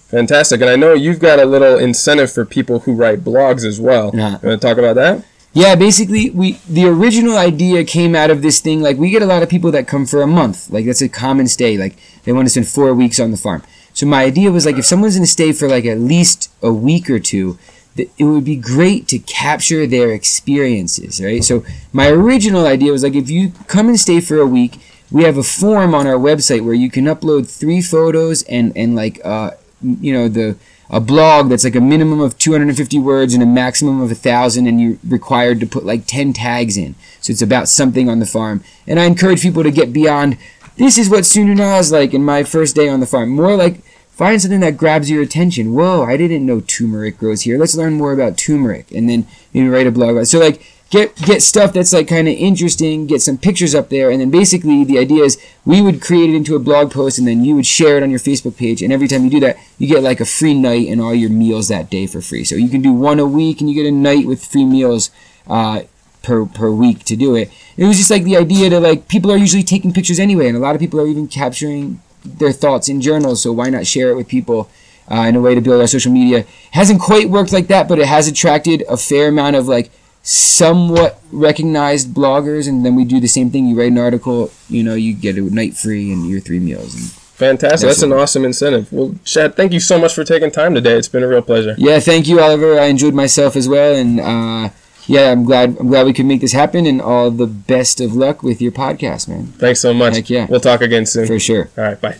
Fantastic. 0.08 0.60
And 0.62 0.70
I 0.70 0.76
know 0.76 0.94
you've 0.94 1.20
got 1.20 1.38
a 1.38 1.44
little 1.44 1.78
incentive 1.78 2.32
for 2.32 2.44
people 2.44 2.80
who 2.80 2.94
write 2.94 3.20
blogs 3.20 3.64
as 3.64 3.78
well. 3.78 4.10
Yeah. 4.14 4.38
You 4.42 4.48
want 4.48 4.60
to 4.60 4.66
talk 4.66 4.78
about 4.78 4.94
that? 4.94 5.24
Yeah, 5.52 5.74
basically, 5.74 6.30
we 6.30 6.52
the 6.68 6.86
original 6.86 7.36
idea 7.36 7.84
came 7.84 8.14
out 8.14 8.30
of 8.30 8.42
this 8.42 8.60
thing. 8.60 8.80
Like 8.80 8.96
we 8.96 9.10
get 9.10 9.22
a 9.22 9.26
lot 9.26 9.42
of 9.42 9.48
people 9.48 9.70
that 9.72 9.86
come 9.86 10.06
for 10.06 10.22
a 10.22 10.26
month. 10.26 10.70
Like 10.70 10.86
that's 10.86 11.02
a 11.02 11.08
common 11.08 11.48
stay. 11.48 11.76
Like 11.76 11.96
they 12.24 12.32
want 12.32 12.46
to 12.46 12.50
spend 12.50 12.68
four 12.68 12.94
weeks 12.94 13.18
on 13.18 13.30
the 13.30 13.36
farm. 13.36 13.62
So 13.98 14.06
my 14.06 14.22
idea 14.22 14.52
was 14.52 14.64
like 14.64 14.78
if 14.78 14.86
someone's 14.86 15.16
going 15.16 15.24
to 15.24 15.30
stay 15.30 15.50
for 15.50 15.68
like 15.68 15.84
at 15.84 15.98
least 15.98 16.52
a 16.62 16.72
week 16.72 17.10
or 17.10 17.18
two, 17.18 17.58
that 17.96 18.08
it 18.16 18.22
would 18.22 18.44
be 18.44 18.54
great 18.54 19.08
to 19.08 19.18
capture 19.18 19.88
their 19.88 20.12
experiences, 20.12 21.20
right? 21.20 21.42
So 21.42 21.64
my 21.92 22.06
original 22.06 22.64
idea 22.64 22.92
was 22.92 23.02
like 23.02 23.16
if 23.16 23.28
you 23.28 23.50
come 23.66 23.88
and 23.88 23.98
stay 23.98 24.20
for 24.20 24.38
a 24.38 24.46
week, 24.46 24.78
we 25.10 25.24
have 25.24 25.36
a 25.36 25.42
form 25.42 25.96
on 25.96 26.06
our 26.06 26.14
website 26.14 26.64
where 26.64 26.74
you 26.74 26.88
can 26.88 27.06
upload 27.06 27.50
three 27.50 27.82
photos 27.82 28.44
and 28.44 28.72
and 28.76 28.94
like 28.94 29.20
uh 29.24 29.50
you 29.82 30.12
know 30.12 30.28
the 30.28 30.56
a 30.90 31.00
blog 31.00 31.48
that's 31.48 31.64
like 31.64 31.74
a 31.74 31.80
minimum 31.80 32.20
of 32.20 32.38
250 32.38 33.00
words 33.00 33.34
and 33.34 33.42
a 33.42 33.46
maximum 33.46 34.00
of 34.00 34.12
a 34.12 34.14
thousand 34.14 34.68
and 34.68 34.80
you're 34.80 34.96
required 35.08 35.58
to 35.58 35.66
put 35.66 35.84
like 35.84 36.06
10 36.06 36.34
tags 36.34 36.76
in. 36.76 36.94
So 37.20 37.32
it's 37.32 37.42
about 37.42 37.68
something 37.68 38.08
on 38.08 38.20
the 38.20 38.26
farm. 38.26 38.62
And 38.86 39.00
i 39.00 39.06
encourage 39.06 39.42
people 39.42 39.64
to 39.64 39.72
get 39.72 39.92
beyond 39.92 40.38
this 40.76 40.96
is 40.96 41.10
what 41.10 41.24
Tzununa 41.24 41.80
is 41.80 41.90
like 41.90 42.14
in 42.14 42.24
my 42.24 42.44
first 42.44 42.76
day 42.76 42.88
on 42.88 43.00
the 43.00 43.06
farm. 43.06 43.30
More 43.30 43.56
like 43.56 43.80
find 44.18 44.42
something 44.42 44.60
that 44.60 44.76
grabs 44.76 45.10
your 45.10 45.22
attention. 45.22 45.72
Whoa 45.72 46.02
i 46.02 46.16
didn't 46.16 46.44
know 46.44 46.60
turmeric 46.60 47.18
grows 47.18 47.42
here. 47.42 47.58
Let's 47.58 47.76
learn 47.76 47.94
more 47.94 48.12
about 48.12 48.36
turmeric 48.36 48.90
and 48.92 49.08
then 49.08 49.26
maybe 49.54 49.68
write 49.68 49.86
a 49.86 49.92
blog 49.92 50.10
about 50.10 50.22
it. 50.22 50.26
so 50.26 50.38
like 50.38 50.60
get 50.90 51.14
get 51.16 51.42
stuff 51.42 51.72
that's 51.72 51.92
like 51.92 52.08
kind 52.08 52.28
of 52.28 52.34
interesting 52.34 53.06
get 53.06 53.20
some 53.20 53.38
pictures 53.38 53.74
up 53.74 53.90
there 53.90 54.10
and 54.10 54.20
then 54.20 54.30
basically 54.30 54.84
the 54.84 54.98
idea 54.98 55.22
is 55.22 55.38
we 55.64 55.80
would 55.82 56.00
create 56.00 56.30
it 56.30 56.36
into 56.36 56.56
a 56.56 56.58
blog 56.58 56.90
post 56.90 57.18
and 57.18 57.28
then 57.28 57.44
you 57.44 57.54
would 57.54 57.66
share 57.66 57.98
it 57.98 58.02
on 58.02 58.08
your 58.08 58.18
facebook 58.18 58.56
page 58.56 58.80
and 58.82 58.90
every 58.90 59.06
time 59.06 59.22
you 59.22 59.30
do 59.30 59.38
that 59.38 59.58
you 59.78 59.86
get 59.86 60.02
like 60.02 60.18
a 60.18 60.24
free 60.24 60.54
night 60.54 60.88
and 60.88 61.00
all 61.00 61.14
your 61.14 61.30
meals 61.30 61.68
that 61.68 61.88
day 61.88 62.06
for 62.06 62.20
free. 62.20 62.44
So 62.44 62.56
you 62.56 62.68
can 62.68 62.82
do 62.82 62.92
one 62.92 63.18
a 63.20 63.26
week 63.26 63.60
and 63.60 63.70
you 63.70 63.76
get 63.80 63.88
a 63.88 63.94
night 63.94 64.26
with 64.26 64.44
free 64.44 64.64
meals 64.64 65.10
uh, 65.46 65.82
per 66.22 66.44
per 66.44 66.70
week 66.70 67.04
to 67.04 67.16
do 67.16 67.36
it. 67.36 67.50
It 67.76 67.84
was 67.84 67.96
just 67.96 68.10
like 68.10 68.24
the 68.24 68.36
idea 68.36 68.68
that 68.70 68.80
like 68.80 69.08
people 69.08 69.30
are 69.30 69.36
usually 69.36 69.62
taking 69.62 69.92
pictures 69.92 70.18
anyway 70.18 70.48
and 70.48 70.56
a 70.56 70.60
lot 70.60 70.74
of 70.74 70.80
people 70.80 71.00
are 71.00 71.06
even 71.06 71.28
capturing 71.28 72.02
their 72.38 72.52
thoughts 72.52 72.88
in 72.88 73.00
journals 73.00 73.42
so 73.42 73.52
why 73.52 73.68
not 73.68 73.86
share 73.86 74.10
it 74.10 74.16
with 74.16 74.28
people 74.28 74.70
uh, 75.10 75.22
in 75.22 75.36
a 75.36 75.40
way 75.40 75.54
to 75.54 75.60
build 75.60 75.80
our 75.80 75.86
social 75.86 76.12
media 76.12 76.44
hasn't 76.72 77.00
quite 77.00 77.28
worked 77.30 77.52
like 77.52 77.66
that 77.68 77.88
but 77.88 77.98
it 77.98 78.06
has 78.06 78.28
attracted 78.28 78.82
a 78.88 78.96
fair 78.96 79.28
amount 79.28 79.56
of 79.56 79.66
like 79.66 79.90
somewhat 80.22 81.20
recognized 81.32 82.08
bloggers 82.08 82.68
and 82.68 82.84
then 82.84 82.94
we 82.94 83.04
do 83.04 83.18
the 83.18 83.28
same 83.28 83.50
thing 83.50 83.66
you 83.66 83.78
write 83.78 83.90
an 83.92 83.98
article 83.98 84.50
you 84.68 84.82
know 84.82 84.94
you 84.94 85.14
get 85.14 85.38
a 85.38 85.40
night 85.40 85.74
free 85.74 86.12
and 86.12 86.28
your 86.28 86.40
three 86.40 86.58
meals 86.60 86.94
and 86.94 87.04
Fantastic. 87.38 87.86
That's 87.86 88.02
an 88.02 88.12
awesome 88.12 88.44
incentive. 88.44 88.92
Well, 88.92 89.14
Shad, 89.22 89.54
thank 89.54 89.72
you 89.72 89.78
so 89.78 89.96
much 89.96 90.12
for 90.12 90.24
taking 90.24 90.50
time 90.50 90.74
today. 90.74 90.98
It's 90.98 91.06
been 91.06 91.22
a 91.22 91.28
real 91.28 91.40
pleasure. 91.40 91.76
Yeah, 91.78 92.00
thank 92.00 92.26
you, 92.26 92.40
Oliver. 92.40 92.76
I 92.80 92.86
enjoyed 92.86 93.14
myself 93.14 93.54
as 93.54 93.68
well, 93.68 93.94
and 93.94 94.18
uh, 94.18 94.70
yeah, 95.08 95.32
I'm 95.32 95.44
glad 95.44 95.76
I'm 95.80 95.88
glad 95.88 96.06
we 96.06 96.12
could 96.12 96.26
make 96.26 96.42
this 96.42 96.52
happen. 96.52 96.86
And 96.86 97.00
all 97.00 97.30
the 97.30 97.46
best 97.46 98.00
of 98.00 98.14
luck 98.14 98.42
with 98.42 98.60
your 98.60 98.72
podcast, 98.72 99.26
man. 99.28 99.46
Thanks 99.46 99.80
so 99.80 99.92
much. 99.94 100.16
Heck 100.16 100.30
yeah. 100.30 100.46
We'll 100.48 100.60
talk 100.60 100.82
again 100.82 101.06
soon. 101.06 101.26
For 101.26 101.40
sure. 101.40 101.70
All 101.76 101.84
right. 101.84 102.00
Bye. 102.00 102.18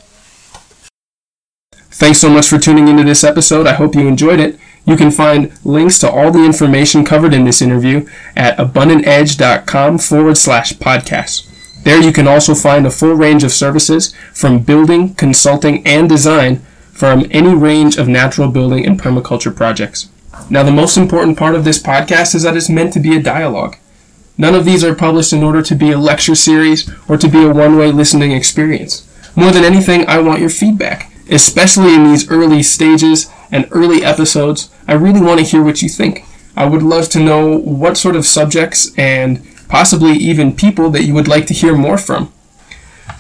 Thanks 1.73 2.21
so 2.21 2.31
much 2.31 2.49
for 2.49 2.59
tuning 2.59 2.89
into 2.89 3.03
this 3.03 3.25
episode. 3.25 3.67
I 3.67 3.75
hope 3.75 3.95
you 3.95 4.07
enjoyed 4.07 4.41
it. 4.41 4.59
You 4.87 4.97
can 4.97 5.11
find 5.11 5.53
links 5.65 5.99
to 5.99 6.11
all 6.11 6.31
the 6.31 6.45
information 6.45 7.05
covered 7.05 7.35
in 7.35 7.45
this 7.45 7.61
interview 7.61 8.09
at 8.37 8.57
abundantedge.com 8.57 9.99
forward 9.99 10.39
slash 10.39 10.73
podcast. 10.75 11.45
There 11.83 12.01
you 12.03 12.13
can 12.13 12.29
also 12.29 12.55
find 12.55 12.87
a 12.87 12.91
full 12.91 13.15
range 13.15 13.45
of 13.45 13.53
services 13.53 14.15
from 14.33 14.61
building, 14.61 15.15
consulting, 15.15 15.87
and 15.87 16.09
design 16.09 16.61
from 16.93 17.27
any 17.31 17.55
range 17.55 17.97
of 17.97 18.09
natural 18.09 18.51
building 18.51 18.87
and 18.87 19.01
permaculture 19.01 19.55
projects. 19.55 20.09
Now, 20.51 20.63
the 20.63 20.71
most 20.71 20.97
important 20.97 21.39
part 21.39 21.55
of 21.55 21.65
this 21.65 21.83
podcast 21.83 22.35
is 22.35 22.43
that 22.43 22.57
it's 22.57 22.69
meant 22.69 22.93
to 22.95 23.01
be 23.01 23.17
a 23.17 23.23
dialogue. 23.23 23.77
None 24.37 24.55
of 24.55 24.65
these 24.65 24.85
are 24.85 24.95
published 24.95 25.33
in 25.33 25.43
order 25.43 25.63
to 25.63 25.75
be 25.75 25.91
a 25.91 25.99
lecture 25.99 26.35
series 26.35 26.91
or 27.09 27.17
to 27.17 27.29
be 27.29 27.45
a 27.45 27.53
one 27.53 27.77
way 27.77 27.91
listening 27.91 28.33
experience. 28.33 29.05
More 29.37 29.51
than 29.51 29.65
anything, 29.65 30.07
I 30.09 30.21
want 30.21 30.41
your 30.41 30.51
feedback 30.51 31.13
especially 31.29 31.95
in 31.95 32.05
these 32.05 32.31
early 32.31 32.63
stages 32.63 33.31
and 33.51 33.69
early 33.71 34.05
episodes. 34.05 34.71
I 34.87 34.95
really 34.95 35.21
want 35.21 35.41
to 35.41 35.47
hear 35.47 35.63
what 35.63 35.83
you 35.83 35.89
think. 35.89 36.25
I 36.57 36.67
would 36.67 36.83
love 36.83 37.09
to 37.11 37.21
know 37.21 37.59
what 37.59 37.97
sort 37.97 38.17
of 38.17 38.27
subjects 38.27 38.93
and 38.99 39.45
possibly 39.69 40.13
even 40.13 40.57
people 40.57 40.91
that 40.91 41.05
you 41.05 41.15
would 41.15 41.29
like 41.29 41.47
to 41.47 41.55
hear 41.55 41.77
more 41.77 41.99
from. 41.99 42.33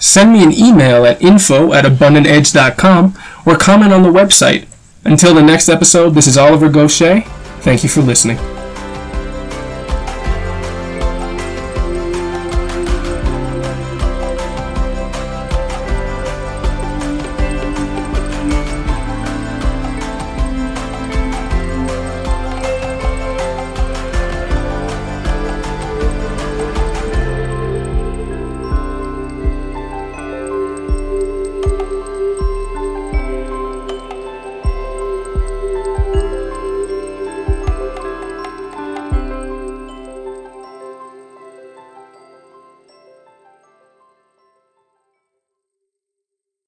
Send 0.00 0.32
me 0.32 0.42
an 0.42 0.52
email 0.52 1.04
at 1.04 1.20
info 1.22 1.72
at 1.72 1.84
abundantedge.com 1.84 3.18
or 3.44 3.56
comment 3.56 3.92
on 3.92 4.02
the 4.02 4.08
website. 4.08 4.66
Until 5.08 5.34
the 5.34 5.42
next 5.42 5.70
episode, 5.70 6.10
this 6.10 6.26
is 6.26 6.36
Oliver 6.36 6.68
Goshey. 6.68 7.22
Thank 7.62 7.82
you 7.82 7.88
for 7.88 8.02
listening. 8.02 8.57